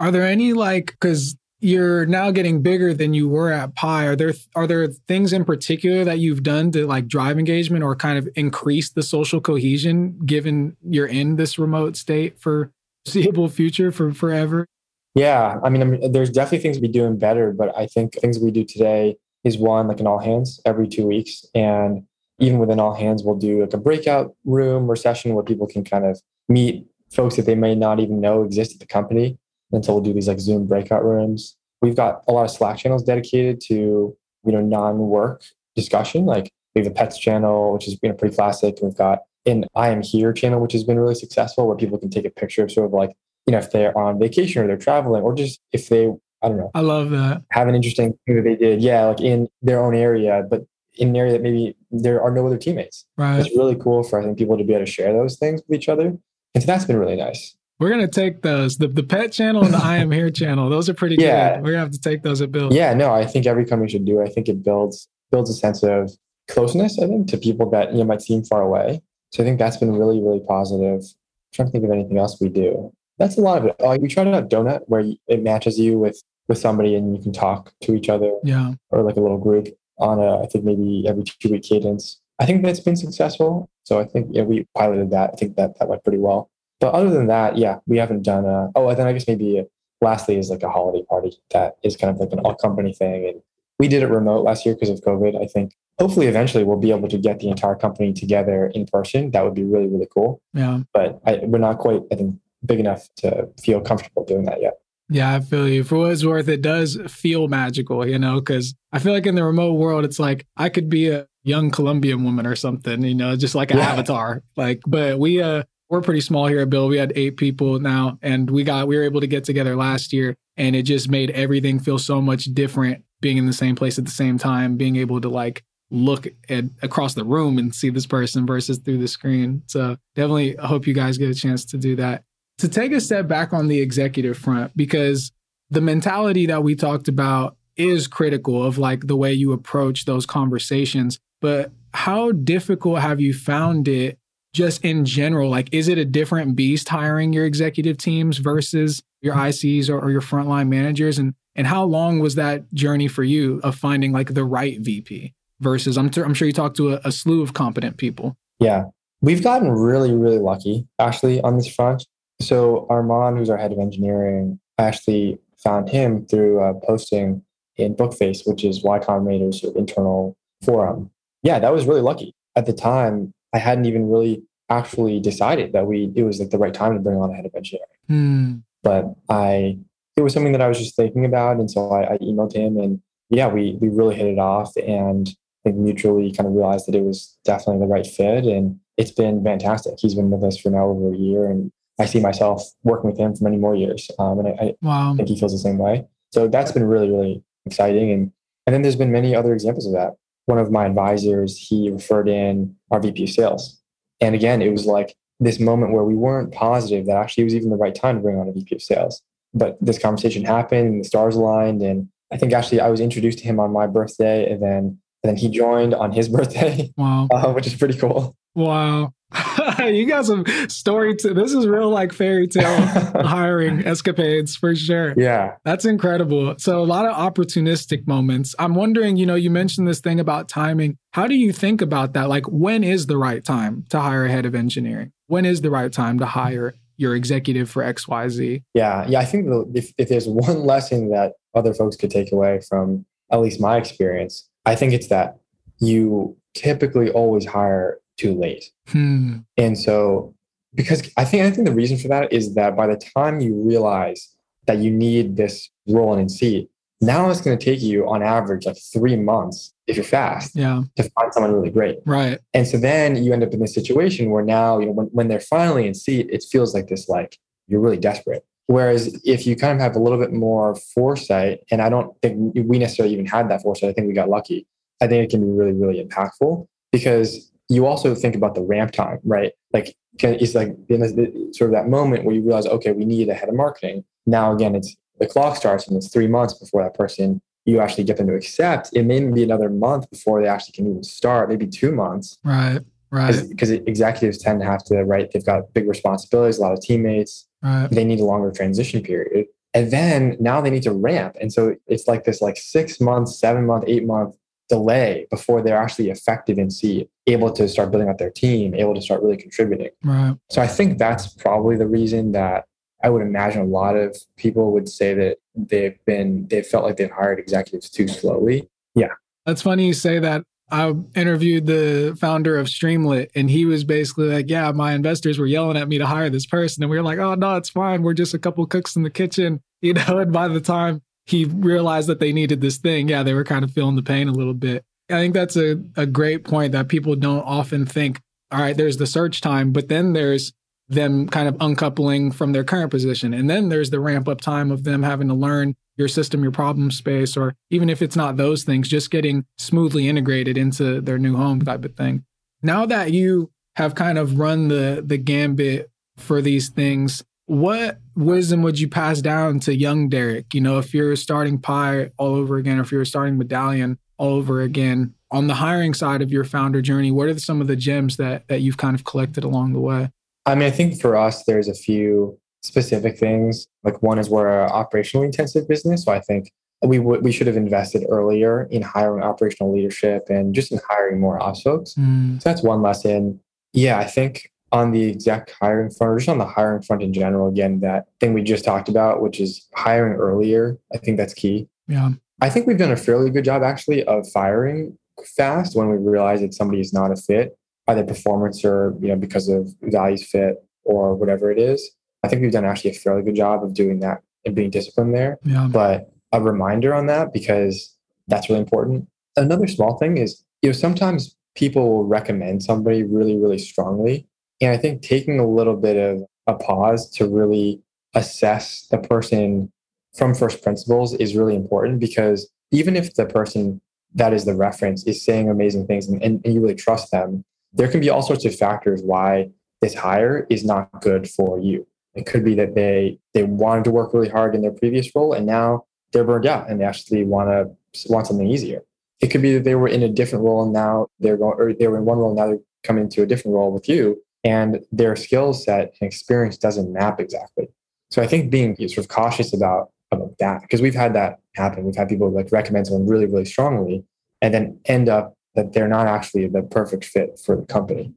Are 0.00 0.10
there 0.10 0.26
any 0.26 0.54
like, 0.54 0.86
because 0.86 1.36
you're 1.60 2.06
now 2.06 2.30
getting 2.30 2.62
bigger 2.62 2.94
than 2.94 3.12
you 3.12 3.28
were 3.28 3.52
at 3.52 3.74
Py. 3.74 3.86
Are 3.86 4.16
there 4.16 4.32
are 4.54 4.66
there 4.66 4.86
things 4.88 5.32
in 5.32 5.44
particular 5.44 6.04
that 6.04 6.18
you've 6.18 6.42
done 6.42 6.70
to 6.72 6.86
like 6.86 7.06
drive 7.06 7.38
engagement 7.38 7.84
or 7.84 7.94
kind 7.94 8.18
of 8.18 8.28
increase 8.34 8.90
the 8.90 9.02
social 9.02 9.40
cohesion 9.40 10.18
given 10.24 10.76
you're 10.82 11.06
in 11.06 11.36
this 11.36 11.58
remote 11.58 11.96
state 11.96 12.38
for 12.38 12.72
foreseeable 13.04 13.48
future 13.48 13.92
for 13.92 14.12
forever? 14.12 14.66
Yeah, 15.14 15.58
I 15.62 15.68
mean, 15.68 15.82
I 15.82 16.08
there's 16.08 16.30
definitely 16.30 16.60
things 16.60 16.76
we 16.78 16.88
be 16.88 16.92
doing 16.92 17.18
better, 17.18 17.52
but 17.52 17.76
I 17.76 17.86
think 17.86 18.14
things 18.14 18.38
we 18.38 18.50
do 18.50 18.64
today 18.64 19.16
is 19.44 19.58
one 19.58 19.88
like 19.88 20.00
an 20.00 20.06
all 20.06 20.18
hands 20.18 20.60
every 20.64 20.88
two 20.88 21.06
weeks, 21.06 21.44
and 21.54 22.04
even 22.38 22.58
within 22.58 22.80
all 22.80 22.94
hands, 22.94 23.22
we'll 23.22 23.36
do 23.36 23.60
like 23.60 23.74
a 23.74 23.78
breakout 23.78 24.34
room 24.44 24.90
or 24.90 24.96
session 24.96 25.34
where 25.34 25.44
people 25.44 25.66
can 25.66 25.84
kind 25.84 26.06
of 26.06 26.20
meet 26.48 26.86
folks 27.12 27.36
that 27.36 27.44
they 27.44 27.54
may 27.54 27.74
not 27.74 28.00
even 28.00 28.20
know 28.20 28.44
exist 28.44 28.72
at 28.72 28.80
the 28.80 28.86
company 28.86 29.36
and 29.72 29.84
so 29.84 29.94
we'll 29.94 30.02
do 30.02 30.12
these 30.12 30.28
like 30.28 30.40
Zoom 30.40 30.66
breakout 30.66 31.04
rooms. 31.04 31.56
We've 31.82 31.96
got 31.96 32.22
a 32.28 32.32
lot 32.32 32.44
of 32.44 32.50
Slack 32.50 32.78
channels 32.78 33.02
dedicated 33.02 33.60
to, 33.68 33.74
you 33.74 34.52
know, 34.52 34.60
non-work 34.60 35.44
discussion. 35.74 36.26
Like 36.26 36.52
we 36.74 36.82
have 36.82 36.90
a 36.90 36.94
pets 36.94 37.18
channel, 37.18 37.72
which 37.72 37.88
is 37.88 37.98
you 38.02 38.08
know 38.08 38.14
pretty 38.14 38.34
classic. 38.34 38.78
We've 38.82 38.96
got 38.96 39.20
an 39.46 39.64
I 39.74 39.88
am 39.88 40.02
here 40.02 40.32
channel, 40.32 40.60
which 40.60 40.72
has 40.72 40.84
been 40.84 40.98
really 40.98 41.14
successful, 41.14 41.66
where 41.66 41.76
people 41.76 41.98
can 41.98 42.10
take 42.10 42.24
a 42.24 42.30
picture 42.30 42.64
of 42.64 42.72
sort 42.72 42.86
of 42.86 42.92
like, 42.92 43.10
you 43.46 43.52
know, 43.52 43.58
if 43.58 43.70
they're 43.70 43.96
on 43.96 44.18
vacation 44.18 44.62
or 44.62 44.66
they're 44.66 44.76
traveling, 44.76 45.22
or 45.22 45.34
just 45.34 45.60
if 45.72 45.88
they, 45.88 46.06
I 46.42 46.48
don't 46.48 46.58
know. 46.58 46.70
I 46.74 46.80
love 46.80 47.10
that. 47.10 47.42
Have 47.50 47.68
an 47.68 47.74
interesting 47.74 48.14
thing 48.26 48.36
that 48.36 48.42
they 48.42 48.56
did. 48.56 48.82
Yeah, 48.82 49.06
like 49.06 49.20
in 49.20 49.48
their 49.62 49.82
own 49.82 49.94
area, 49.94 50.44
but 50.48 50.66
in 50.94 51.10
an 51.10 51.16
area 51.16 51.32
that 51.32 51.42
maybe 51.42 51.76
there 51.90 52.22
are 52.22 52.30
no 52.30 52.46
other 52.46 52.58
teammates. 52.58 53.06
Right. 53.16 53.40
It's 53.40 53.56
really 53.56 53.76
cool 53.76 54.02
for 54.02 54.20
I 54.20 54.24
think 54.24 54.38
people 54.38 54.58
to 54.58 54.64
be 54.64 54.74
able 54.74 54.84
to 54.84 54.90
share 54.90 55.12
those 55.12 55.38
things 55.38 55.62
with 55.66 55.78
each 55.78 55.88
other. 55.88 56.16
And 56.54 56.62
so 56.62 56.66
that's 56.66 56.84
been 56.84 56.98
really 56.98 57.16
nice. 57.16 57.56
We're 57.80 57.90
gonna 57.90 58.06
take 58.06 58.42
those. 58.42 58.76
The 58.76 58.88
the 58.88 59.02
pet 59.02 59.32
channel 59.32 59.64
and 59.64 59.72
the 59.72 59.78
I 59.78 59.96
am 59.96 60.10
here 60.10 60.30
channel. 60.42 60.68
Those 60.68 60.88
are 60.88 60.94
pretty 60.94 61.16
yeah. 61.18 61.56
good. 61.56 61.64
We're 61.64 61.70
gonna 61.72 61.84
have 61.84 61.90
to 61.92 62.00
take 62.00 62.22
those 62.22 62.42
at 62.42 62.52
Build. 62.52 62.74
Yeah, 62.74 62.92
no, 62.94 63.12
I 63.12 63.24
think 63.24 63.46
every 63.46 63.64
company 63.64 63.90
should 63.90 64.04
do 64.04 64.20
it. 64.20 64.28
I 64.28 64.30
think 64.30 64.48
it 64.48 64.62
builds 64.62 65.08
builds 65.32 65.48
a 65.50 65.54
sense 65.54 65.82
of 65.82 66.12
closeness, 66.48 66.98
I 66.98 67.06
think, 67.06 67.28
to 67.28 67.38
people 67.38 67.70
that 67.70 67.92
you 67.92 67.98
know 67.98 68.04
might 68.04 68.22
seem 68.22 68.44
far 68.44 68.60
away. 68.60 69.00
So 69.32 69.42
I 69.42 69.46
think 69.46 69.58
that's 69.58 69.78
been 69.78 69.92
really, 69.92 70.20
really 70.20 70.40
positive. 70.40 71.00
I'm 71.00 71.54
trying 71.54 71.68
to 71.68 71.72
think 71.72 71.84
of 71.84 71.90
anything 71.90 72.18
else 72.18 72.38
we 72.40 72.48
do. 72.48 72.92
That's 73.18 73.38
a 73.38 73.40
lot 73.40 73.58
of 73.58 73.64
it. 73.66 73.76
Oh, 73.80 73.96
we 73.96 74.08
tried 74.08 74.28
out 74.28 74.50
Donut 74.50 74.82
where 74.86 75.04
it 75.28 75.42
matches 75.42 75.78
you 75.78 75.98
with 75.98 76.22
with 76.48 76.58
somebody 76.58 76.96
and 76.96 77.16
you 77.16 77.22
can 77.22 77.32
talk 77.32 77.72
to 77.82 77.94
each 77.94 78.08
other. 78.08 78.32
Yeah. 78.44 78.74
Or 78.90 79.02
like 79.02 79.16
a 79.16 79.20
little 79.20 79.38
group 79.38 79.68
on 79.98 80.18
a 80.18 80.42
I 80.42 80.46
think 80.46 80.64
maybe 80.64 81.06
every 81.08 81.22
two 81.22 81.48
week 81.48 81.62
cadence. 81.62 82.20
I 82.38 82.46
think 82.46 82.62
that's 82.62 82.80
been 82.80 82.96
successful. 82.96 83.70
So 83.84 84.00
I 84.00 84.04
think 84.04 84.28
yeah, 84.32 84.42
we 84.42 84.66
piloted 84.76 85.10
that. 85.10 85.30
I 85.32 85.36
think 85.36 85.56
that 85.56 85.78
that 85.78 85.88
went 85.88 86.02
pretty 86.02 86.18
well. 86.18 86.49
But 86.80 86.94
other 86.94 87.10
than 87.10 87.26
that, 87.26 87.58
yeah, 87.58 87.78
we 87.86 87.98
haven't 87.98 88.22
done 88.22 88.46
a, 88.46 88.70
oh, 88.74 88.88
and 88.88 88.98
then 88.98 89.06
I 89.06 89.12
guess 89.12 89.28
maybe 89.28 89.64
lastly 90.00 90.38
is 90.38 90.48
like 90.50 90.62
a 90.62 90.70
holiday 90.70 91.04
party 91.04 91.38
that 91.50 91.76
is 91.82 91.96
kind 91.96 92.10
of 92.10 92.18
like 92.18 92.32
an 92.32 92.38
all 92.40 92.54
company 92.54 92.92
thing. 92.94 93.26
And 93.26 93.42
we 93.78 93.86
did 93.86 94.02
it 94.02 94.06
remote 94.06 94.44
last 94.44 94.64
year 94.64 94.74
because 94.74 94.88
of 94.88 95.00
COVID. 95.02 95.40
I 95.40 95.46
think 95.46 95.74
hopefully 95.98 96.26
eventually 96.26 96.64
we'll 96.64 96.78
be 96.78 96.90
able 96.90 97.08
to 97.08 97.18
get 97.18 97.38
the 97.40 97.50
entire 97.50 97.74
company 97.74 98.14
together 98.14 98.72
in 98.74 98.86
person. 98.86 99.30
That 99.32 99.44
would 99.44 99.54
be 99.54 99.64
really, 99.64 99.88
really 99.88 100.08
cool. 100.10 100.40
Yeah. 100.54 100.80
But 100.94 101.20
I, 101.26 101.40
we're 101.42 101.58
not 101.58 101.78
quite, 101.78 102.00
I 102.10 102.14
think, 102.14 102.40
big 102.64 102.80
enough 102.80 103.08
to 103.16 103.48
feel 103.62 103.80
comfortable 103.80 104.24
doing 104.24 104.44
that 104.44 104.62
yet. 104.62 104.80
Yeah, 105.10 105.34
I 105.34 105.40
feel 105.40 105.68
you. 105.68 105.82
For 105.82 105.98
what 105.98 106.12
it's 106.12 106.24
worth, 106.24 106.48
it 106.48 106.62
does 106.62 106.96
feel 107.08 107.48
magical, 107.48 108.06
you 108.06 108.18
know, 108.18 108.36
because 108.36 108.74
I 108.92 109.00
feel 109.00 109.12
like 109.12 109.26
in 109.26 109.34
the 109.34 109.44
remote 109.44 109.74
world, 109.74 110.04
it's 110.04 110.20
like 110.20 110.46
I 110.56 110.68
could 110.68 110.88
be 110.88 111.08
a 111.08 111.26
young 111.42 111.70
Colombian 111.70 112.22
woman 112.22 112.46
or 112.46 112.54
something, 112.54 113.02
you 113.02 113.14
know, 113.14 113.34
just 113.34 113.54
like 113.54 113.70
an 113.70 113.78
yeah. 113.78 113.92
avatar. 113.92 114.42
Like, 114.56 114.80
but 114.86 115.18
we, 115.18 115.42
uh, 115.42 115.64
we're 115.90 116.00
pretty 116.00 116.20
small 116.20 116.46
here 116.46 116.60
at 116.60 116.70
Build. 116.70 116.90
We 116.90 116.98
had 116.98 117.12
eight 117.16 117.36
people 117.36 117.80
now, 117.80 118.18
and 118.22 118.48
we 118.48 118.62
got 118.62 118.86
we 118.86 118.96
were 118.96 119.02
able 119.02 119.20
to 119.20 119.26
get 119.26 119.44
together 119.44 119.76
last 119.76 120.12
year, 120.12 120.36
and 120.56 120.74
it 120.74 120.84
just 120.84 121.10
made 121.10 121.30
everything 121.30 121.80
feel 121.80 121.98
so 121.98 122.22
much 122.22 122.44
different. 122.44 123.04
Being 123.20 123.36
in 123.36 123.46
the 123.46 123.52
same 123.52 123.76
place 123.76 123.98
at 123.98 124.06
the 124.06 124.10
same 124.10 124.38
time, 124.38 124.78
being 124.78 124.96
able 124.96 125.20
to 125.20 125.28
like 125.28 125.62
look 125.90 126.28
at 126.48 126.64
across 126.80 127.14
the 127.14 127.24
room 127.24 127.58
and 127.58 127.74
see 127.74 127.90
this 127.90 128.06
person 128.06 128.46
versus 128.46 128.78
through 128.78 128.98
the 128.98 129.08
screen. 129.08 129.62
So 129.66 129.96
definitely, 130.14 130.58
I 130.58 130.66
hope 130.66 130.86
you 130.86 130.94
guys 130.94 131.18
get 131.18 131.28
a 131.28 131.34
chance 131.34 131.64
to 131.66 131.76
do 131.76 131.96
that. 131.96 132.22
To 132.58 132.68
take 132.68 132.92
a 132.92 133.00
step 133.00 133.26
back 133.26 133.52
on 133.52 133.66
the 133.66 133.80
executive 133.80 134.38
front, 134.38 134.74
because 134.76 135.32
the 135.70 135.80
mentality 135.80 136.46
that 136.46 136.62
we 136.62 136.76
talked 136.76 137.08
about 137.08 137.56
is 137.76 138.06
critical 138.06 138.62
of 138.62 138.78
like 138.78 139.06
the 139.06 139.16
way 139.16 139.32
you 139.32 139.52
approach 139.52 140.04
those 140.04 140.24
conversations. 140.24 141.18
But 141.40 141.72
how 141.92 142.32
difficult 142.32 143.00
have 143.00 143.20
you 143.20 143.34
found 143.34 143.88
it 143.88 144.19
just 144.52 144.84
in 144.84 145.04
general, 145.04 145.50
like, 145.50 145.72
is 145.72 145.88
it 145.88 145.98
a 145.98 146.04
different 146.04 146.56
beast 146.56 146.88
hiring 146.88 147.32
your 147.32 147.44
executive 147.44 147.96
teams 147.96 148.38
versus 148.38 149.02
your 149.20 149.34
ICs 149.34 149.88
or, 149.88 150.00
or 150.00 150.10
your 150.10 150.20
frontline 150.20 150.68
managers? 150.68 151.18
And 151.18 151.34
and 151.56 151.66
how 151.66 151.84
long 151.84 152.20
was 152.20 152.36
that 152.36 152.72
journey 152.72 153.08
for 153.08 153.24
you 153.24 153.60
of 153.62 153.74
finding 153.74 154.12
like 154.12 154.34
the 154.34 154.44
right 154.44 154.80
VP 154.80 155.34
versus 155.60 155.98
I'm, 155.98 156.10
I'm 156.16 156.34
sure 156.34 156.46
you 156.46 156.52
talked 156.52 156.76
to 156.76 156.94
a, 156.94 157.00
a 157.04 157.12
slew 157.12 157.42
of 157.42 157.54
competent 157.54 157.96
people. 157.96 158.36
Yeah, 158.60 158.84
we've 159.20 159.42
gotten 159.42 159.70
really, 159.70 160.14
really 160.14 160.38
lucky 160.38 160.86
actually 160.98 161.40
on 161.42 161.56
this 161.56 161.68
front. 161.68 162.06
So 162.40 162.86
Armand, 162.88 163.36
who's 163.36 163.50
our 163.50 163.58
head 163.58 163.72
of 163.72 163.78
engineering, 163.78 164.58
I 164.78 164.84
actually 164.84 165.38
found 165.62 165.88
him 165.90 166.26
through 166.26 166.60
a 166.60 166.74
posting 166.80 167.42
in 167.76 167.94
Bookface, 167.94 168.46
which 168.46 168.64
is 168.64 168.82
Y 168.82 168.98
Combinator's 168.98 169.62
internal 169.76 170.36
forum. 170.64 171.10
Yeah, 171.42 171.58
that 171.58 171.72
was 171.72 171.86
really 171.86 172.00
lucky. 172.00 172.34
At 172.56 172.66
the 172.66 172.72
time, 172.72 173.32
I 173.52 173.58
hadn't 173.58 173.86
even 173.86 174.08
really 174.08 174.42
actually 174.70 175.20
decided 175.20 175.72
that 175.72 175.86
we 175.86 176.12
it 176.14 176.22
was 176.22 176.38
like 176.38 176.50
the 176.50 176.58
right 176.58 176.72
time 176.72 176.94
to 176.94 177.00
bring 177.00 177.18
on 177.18 177.30
a 177.30 177.34
head 177.34 177.46
of 177.46 177.54
engineering. 177.54 177.86
Mm. 178.08 178.62
But 178.82 179.14
I 179.28 179.78
it 180.16 180.22
was 180.22 180.32
something 180.32 180.52
that 180.52 180.60
I 180.60 180.68
was 180.68 180.78
just 180.78 180.96
thinking 180.96 181.24
about, 181.24 181.58
and 181.58 181.70
so 181.70 181.90
I, 181.90 182.14
I 182.14 182.18
emailed 182.18 182.54
him, 182.54 182.78
and 182.78 183.00
yeah, 183.28 183.48
we 183.48 183.76
we 183.80 183.88
really 183.88 184.14
hit 184.14 184.26
it 184.26 184.38
off, 184.38 184.76
and 184.76 185.28
I 185.64 185.70
think 185.70 185.80
mutually 185.80 186.32
kind 186.32 186.46
of 186.46 186.54
realized 186.54 186.86
that 186.86 186.94
it 186.94 187.02
was 187.02 187.36
definitely 187.44 187.80
the 187.80 187.92
right 187.92 188.06
fit, 188.06 188.44
and 188.44 188.78
it's 188.96 189.12
been 189.12 189.42
fantastic. 189.42 189.94
He's 189.98 190.14
been 190.14 190.30
with 190.30 190.44
us 190.44 190.58
for 190.58 190.70
now 190.70 190.86
over 190.86 191.12
a 191.12 191.16
year, 191.16 191.50
and 191.50 191.70
I 191.98 192.06
see 192.06 192.20
myself 192.20 192.62
working 192.82 193.10
with 193.10 193.18
him 193.18 193.34
for 193.34 193.44
many 193.44 193.56
more 193.56 193.74
years, 193.74 194.10
um, 194.18 194.38
and 194.38 194.48
I, 194.48 194.50
I 194.52 194.74
wow. 194.82 195.14
think 195.16 195.28
he 195.28 195.38
feels 195.38 195.52
the 195.52 195.58
same 195.58 195.78
way. 195.78 196.06
So 196.32 196.48
that's 196.48 196.72
been 196.72 196.84
really 196.84 197.10
really 197.10 197.42
exciting, 197.66 198.10
and 198.12 198.32
and 198.66 198.74
then 198.74 198.82
there's 198.82 198.96
been 198.96 199.12
many 199.12 199.34
other 199.34 199.52
examples 199.52 199.86
of 199.86 199.92
that 199.92 200.14
one 200.50 200.58
of 200.58 200.70
my 200.70 200.84
advisors, 200.84 201.56
he 201.56 201.90
referred 201.90 202.28
in 202.28 202.76
our 202.90 203.00
VP 203.00 203.24
of 203.24 203.30
sales. 203.30 203.80
And 204.20 204.34
again, 204.34 204.60
it 204.60 204.70
was 204.70 204.84
like 204.84 205.14
this 205.38 205.58
moment 205.58 205.92
where 205.92 206.04
we 206.04 206.14
weren't 206.14 206.52
positive 206.52 207.06
that 207.06 207.16
actually 207.16 207.42
it 207.42 207.44
was 207.44 207.54
even 207.54 207.70
the 207.70 207.76
right 207.76 207.94
time 207.94 208.16
to 208.16 208.22
bring 208.22 208.36
on 208.36 208.48
a 208.48 208.52
VP 208.52 208.74
of 208.74 208.82
sales. 208.82 209.22
But 209.54 209.78
this 209.80 209.98
conversation 209.98 210.44
happened 210.44 210.88
and 210.88 211.00
the 211.00 211.08
stars 211.08 211.36
aligned. 211.36 211.80
And 211.80 212.08
I 212.30 212.36
think 212.36 212.52
actually 212.52 212.80
I 212.80 212.88
was 212.88 213.00
introduced 213.00 213.38
to 213.38 213.44
him 213.44 213.58
on 213.58 213.72
my 213.72 213.86
birthday 213.86 214.52
and 214.52 214.62
then 214.62 214.98
and 215.22 215.28
then 215.28 215.36
he 215.36 215.48
joined 215.50 215.94
on 215.94 216.12
his 216.12 216.28
birthday. 216.36 216.92
Wow. 216.96 217.28
Uh, 217.32 217.52
which 217.52 217.66
is 217.66 217.74
pretty 217.74 217.98
cool. 217.98 218.36
Wow. 218.54 219.12
you 219.88 220.06
got 220.06 220.26
some 220.26 220.44
story 220.68 221.14
to 221.16 221.34
this 221.34 221.52
is 221.52 221.66
real 221.66 221.90
like 221.90 222.12
fairy 222.12 222.46
tale 222.46 222.80
hiring 223.24 223.86
escapades 223.86 224.56
for 224.56 224.74
sure. 224.74 225.14
Yeah. 225.16 225.56
That's 225.64 225.84
incredible. 225.84 226.54
So 226.58 226.82
a 226.82 226.84
lot 226.84 227.06
of 227.06 227.14
opportunistic 227.14 228.06
moments. 228.06 228.54
I'm 228.58 228.74
wondering, 228.74 229.16
you 229.16 229.26
know, 229.26 229.34
you 229.34 229.50
mentioned 229.50 229.88
this 229.88 230.00
thing 230.00 230.20
about 230.20 230.48
timing. 230.48 230.96
How 231.12 231.26
do 231.26 231.34
you 231.34 231.52
think 231.52 231.80
about 231.80 232.12
that? 232.14 232.28
Like 232.28 232.46
when 232.48 232.84
is 232.84 233.06
the 233.06 233.16
right 233.16 233.44
time 233.44 233.84
to 233.90 234.00
hire 234.00 234.26
a 234.26 234.30
head 234.30 234.46
of 234.46 234.54
engineering? 234.54 235.12
When 235.26 235.44
is 235.44 235.60
the 235.60 235.70
right 235.70 235.92
time 235.92 236.18
to 236.18 236.26
hire 236.26 236.74
your 236.96 237.14
executive 237.14 237.70
for 237.70 237.82
XYZ? 237.82 238.62
Yeah. 238.74 239.06
Yeah. 239.08 239.20
I 239.20 239.24
think 239.24 239.46
if, 239.74 239.92
if 239.96 240.08
there's 240.08 240.28
one 240.28 240.64
lesson 240.66 241.10
that 241.10 241.34
other 241.54 241.74
folks 241.74 241.96
could 241.96 242.10
take 242.10 242.32
away 242.32 242.60
from 242.68 243.06
at 243.32 243.40
least 243.40 243.60
my 243.60 243.76
experience, 243.76 244.48
I 244.66 244.74
think 244.74 244.92
it's 244.92 245.08
that 245.08 245.38
you 245.78 246.36
typically 246.54 247.10
always 247.10 247.46
hire 247.46 247.98
too 248.20 248.32
late. 248.44 248.64
Hmm. 248.88 249.38
And 249.56 249.74
so, 249.78 250.34
because 250.74 251.00
I 251.16 251.24
think 251.24 251.40
I 251.46 251.50
think 251.50 251.66
the 251.66 251.74
reason 251.74 251.96
for 251.98 252.08
that 252.14 252.32
is 252.32 252.54
that 252.54 252.76
by 252.80 252.86
the 252.86 253.00
time 253.16 253.40
you 253.40 253.52
realize 253.54 254.20
that 254.66 254.78
you 254.78 254.90
need 254.90 255.36
this 255.36 255.70
role 255.86 256.14
in 256.22 256.28
seat, 256.28 256.64
Now 257.00 257.30
it's 257.30 257.40
going 257.40 257.58
to 257.58 257.64
take 257.64 257.80
you 257.80 258.08
on 258.08 258.22
average 258.22 258.66
like 258.66 258.76
three 258.92 259.16
months 259.16 259.72
if 259.86 259.96
you're 259.96 260.04
fast 260.04 260.54
yeah. 260.54 260.82
to 260.96 261.02
find 261.10 261.32
someone 261.32 261.52
really 261.52 261.70
great. 261.70 261.98
Right. 262.04 262.38
And 262.52 262.68
so 262.68 262.76
then 262.76 263.22
you 263.22 263.32
end 263.32 263.42
up 263.42 263.54
in 263.54 263.60
this 263.60 263.74
situation 263.74 264.30
where 264.30 264.44
now, 264.44 264.78
you 264.78 264.86
know, 264.86 264.92
when, 264.92 265.06
when 265.06 265.28
they're 265.28 265.40
finally 265.40 265.86
in 265.86 265.94
seat, 265.94 266.28
it 266.30 266.44
feels 266.50 266.74
like 266.74 266.88
this 266.88 267.08
like 267.08 267.38
you're 267.68 267.80
really 267.80 267.96
desperate. 267.96 268.44
Whereas 268.66 269.18
if 269.24 269.46
you 269.46 269.56
kind 269.56 269.72
of 269.72 269.80
have 269.80 269.96
a 269.96 269.98
little 269.98 270.18
bit 270.18 270.32
more 270.32 270.76
foresight, 270.76 271.60
and 271.70 271.80
I 271.82 271.88
don't 271.88 272.14
think 272.20 272.54
we 272.54 272.78
necessarily 272.78 273.12
even 273.14 273.26
had 273.26 273.48
that 273.50 273.62
foresight, 273.62 273.90
I 273.90 273.92
think 273.94 274.06
we 274.06 274.12
got 274.12 274.28
lucky. 274.28 274.66
I 275.00 275.08
think 275.08 275.24
it 275.24 275.30
can 275.30 275.40
be 275.40 275.50
really, 275.50 275.72
really 275.72 276.04
impactful 276.04 276.68
because 276.92 277.50
you 277.70 277.86
also 277.86 278.14
think 278.14 278.34
about 278.34 278.54
the 278.54 278.62
ramp 278.62 278.92
time, 278.92 279.20
right? 279.24 279.52
Like 279.72 279.96
it's 280.18 280.54
like 280.54 280.76
in 280.88 281.54
sort 281.54 281.70
of 281.70 281.74
that 281.74 281.88
moment 281.88 282.24
where 282.24 282.34
you 282.34 282.42
realize, 282.42 282.66
okay, 282.66 282.92
we 282.92 283.04
need 283.04 283.28
a 283.28 283.34
head 283.34 283.48
of 283.48 283.54
marketing. 283.54 284.04
Now 284.26 284.52
again, 284.52 284.74
it's 284.74 284.94
the 285.18 285.26
clock 285.26 285.56
starts 285.56 285.86
and 285.86 285.96
it's 285.96 286.08
three 286.12 286.26
months 286.26 286.54
before 286.54 286.82
that 286.82 286.94
person 286.94 287.40
you 287.66 287.80
actually 287.80 288.04
get 288.04 288.16
them 288.16 288.26
to 288.26 288.34
accept. 288.34 288.90
It 288.94 289.04
may 289.04 289.20
be 289.20 289.44
another 289.44 289.68
month 289.68 290.10
before 290.10 290.42
they 290.42 290.48
actually 290.48 290.72
can 290.72 290.90
even 290.90 291.04
start, 291.04 291.48
maybe 291.48 291.66
two 291.66 291.92
months. 291.92 292.38
Right. 292.42 292.80
Right. 293.10 293.48
Because 293.48 293.70
executives 293.70 294.38
tend 294.38 294.60
to 294.60 294.66
have 294.66 294.84
to, 294.84 295.04
right? 295.04 295.30
They've 295.30 295.44
got 295.44 295.72
big 295.74 295.88
responsibilities, 295.88 296.58
a 296.58 296.62
lot 296.62 296.72
of 296.72 296.80
teammates. 296.80 297.46
Right. 297.62 297.88
They 297.90 298.04
need 298.04 298.20
a 298.20 298.24
longer 298.24 298.50
transition 298.50 299.02
period. 299.02 299.46
And 299.74 299.90
then 299.92 300.36
now 300.40 300.60
they 300.60 300.70
need 300.70 300.82
to 300.84 300.92
ramp. 300.92 301.36
And 301.40 301.52
so 301.52 301.76
it's 301.86 302.08
like 302.08 302.24
this 302.24 302.40
like 302.40 302.56
six 302.56 303.00
months, 303.00 303.38
seven 303.38 303.66
month, 303.66 303.84
eight 303.86 304.06
month 304.06 304.36
delay 304.70 305.26
before 305.28 305.60
they're 305.60 305.76
actually 305.76 306.08
effective 306.08 306.58
in 306.58 306.70
seat, 306.70 307.10
able 307.26 307.52
to 307.52 307.68
start 307.68 307.90
building 307.90 308.08
up 308.08 308.16
their 308.16 308.30
team, 308.30 308.74
able 308.74 308.94
to 308.94 309.02
start 309.02 309.22
really 309.22 309.36
contributing. 309.36 309.90
Right. 310.02 310.36
So 310.48 310.62
I 310.62 310.66
think 310.66 310.96
that's 310.98 311.26
probably 311.26 311.76
the 311.76 311.86
reason 311.86 312.32
that 312.32 312.64
I 313.02 313.10
would 313.10 313.22
imagine 313.22 313.60
a 313.60 313.66
lot 313.66 313.96
of 313.96 314.16
people 314.36 314.72
would 314.72 314.88
say 314.88 315.12
that 315.14 315.38
they've 315.54 315.98
been, 316.06 316.46
they 316.48 316.62
felt 316.62 316.84
like 316.84 316.96
they've 316.96 317.10
hired 317.10 317.38
executives 317.38 317.90
too 317.90 318.08
slowly. 318.08 318.68
Yeah. 318.94 319.12
That's 319.44 319.62
funny 319.62 319.86
you 319.86 319.92
say 319.92 320.18
that. 320.20 320.44
I 320.72 320.94
interviewed 321.16 321.66
the 321.66 322.16
founder 322.20 322.56
of 322.56 322.68
Streamlit, 322.68 323.30
and 323.34 323.50
he 323.50 323.64
was 323.64 323.82
basically 323.82 324.28
like, 324.28 324.48
Yeah, 324.48 324.70
my 324.70 324.92
investors 324.92 325.36
were 325.36 325.46
yelling 325.46 325.76
at 325.76 325.88
me 325.88 325.98
to 325.98 326.06
hire 326.06 326.30
this 326.30 326.46
person. 326.46 326.84
And 326.84 326.90
we 326.90 326.96
were 326.96 327.02
like, 327.02 327.18
Oh, 327.18 327.34
no, 327.34 327.56
it's 327.56 327.70
fine. 327.70 328.02
We're 328.02 328.14
just 328.14 328.34
a 328.34 328.38
couple 328.38 328.64
cooks 328.66 328.94
in 328.94 329.02
the 329.02 329.10
kitchen, 329.10 329.62
you 329.80 329.94
know. 329.94 330.18
And 330.18 330.32
by 330.32 330.46
the 330.46 330.60
time 330.60 331.02
he 331.30 331.44
realized 331.44 332.08
that 332.08 332.20
they 332.20 332.32
needed 332.32 332.60
this 332.60 332.78
thing, 332.78 333.08
yeah, 333.08 333.22
they 333.22 333.34
were 333.34 333.44
kind 333.44 333.64
of 333.64 333.70
feeling 333.70 333.96
the 333.96 334.02
pain 334.02 334.28
a 334.28 334.32
little 334.32 334.54
bit. 334.54 334.84
I 335.08 335.14
think 335.14 335.34
that's 335.34 335.56
a, 335.56 335.82
a 335.96 336.06
great 336.06 336.44
point 336.44 336.72
that 336.72 336.88
people 336.88 337.16
don't 337.16 337.42
often 337.42 337.86
think. 337.86 338.20
All 338.52 338.60
right, 338.60 338.76
there's 338.76 338.96
the 338.96 339.06
search 339.06 339.40
time, 339.40 339.72
but 339.72 339.88
then 339.88 340.12
there's 340.12 340.52
them 340.88 341.28
kind 341.28 341.48
of 341.48 341.56
uncoupling 341.60 342.32
from 342.32 342.52
their 342.52 342.64
current 342.64 342.90
position. 342.90 343.32
And 343.32 343.48
then 343.48 343.68
there's 343.68 343.90
the 343.90 344.00
ramp 344.00 344.28
up 344.28 344.40
time 344.40 344.70
of 344.72 344.82
them 344.82 345.04
having 345.04 345.28
to 345.28 345.34
learn 345.34 345.76
your 345.96 346.08
system, 346.08 346.42
your 346.42 346.50
problem 346.50 346.90
space, 346.90 347.36
or 347.36 347.54
even 347.70 347.88
if 347.88 348.02
it's 348.02 348.16
not 348.16 348.36
those 348.36 348.64
things, 348.64 348.88
just 348.88 349.10
getting 349.10 349.44
smoothly 349.56 350.08
integrated 350.08 350.58
into 350.58 351.00
their 351.00 351.18
new 351.18 351.36
home 351.36 351.60
type 351.60 351.84
of 351.84 351.94
thing. 351.94 352.24
Now 352.62 352.86
that 352.86 353.12
you 353.12 353.52
have 353.76 353.94
kind 353.94 354.18
of 354.18 354.38
run 354.38 354.68
the 354.68 355.02
the 355.04 355.16
gambit 355.16 355.90
for 356.16 356.42
these 356.42 356.70
things, 356.70 357.22
what 357.50 357.98
wisdom 358.14 358.62
would 358.62 358.78
you 358.78 358.86
pass 358.86 359.20
down 359.20 359.58
to 359.58 359.74
young 359.74 360.08
Derek? 360.08 360.54
You 360.54 360.60
know, 360.60 360.78
if 360.78 360.94
you're 360.94 361.16
starting 361.16 361.58
Py 361.60 362.12
all 362.16 362.36
over 362.36 362.58
again, 362.58 362.78
or 362.78 362.82
if 362.82 362.92
you're 362.92 363.04
starting 363.04 363.38
Medallion 363.38 363.98
all 364.18 364.36
over 364.36 364.60
again, 364.60 365.14
on 365.32 365.48
the 365.48 365.54
hiring 365.54 365.92
side 365.92 366.22
of 366.22 366.30
your 366.30 366.44
founder 366.44 366.80
journey, 366.80 367.10
what 367.10 367.28
are 367.28 367.36
some 367.40 367.60
of 367.60 367.66
the 367.66 367.74
gems 367.74 368.18
that 368.18 368.46
that 368.46 368.60
you've 368.60 368.76
kind 368.76 368.94
of 368.94 369.02
collected 369.02 369.42
along 369.42 369.72
the 369.72 369.80
way? 369.80 370.12
I 370.46 370.54
mean, 370.54 370.68
I 370.68 370.70
think 370.70 371.00
for 371.00 371.16
us, 371.16 371.42
there's 371.42 371.66
a 371.66 371.74
few 371.74 372.38
specific 372.62 373.18
things. 373.18 373.66
Like 373.82 374.00
one 374.00 374.20
is 374.20 374.30
we're 374.30 374.48
an 374.48 374.70
operationally 374.70 375.24
intensive 375.24 375.66
business, 375.66 376.04
so 376.04 376.12
I 376.12 376.20
think 376.20 376.52
we 376.82 376.98
w- 376.98 377.20
we 377.20 377.32
should 377.32 377.48
have 377.48 377.56
invested 377.56 378.06
earlier 378.08 378.68
in 378.70 378.82
hiring 378.82 379.24
operational 379.24 379.74
leadership 379.74 380.26
and 380.28 380.54
just 380.54 380.70
in 380.70 380.78
hiring 380.88 381.18
more 381.18 381.42
ops 381.42 381.62
folks. 381.62 381.94
Mm. 381.94 382.40
So 382.40 382.48
that's 382.48 382.62
one 382.62 382.80
lesson. 382.80 383.40
Yeah, 383.72 383.98
I 383.98 384.04
think 384.04 384.52
on 384.72 384.92
the 384.92 385.10
exec 385.10 385.50
hiring 385.60 385.90
front, 385.90 386.12
or 386.12 386.18
just 386.18 386.28
on 386.28 386.38
the 386.38 386.46
hiring 386.46 386.82
front 386.82 387.02
in 387.02 387.12
general, 387.12 387.48
again, 387.48 387.80
that 387.80 388.06
thing 388.20 388.34
we 388.34 388.42
just 388.42 388.64
talked 388.64 388.88
about, 388.88 389.20
which 389.20 389.40
is 389.40 389.66
hiring 389.74 390.14
earlier, 390.14 390.78
I 390.94 390.98
think 390.98 391.16
that's 391.16 391.34
key. 391.34 391.68
Yeah. 391.88 392.10
I 392.40 392.48
think 392.48 392.66
we've 392.66 392.78
done 392.78 392.92
a 392.92 392.96
fairly 392.96 393.30
good 393.30 393.44
job 393.44 393.62
actually 393.62 394.04
of 394.04 394.28
firing 394.30 394.96
fast 395.36 395.76
when 395.76 395.88
we 395.88 395.96
realize 395.96 396.40
that 396.40 396.54
somebody 396.54 396.80
is 396.80 396.92
not 396.92 397.10
a 397.10 397.16
fit, 397.16 397.58
either 397.88 398.04
performance 398.04 398.64
or 398.64 398.96
you 399.00 399.08
know 399.08 399.16
because 399.16 399.48
of 399.48 399.74
values 399.82 400.26
fit 400.26 400.56
or 400.84 401.14
whatever 401.14 401.50
it 401.50 401.58
is. 401.58 401.90
I 402.22 402.28
think 402.28 402.42
we've 402.42 402.52
done 402.52 402.64
actually 402.64 402.90
a 402.90 402.94
fairly 402.94 403.22
good 403.22 403.34
job 403.34 403.62
of 403.64 403.74
doing 403.74 404.00
that 404.00 404.22
and 404.44 404.54
being 404.54 404.70
disciplined 404.70 405.14
there. 405.14 405.38
Yeah. 405.44 405.68
But 405.70 406.10
a 406.32 406.40
reminder 406.40 406.94
on 406.94 407.06
that 407.06 407.32
because 407.32 407.94
that's 408.28 408.48
really 408.48 408.60
important. 408.60 409.08
Another 409.36 409.66
small 409.66 409.98
thing 409.98 410.18
is, 410.18 410.44
you 410.62 410.68
know, 410.68 410.72
sometimes 410.72 411.36
people 411.54 411.90
will 411.90 412.04
recommend 412.04 412.62
somebody 412.62 413.02
really, 413.02 413.36
really 413.36 413.58
strongly. 413.58 414.26
And 414.60 414.70
I 414.72 414.76
think 414.76 415.02
taking 415.02 415.38
a 415.38 415.46
little 415.46 415.76
bit 415.76 415.96
of 415.96 416.24
a 416.46 416.54
pause 416.54 417.10
to 417.12 417.26
really 417.26 417.80
assess 418.14 418.86
the 418.90 418.98
person 418.98 419.72
from 420.14 420.34
first 420.34 420.62
principles 420.62 421.14
is 421.14 421.36
really 421.36 421.54
important 421.54 422.00
because 422.00 422.50
even 422.72 422.96
if 422.96 423.14
the 423.14 423.26
person 423.26 423.80
that 424.14 424.32
is 424.32 424.44
the 424.44 424.54
reference 424.54 425.04
is 425.04 425.24
saying 425.24 425.48
amazing 425.48 425.86
things 425.86 426.08
and, 426.08 426.22
and, 426.22 426.40
and 426.44 426.54
you 426.54 426.60
really 426.60 426.74
trust 426.74 427.10
them, 427.10 427.44
there 427.72 427.88
can 427.88 428.00
be 428.00 428.10
all 428.10 428.22
sorts 428.22 428.44
of 428.44 428.54
factors 428.54 429.02
why 429.02 429.48
this 429.80 429.94
hire 429.94 430.46
is 430.50 430.64
not 430.64 430.88
good 431.00 431.28
for 431.28 431.58
you. 431.60 431.86
It 432.14 432.26
could 432.26 432.44
be 432.44 432.54
that 432.56 432.74
they 432.74 433.18
they 433.34 433.44
wanted 433.44 433.84
to 433.84 433.92
work 433.92 434.12
really 434.12 434.28
hard 434.28 434.54
in 434.54 434.62
their 434.62 434.72
previous 434.72 435.14
role 435.14 435.32
and 435.32 435.46
now 435.46 435.84
they're 436.12 436.24
burned 436.24 436.46
out 436.46 436.68
and 436.68 436.80
they 436.80 436.84
actually 436.84 437.24
want 437.24 437.48
to 437.48 438.10
want 438.10 438.26
something 438.26 438.50
easier. 438.50 438.82
It 439.20 439.28
could 439.28 439.42
be 439.42 439.54
that 439.54 439.64
they 439.64 439.76
were 439.76 439.88
in 439.88 440.02
a 440.02 440.08
different 440.08 440.44
role 440.44 440.64
and 440.64 440.72
now 440.72 441.06
they're 441.20 441.36
going 441.36 441.58
or 441.58 441.72
they 441.72 441.86
were 441.86 441.98
in 441.98 442.04
one 442.04 442.18
role 442.18 442.34
now 442.34 442.48
they're 442.48 442.58
coming 442.82 443.08
to 443.10 443.22
a 443.22 443.26
different 443.26 443.54
role 443.54 443.70
with 443.70 443.88
you 443.88 444.20
and 444.44 444.80
their 444.92 445.16
skill 445.16 445.52
set 445.52 445.94
and 446.00 446.06
experience 446.06 446.56
doesn't 446.56 446.92
map 446.92 447.20
exactly. 447.20 447.68
So 448.10 448.22
I 448.22 448.26
think 448.26 448.50
being 448.50 448.76
sort 448.76 448.98
of 448.98 449.08
cautious 449.08 449.52
about 449.52 449.90
about 450.12 450.36
that 450.38 450.62
because 450.62 450.82
we've 450.82 450.94
had 450.94 451.14
that 451.14 451.38
happen. 451.54 451.84
We've 451.84 451.96
had 451.96 452.08
people 452.08 452.30
like 452.30 452.50
recommend 452.50 452.86
someone 452.86 453.06
really 453.06 453.26
really 453.26 453.44
strongly 453.44 454.04
and 454.42 454.52
then 454.52 454.80
end 454.86 455.08
up 455.08 455.34
that 455.54 455.72
they're 455.72 455.88
not 455.88 456.06
actually 456.06 456.46
the 456.46 456.62
perfect 456.62 457.04
fit 457.04 457.40
for 457.44 457.56
the 457.56 457.62
company. 457.62 458.14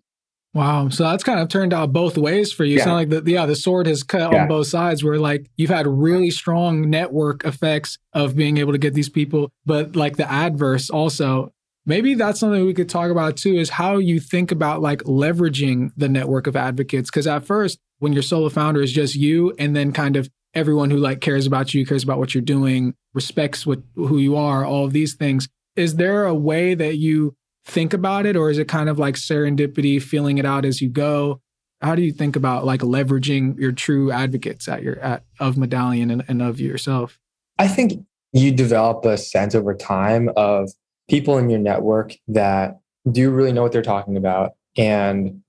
Wow. 0.53 0.89
So 0.89 1.03
that's 1.03 1.23
kind 1.23 1.39
of 1.39 1.49
turned 1.49 1.73
out 1.73 1.91
both 1.93 2.15
ways 2.15 2.51
for 2.51 2.63
you. 2.63 2.77
Yeah. 2.77 2.83
Sound 2.83 3.11
like 3.11 3.25
the 3.25 3.31
yeah, 3.31 3.47
the 3.47 3.55
sword 3.55 3.87
has 3.87 4.03
cut 4.03 4.31
yeah. 4.31 4.43
on 4.43 4.47
both 4.47 4.67
sides 4.67 5.03
where 5.03 5.17
like 5.17 5.49
you've 5.57 5.71
had 5.71 5.87
really 5.87 6.29
strong 6.29 6.89
network 6.89 7.43
effects 7.43 7.97
of 8.13 8.35
being 8.35 8.57
able 8.57 8.71
to 8.71 8.77
get 8.77 8.93
these 8.93 9.09
people, 9.09 9.51
but 9.65 9.95
like 9.95 10.17
the 10.17 10.31
adverse 10.31 10.89
also. 10.89 11.52
Maybe 11.85 12.13
that's 12.13 12.39
something 12.39 12.65
we 12.65 12.73
could 12.73 12.89
talk 12.89 13.11
about 13.11 13.37
too 13.37 13.55
is 13.55 13.69
how 13.69 13.97
you 13.97 14.19
think 14.19 14.51
about 14.51 14.81
like 14.81 15.03
leveraging 15.03 15.91
the 15.97 16.07
network 16.07 16.47
of 16.47 16.55
advocates. 16.55 17.09
Cause 17.09 17.27
at 17.27 17.45
first, 17.45 17.77
when 17.99 18.13
your 18.13 18.23
solo 18.23 18.49
founder 18.49 18.81
is 18.81 18.91
just 18.91 19.15
you 19.15 19.53
and 19.59 19.75
then 19.75 19.91
kind 19.91 20.15
of 20.15 20.29
everyone 20.53 20.91
who 20.91 20.97
like 20.97 21.19
cares 21.19 21.45
about 21.45 21.73
you, 21.73 21.85
cares 21.85 22.03
about 22.03 22.19
what 22.19 22.33
you're 22.33 22.41
doing, 22.41 22.93
respects 23.13 23.65
what 23.65 23.81
who 23.95 24.17
you 24.17 24.35
are, 24.35 24.65
all 24.65 24.85
of 24.85 24.93
these 24.93 25.15
things. 25.15 25.47
Is 25.75 25.95
there 25.95 26.25
a 26.25 26.33
way 26.33 26.75
that 26.75 26.97
you 26.97 27.35
think 27.65 27.93
about 27.93 28.25
it 28.25 28.35
or 28.35 28.49
is 28.49 28.57
it 28.57 28.67
kind 28.67 28.89
of 28.89 28.99
like 28.99 29.15
serendipity 29.15 30.01
feeling 30.01 30.37
it 30.37 30.45
out 30.45 30.65
as 30.65 30.81
you 30.81 30.89
go 30.89 31.39
how 31.81 31.95
do 31.95 32.01
you 32.01 32.11
think 32.11 32.35
about 32.35 32.65
like 32.65 32.81
leveraging 32.81 33.57
your 33.59 33.71
true 33.71 34.11
advocates 34.11 34.67
at 34.67 34.83
your 34.83 34.99
at 34.99 35.23
of 35.39 35.57
medallion 35.57 36.11
and, 36.11 36.23
and 36.27 36.41
of 36.41 36.59
yourself 36.59 37.19
i 37.59 37.67
think 37.67 38.05
you 38.33 38.51
develop 38.51 39.05
a 39.05 39.17
sense 39.17 39.55
over 39.55 39.73
time 39.73 40.29
of 40.35 40.69
people 41.13 41.37
in 41.37 41.47
your 41.47 41.59
network 41.59 42.15
that 42.27 42.79
do 43.11 43.29
really 43.29 43.51
know 43.51 43.61
what 43.61 43.71
they're 43.71 43.83
talking 43.83 44.17
about 44.17 44.53
and 44.75 45.43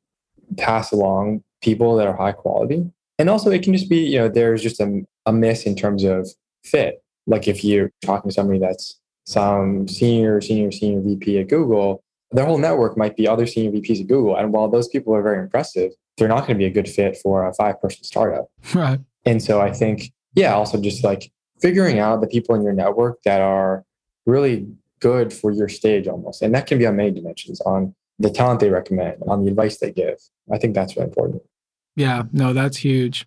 pass 0.59 0.92
along 0.92 1.42
people 1.62 1.96
that 1.96 2.07
are 2.07 2.14
high 2.14 2.33
quality 2.33 2.85
and 3.18 3.31
also 3.31 3.50
it 3.50 3.62
can 3.62 3.72
just 3.72 3.88
be 3.88 3.96
you 3.96 4.18
know 4.18 4.29
there's 4.29 4.62
just 4.62 4.79
a, 4.79 5.00
a 5.24 5.33
miss 5.33 5.62
in 5.64 5.74
terms 5.74 6.05
of 6.05 6.29
fit 6.64 7.03
like 7.27 7.48
if 7.48 7.64
you're 7.64 7.90
talking 8.03 8.29
to 8.29 8.35
somebody 8.35 8.59
that's 8.59 9.00
some 9.24 9.88
senior 9.88 10.38
senior 10.42 10.70
senior 10.70 11.00
vp 11.00 11.38
at 11.38 11.48
google 11.48 12.05
their 12.33 12.44
whole 12.44 12.59
network 12.59 12.98
might 12.98 13.16
be 13.16 13.27
other 13.27 13.46
senior 13.46 13.70
VPs 13.70 14.00
at 14.00 14.09
Google. 14.09 14.37
And 14.37 14.53
while 14.53 14.68
those 14.68 14.88
people 14.88 15.14
are 15.14 15.22
very 15.22 15.40
impressive, 15.40 15.92
they're 16.18 16.27
not 16.27 16.40
going 16.40 16.55
to 16.55 16.55
be 16.57 16.64
a 16.64 16.70
good 16.70 16.88
fit 16.88 17.16
for 17.22 17.46
a 17.46 17.55
five 17.55 17.81
person 17.81 18.03
startup. 18.03 18.46
Right. 18.74 18.98
And 19.24 19.40
so 19.40 19.61
I 19.61 19.70
think, 19.70 20.11
yeah, 20.35 20.53
also 20.53 20.81
just 20.81 21.05
like 21.05 21.31
figuring 21.61 22.00
out 22.00 22.20
the 22.20 22.27
people 22.27 22.57
in 22.57 22.62
your 22.62 22.72
network 22.72 23.22
that 23.24 23.40
are 23.40 23.85
really 24.27 24.66
good 25.04 25.32
for 25.32 25.52
your 25.52 25.68
stage 25.68 26.08
almost. 26.08 26.40
And 26.40 26.54
that 26.54 26.66
can 26.66 26.78
be 26.78 26.86
on 26.86 26.96
many 26.96 27.10
dimensions 27.10 27.60
on 27.60 27.94
the 28.18 28.30
talent 28.30 28.60
they 28.60 28.70
recommend, 28.70 29.22
on 29.28 29.44
the 29.44 29.50
advice 29.50 29.78
they 29.78 29.92
give. 29.92 30.18
I 30.50 30.56
think 30.56 30.74
that's 30.74 30.96
really 30.96 31.08
important. 31.08 31.42
Yeah, 31.94 32.22
no, 32.32 32.54
that's 32.54 32.78
huge. 32.78 33.26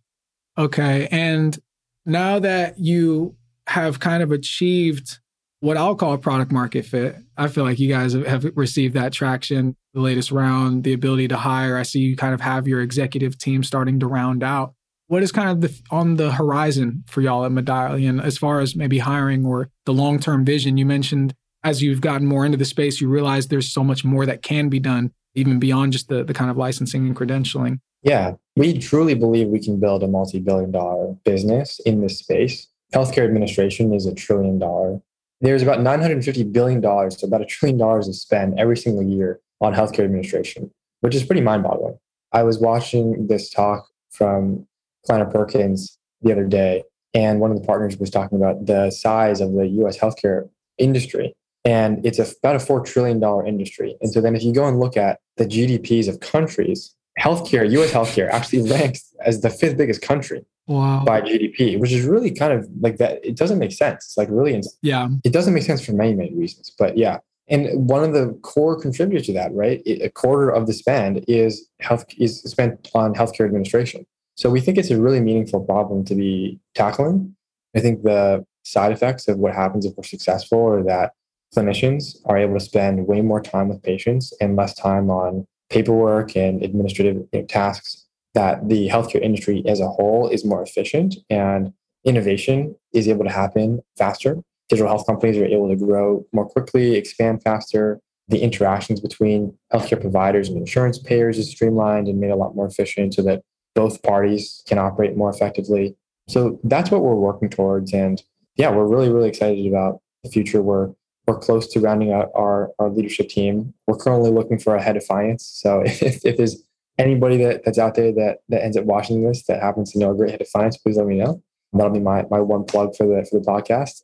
Okay. 0.58 1.08
And 1.12 1.58
now 2.06 2.40
that 2.40 2.80
you 2.80 3.36
have 3.68 4.00
kind 4.00 4.24
of 4.24 4.32
achieved 4.32 5.20
what 5.60 5.78
I'll 5.78 5.96
call 5.96 6.18
product 6.18 6.52
market 6.52 6.86
fit. 6.86 7.16
I 7.36 7.48
feel 7.48 7.64
like 7.64 7.80
you 7.80 7.90
guys 7.90 8.14
have 8.14 8.46
received 8.56 8.94
that 8.96 9.14
traction, 9.14 9.76
the 9.94 10.02
latest 10.02 10.32
round, 10.32 10.84
the 10.84 10.94
ability 10.94 11.28
to 11.30 11.38
hire. 11.38 11.78
I 11.78 11.84
see 11.84 12.00
you 12.00 12.16
kind 12.16 12.34
of 12.34 12.42
have 12.42 12.68
your 12.68 12.82
executive 12.82 13.38
team 13.38 13.64
starting 13.64 14.00
to 14.00 14.08
round 14.08 14.44
out. 14.44 14.74
what 15.08 15.24
is 15.24 15.32
kind 15.32 15.50
of 15.50 15.62
the, 15.62 15.82
on 15.90 16.18
the 16.18 16.32
horizon 16.32 17.04
for 17.08 17.22
y'all 17.22 17.46
at 17.46 17.52
Medallion 17.52 18.20
as 18.20 18.38
far 18.38 18.60
as 18.60 18.76
maybe 18.76 19.00
hiring 19.00 19.46
or 19.46 19.70
the 19.86 19.94
long 19.94 20.20
term 20.20 20.46
vision? 20.46 20.78
You 20.78 20.86
mentioned 20.86 21.34
as 21.68 21.82
you've 21.82 22.00
gotten 22.00 22.26
more 22.26 22.46
into 22.46 22.58
the 22.58 22.66
space, 22.66 23.02
you 23.02 23.10
realize 23.10 23.50
there's 23.50 23.70
so 23.70 23.84
much 23.84 24.06
more 24.06 24.26
that 24.26 24.42
can 24.42 24.70
be 24.70 24.80
done, 24.80 25.12
even 25.36 25.60
beyond 25.60 25.92
just 25.92 26.08
the, 26.08 26.24
the 26.24 26.34
kind 26.34 26.50
of 26.50 26.56
licensing 26.56 27.06
and 27.06 27.16
credentialing. 27.16 27.80
Yeah, 28.04 28.36
we 28.56 28.78
truly 28.78 29.16
believe 29.16 29.50
we 29.50 29.60
can 29.60 29.78
build 29.78 30.02
a 30.02 30.08
multi 30.08 30.40
billion 30.40 30.72
dollar 30.72 31.14
business 31.26 31.82
in 31.86 32.00
this 32.00 32.20
space. 32.20 32.68
Healthcare 32.94 33.26
administration 33.26 33.94
is 33.94 34.06
a 34.06 34.16
trillion 34.16 34.60
dollar. 34.60 35.02
There's 35.42 35.62
about 35.62 35.80
$950 35.80 36.54
billion, 36.54 36.82
so 37.12 37.28
about 37.28 37.42
a 37.42 37.46
trillion 37.46 37.78
dollars 37.78 38.08
to 38.08 38.14
spend 38.14 38.58
every 38.58 38.78
single 38.78 39.04
year 39.04 39.42
on 39.60 39.74
healthcare 39.74 40.06
administration, 40.06 40.72
which 41.02 41.16
is 41.16 41.24
pretty 41.24 41.42
mind 41.42 41.64
boggling. 41.64 41.98
I 42.32 42.44
was 42.44 42.60
watching 42.60 43.28
this 43.28 43.50
talk 43.50 43.86
from 44.10 44.66
Kleiner 45.06 45.26
Perkins 45.26 45.98
the 46.22 46.32
other 46.32 46.46
day, 46.46 46.84
and 47.14 47.42
one 47.42 47.52
of 47.52 47.60
the 47.60 47.68
partners 47.68 47.98
was 47.98 48.10
talking 48.10 48.38
about 48.38 48.66
the 48.66 48.90
size 48.90 49.42
of 49.42 49.52
the 49.52 49.68
US 49.84 49.98
healthcare 49.98 50.50
industry. 50.78 51.36
And 51.68 52.06
it's 52.06 52.18
a, 52.18 52.26
about 52.42 52.56
a 52.56 52.60
$4 52.60 52.86
trillion 52.86 53.22
industry. 53.46 53.98
And 54.00 54.12
so 54.12 54.22
then 54.22 54.38
if 54.38 54.44
you 54.44 54.54
go 54.54 54.66
and 54.66 54.80
look 54.80 54.96
at 54.96 55.20
the 55.36 55.46
GDPs 55.46 56.08
of 56.08 56.22
countries, 56.22 56.96
healthcare, 57.20 57.70
US 57.70 57.92
healthcare 57.92 58.30
actually 58.30 58.70
ranks 58.72 59.14
as 59.26 59.42
the 59.42 59.50
fifth 59.50 59.76
biggest 59.76 60.02
country 60.02 60.46
wow. 60.68 61.04
by 61.04 61.20
GDP, 61.20 61.78
which 61.78 61.92
is 61.92 62.06
really 62.06 62.32
kind 62.32 62.54
of 62.54 62.70
like 62.80 62.98
that. 62.98 63.20
It 63.26 63.36
doesn't 63.36 63.60
make 63.60 63.74
sense. 63.74 64.06
It's 64.06 64.18
like 64.18 64.30
really, 64.32 64.62
yeah, 64.82 65.10
it 65.26 65.34
doesn't 65.34 65.54
make 65.54 65.64
sense 65.64 65.86
for 65.86 65.92
many, 65.92 66.14
many 66.14 66.34
reasons. 66.34 66.72
But 66.80 66.98
yeah, 66.98 67.20
and 67.50 67.90
one 67.90 68.04
of 68.04 68.14
the 68.14 68.38
core 68.44 68.80
contributors 68.80 69.26
to 69.28 69.34
that, 69.34 69.54
right? 69.54 69.82
A 69.86 70.10
quarter 70.10 70.50
of 70.50 70.68
the 70.68 70.74
spend 70.74 71.26
is 71.28 71.68
health 71.82 72.06
is 72.18 72.42
spent 72.44 72.90
on 72.94 73.14
healthcare 73.14 73.46
administration. 73.46 74.06
So 74.36 74.50
we 74.50 74.62
think 74.62 74.78
it's 74.78 74.92
a 74.92 75.02
really 75.02 75.20
meaningful 75.20 75.62
problem 75.62 76.06
to 76.06 76.16
be 76.16 76.60
tackling. 76.76 77.36
I 77.76 77.80
think 77.80 78.04
the 78.04 78.46
side 78.64 78.92
effects 78.92 79.28
of 79.28 79.38
what 79.40 79.56
happens 79.56 79.86
if 79.86 79.96
we're 79.98 80.04
successful 80.04 80.64
are 80.68 80.84
that 80.84 81.14
clinicians 81.56 82.18
are 82.26 82.38
able 82.38 82.54
to 82.56 82.60
spend 82.60 83.08
way 83.08 83.22
more 83.22 83.42
time 83.42 83.70
with 83.70 83.82
patients 83.84 84.34
and 84.42 84.56
less 84.56 84.74
time 84.74 85.10
on 85.10 85.46
paperwork 85.70 86.36
and 86.36 86.64
administrative 86.64 87.18
you 87.34 87.42
know, 87.42 87.46
tasks 87.46 88.06
that 88.34 88.68
the 88.70 88.88
healthcare 88.90 89.22
industry 89.22 89.64
as 89.68 89.80
a 89.80 89.88
whole 89.88 90.30
is 90.30 90.46
more 90.46 90.62
efficient 90.62 91.16
and 91.30 91.74
innovation 92.06 92.76
is 92.94 93.08
able 93.08 93.26
to 93.26 93.32
happen 93.32 93.80
faster. 93.98 94.38
Digital 94.70 94.88
health 94.88 95.08
companies 95.08 95.38
are 95.38 95.46
able 95.46 95.70
to 95.70 95.76
grow 95.76 96.26
more 96.34 96.48
quickly, 96.48 96.96
expand 96.96 97.42
faster. 97.42 98.00
The 98.30 98.40
interactions 98.40 99.00
between 99.00 99.58
healthcare 99.74 100.00
providers 100.00 100.50
and 100.50 100.58
insurance 100.58 101.00
payers 101.00 101.38
is 101.38 101.50
streamlined 101.50 102.08
and 102.08 102.20
made 102.20 102.32
a 102.32 102.36
lot 102.36 102.56
more 102.56 102.68
efficient 102.68 103.14
so 103.14 103.22
that 103.24 103.42
both 103.74 104.04
parties 104.04 104.64
can 104.68 104.78
operate 104.78 105.16
more 105.16 105.30
effectively. 105.30 105.96
So 106.28 106.60
that's 106.64 106.92
what 106.92 107.02
we're 107.02 107.16
working 107.16 107.50
towards. 107.50 107.94
And 107.94 108.22
yeah, 108.58 108.70
we're 108.70 108.88
really, 108.88 109.10
really 109.10 109.30
excited 109.30 109.66
about 109.66 110.02
the 110.24 110.30
future. 110.30 110.62
We're 110.62 110.92
we're 111.28 111.38
close 111.38 111.68
to 111.68 111.80
rounding 111.80 112.14
out 112.14 112.30
our, 112.36 112.72
our 112.80 112.90
leadership 112.90 113.30
team. 113.30 113.74
We're 113.86 113.98
currently 113.98 114.32
looking 114.32 114.58
for 114.58 114.76
a 114.76 114.82
head 114.82 114.96
of 114.98 115.06
finance. 115.06 115.46
So 115.46 115.82
if, 115.86 116.26
if 116.26 116.38
there's 116.38 116.64
anybody 116.98 117.38
that, 117.44 117.64
that's 117.66 117.78
out 117.78 117.96
there 117.96 118.12
that, 118.14 118.40
that 118.50 118.64
ends 118.64 118.78
up 118.78 118.86
watching 118.86 119.24
this 119.24 119.44
that 119.46 119.62
happens 119.62 119.92
to 119.92 120.00
know 120.00 120.12
a 120.12 120.16
great 120.16 120.32
head 120.32 120.42
of 120.42 120.48
finance, 120.48 120.78
please 120.78 120.98
let 120.98 121.06
me 121.06 121.18
know. 121.18 121.42
That'll 121.74 121.92
be 121.92 122.00
my, 122.00 122.26
my 122.32 122.40
one 122.40 122.64
plug 122.64 122.96
for 122.96 123.06
the 123.06 123.28
for 123.30 123.40
the 123.40 123.46
podcast. 123.46 124.02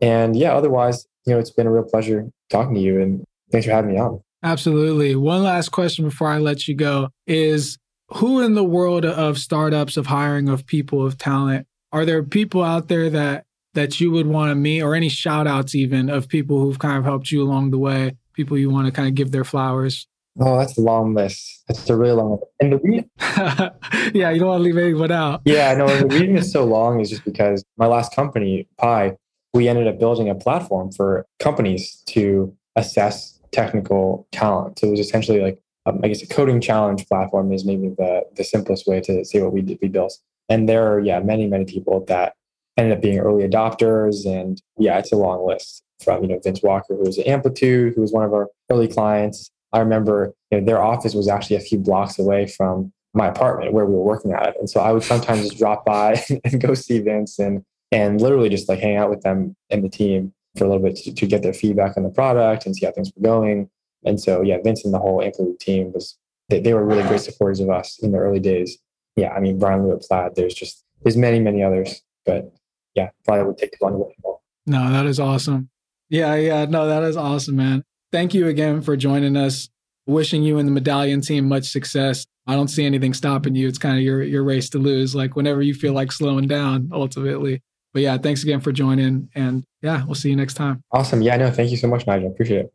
And 0.00 0.36
yeah, 0.36 0.54
otherwise, 0.54 1.06
you 1.24 1.32
know, 1.32 1.40
it's 1.40 1.50
been 1.50 1.66
a 1.66 1.72
real 1.72 1.82
pleasure 1.82 2.26
talking 2.50 2.74
to 2.74 2.80
you 2.80 3.00
and 3.00 3.24
thanks 3.50 3.66
for 3.66 3.72
having 3.72 3.92
me 3.92 3.98
on. 3.98 4.20
Absolutely. 4.42 5.16
One 5.16 5.42
last 5.42 5.70
question 5.70 6.04
before 6.04 6.28
I 6.28 6.38
let 6.38 6.68
you 6.68 6.74
go 6.74 7.08
is 7.26 7.78
who 8.10 8.40
in 8.40 8.54
the 8.54 8.62
world 8.62 9.06
of 9.06 9.38
startups, 9.38 9.96
of 9.96 10.06
hiring 10.06 10.48
of 10.48 10.66
people, 10.66 11.04
of 11.04 11.16
talent, 11.16 11.66
are 11.90 12.04
there 12.04 12.22
people 12.22 12.62
out 12.62 12.88
there 12.88 13.08
that 13.10 13.45
that 13.76 14.00
you 14.00 14.10
would 14.10 14.26
want 14.26 14.50
to 14.50 14.54
meet 14.54 14.82
or 14.82 14.94
any 14.94 15.08
shout 15.08 15.46
outs 15.46 15.74
even 15.74 16.10
of 16.10 16.28
people 16.28 16.60
who've 16.60 16.78
kind 16.78 16.98
of 16.98 17.04
helped 17.04 17.30
you 17.30 17.42
along 17.42 17.70
the 17.70 17.78
way, 17.78 18.16
people 18.32 18.58
you 18.58 18.70
want 18.70 18.86
to 18.86 18.92
kind 18.92 19.06
of 19.06 19.14
give 19.14 19.30
their 19.30 19.44
flowers? 19.44 20.08
Oh, 20.38 20.58
that's 20.58 20.76
a 20.76 20.82
long 20.82 21.14
list. 21.14 21.62
That's 21.68 21.88
a 21.88 21.96
really 21.96 22.12
long 22.12 22.32
list. 22.32 22.44
And 22.60 22.72
the 22.72 22.78
reason, 22.78 23.10
yeah, 24.14 24.30
you 24.30 24.40
don't 24.40 24.48
want 24.48 24.60
to 24.60 24.64
leave 24.64 24.76
anyone 24.76 25.12
out. 25.12 25.40
yeah, 25.44 25.72
no. 25.74 25.86
The 25.86 26.06
reason 26.06 26.36
it's 26.36 26.50
so 26.50 26.64
long 26.64 27.00
is 27.00 27.08
just 27.08 27.24
because 27.24 27.64
my 27.78 27.86
last 27.86 28.14
company, 28.14 28.68
Py, 28.80 29.12
we 29.54 29.68
ended 29.68 29.86
up 29.86 29.98
building 29.98 30.28
a 30.28 30.34
platform 30.34 30.92
for 30.92 31.24
companies 31.38 32.02
to 32.08 32.54
assess 32.76 33.40
technical 33.52 34.26
talent. 34.32 34.78
So 34.78 34.88
it 34.88 34.90
was 34.90 35.00
essentially 35.00 35.40
like, 35.40 35.58
um, 35.86 36.00
I 36.02 36.08
guess, 36.08 36.22
a 36.22 36.26
coding 36.26 36.60
challenge 36.60 37.06
platform 37.06 37.52
is 37.52 37.64
maybe 37.64 37.88
the 37.88 38.24
the 38.36 38.44
simplest 38.44 38.86
way 38.86 39.00
to 39.02 39.24
say 39.24 39.40
what 39.40 39.52
we 39.52 39.62
did, 39.62 39.78
we 39.80 39.88
built. 39.88 40.18
And 40.48 40.68
there 40.68 40.92
are 40.92 41.00
yeah 41.00 41.20
many 41.20 41.46
many 41.46 41.64
people 41.64 42.04
that 42.06 42.34
ended 42.76 42.96
up 42.96 43.02
being 43.02 43.18
early 43.18 43.46
adopters, 43.46 44.26
and 44.26 44.60
yeah, 44.78 44.98
it's 44.98 45.12
a 45.12 45.16
long 45.16 45.46
list 45.46 45.82
from 46.02 46.22
you 46.22 46.28
know 46.28 46.40
Vince 46.42 46.62
Walker, 46.62 46.94
who 46.94 47.04
was 47.04 47.18
at 47.18 47.26
Amplitude, 47.26 47.94
who 47.94 48.00
was 48.00 48.12
one 48.12 48.24
of 48.24 48.32
our 48.32 48.48
early 48.70 48.88
clients, 48.88 49.50
I 49.76 49.80
remember 49.80 50.34
you 50.50 50.58
know, 50.58 50.64
their 50.64 50.82
office 50.82 51.14
was 51.14 51.28
actually 51.28 51.56
a 51.56 51.60
few 51.60 51.78
blocks 51.78 52.18
away 52.18 52.46
from 52.46 52.92
my 53.14 53.28
apartment 53.28 53.72
where 53.72 53.84
we 53.84 53.94
were 53.94 54.02
working 54.02 54.32
at 54.32 54.48
it. 54.48 54.56
And 54.58 54.68
so 54.68 54.80
I 54.80 54.92
would 54.92 55.02
sometimes 55.02 55.42
just 55.42 55.58
drop 55.58 55.84
by 55.84 56.22
and 56.44 56.60
go 56.60 56.74
see 56.74 56.98
Vince 56.98 57.38
and 57.38 57.62
and 57.92 58.20
literally 58.20 58.48
just 58.48 58.68
like 58.68 58.80
hang 58.80 58.96
out 58.96 59.10
with 59.10 59.20
them 59.22 59.54
and 59.70 59.84
the 59.84 59.88
team 59.88 60.32
for 60.56 60.64
a 60.64 60.68
little 60.68 60.82
bit 60.82 60.96
to, 60.96 61.14
to 61.14 61.26
get 61.26 61.42
their 61.42 61.52
feedback 61.52 61.96
on 61.96 62.02
the 62.02 62.08
product 62.08 62.66
and 62.66 62.74
see 62.74 62.86
how 62.86 62.92
things 62.92 63.12
were 63.14 63.22
going. 63.22 63.68
And 64.04 64.20
so 64.20 64.42
yeah, 64.42 64.56
Vince 64.62 64.84
and 64.84 64.92
the 64.92 64.98
whole 64.98 65.22
Amplitude 65.22 65.60
team 65.60 65.92
was 65.92 66.18
they, 66.48 66.60
they 66.60 66.74
were 66.74 66.84
really 66.84 67.02
great 67.04 67.20
supporters 67.20 67.60
of 67.60 67.70
us 67.70 67.98
in 68.02 68.12
the 68.12 68.18
early 68.18 68.40
days. 68.40 68.78
Yeah, 69.14 69.32
I 69.32 69.40
mean 69.40 69.58
Brian 69.58 69.82
Lewitt 69.82 70.06
Plaid, 70.06 70.34
there's 70.36 70.54
just 70.54 70.84
there's 71.02 71.16
many, 71.16 71.38
many 71.38 71.62
others. 71.62 72.02
But 72.24 72.52
yeah, 72.96 73.10
probably 73.24 73.44
would 73.44 73.58
take 73.58 73.70
the 73.72 73.78
too 73.78 73.84
long 73.84 73.98
to 73.98 74.34
No, 74.66 74.90
that 74.90 75.06
is 75.06 75.20
awesome. 75.20 75.68
Yeah, 76.08 76.34
yeah, 76.34 76.64
no, 76.64 76.86
that 76.88 77.02
is 77.02 77.16
awesome, 77.16 77.56
man 77.56 77.84
thank 78.12 78.32
you 78.34 78.48
again 78.48 78.80
for 78.80 78.96
joining 78.96 79.36
us. 79.36 79.68
Wishing 80.06 80.42
you 80.42 80.58
and 80.58 80.68
the 80.68 80.72
medallion 80.72 81.20
team 81.20 81.48
much 81.48 81.64
success. 81.64 82.26
I 82.46 82.54
don't 82.54 82.68
see 82.68 82.86
anything 82.86 83.12
stopping 83.12 83.56
you. 83.56 83.66
It's 83.66 83.76
kind 83.76 83.96
of 83.98 84.04
your 84.04 84.22
your 84.22 84.44
race 84.44 84.70
to 84.70 84.78
lose. 84.78 85.16
Like 85.16 85.34
whenever 85.34 85.62
you 85.62 85.74
feel 85.74 85.92
like 85.92 86.12
slowing 86.12 86.46
down, 86.46 86.90
ultimately. 86.92 87.60
But 87.92 88.02
yeah, 88.02 88.16
thanks 88.16 88.44
again 88.44 88.60
for 88.60 88.70
joining. 88.70 89.28
And 89.34 89.64
yeah, 89.82 90.04
we'll 90.04 90.14
see 90.14 90.30
you 90.30 90.36
next 90.36 90.54
time. 90.54 90.82
Awesome. 90.92 91.22
Yeah, 91.22 91.36
no, 91.36 91.50
thank 91.50 91.70
you 91.70 91.76
so 91.76 91.88
much, 91.88 92.06
Nigel. 92.06 92.28
Appreciate 92.28 92.66
it. 92.66 92.72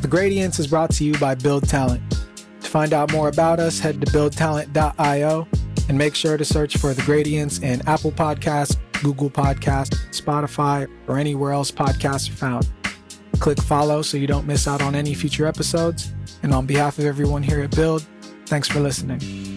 The 0.00 0.08
Gradience 0.08 0.60
is 0.60 0.68
brought 0.68 0.92
to 0.92 1.04
you 1.04 1.18
by 1.18 1.34
Build 1.34 1.68
Talent. 1.68 2.02
To 2.60 2.70
find 2.70 2.92
out 2.92 3.10
more 3.12 3.28
about 3.28 3.58
us, 3.58 3.80
head 3.80 4.00
to 4.00 4.06
buildtalent.io 4.12 5.48
and 5.92 5.98
make 5.98 6.14
sure 6.14 6.38
to 6.38 6.44
search 6.44 6.78
for 6.78 6.94
The 6.94 7.02
Gradience 7.02 7.60
in 7.60 7.86
Apple 7.86 8.12
Podcasts, 8.12 8.78
Google 9.02 9.28
Podcast, 9.28 9.90
Spotify, 10.08 10.88
or 11.06 11.18
anywhere 11.18 11.52
else 11.52 11.70
podcasts 11.70 12.30
are 12.30 12.32
found. 12.32 12.66
Click 13.40 13.60
follow 13.60 14.00
so 14.00 14.16
you 14.16 14.26
don't 14.26 14.46
miss 14.46 14.66
out 14.66 14.80
on 14.80 14.94
any 14.94 15.12
future 15.12 15.44
episodes. 15.44 16.10
And 16.42 16.54
on 16.54 16.64
behalf 16.64 16.98
of 16.98 17.04
everyone 17.04 17.42
here 17.42 17.60
at 17.60 17.76
Build, 17.76 18.06
thanks 18.46 18.68
for 18.68 18.80
listening. 18.80 19.51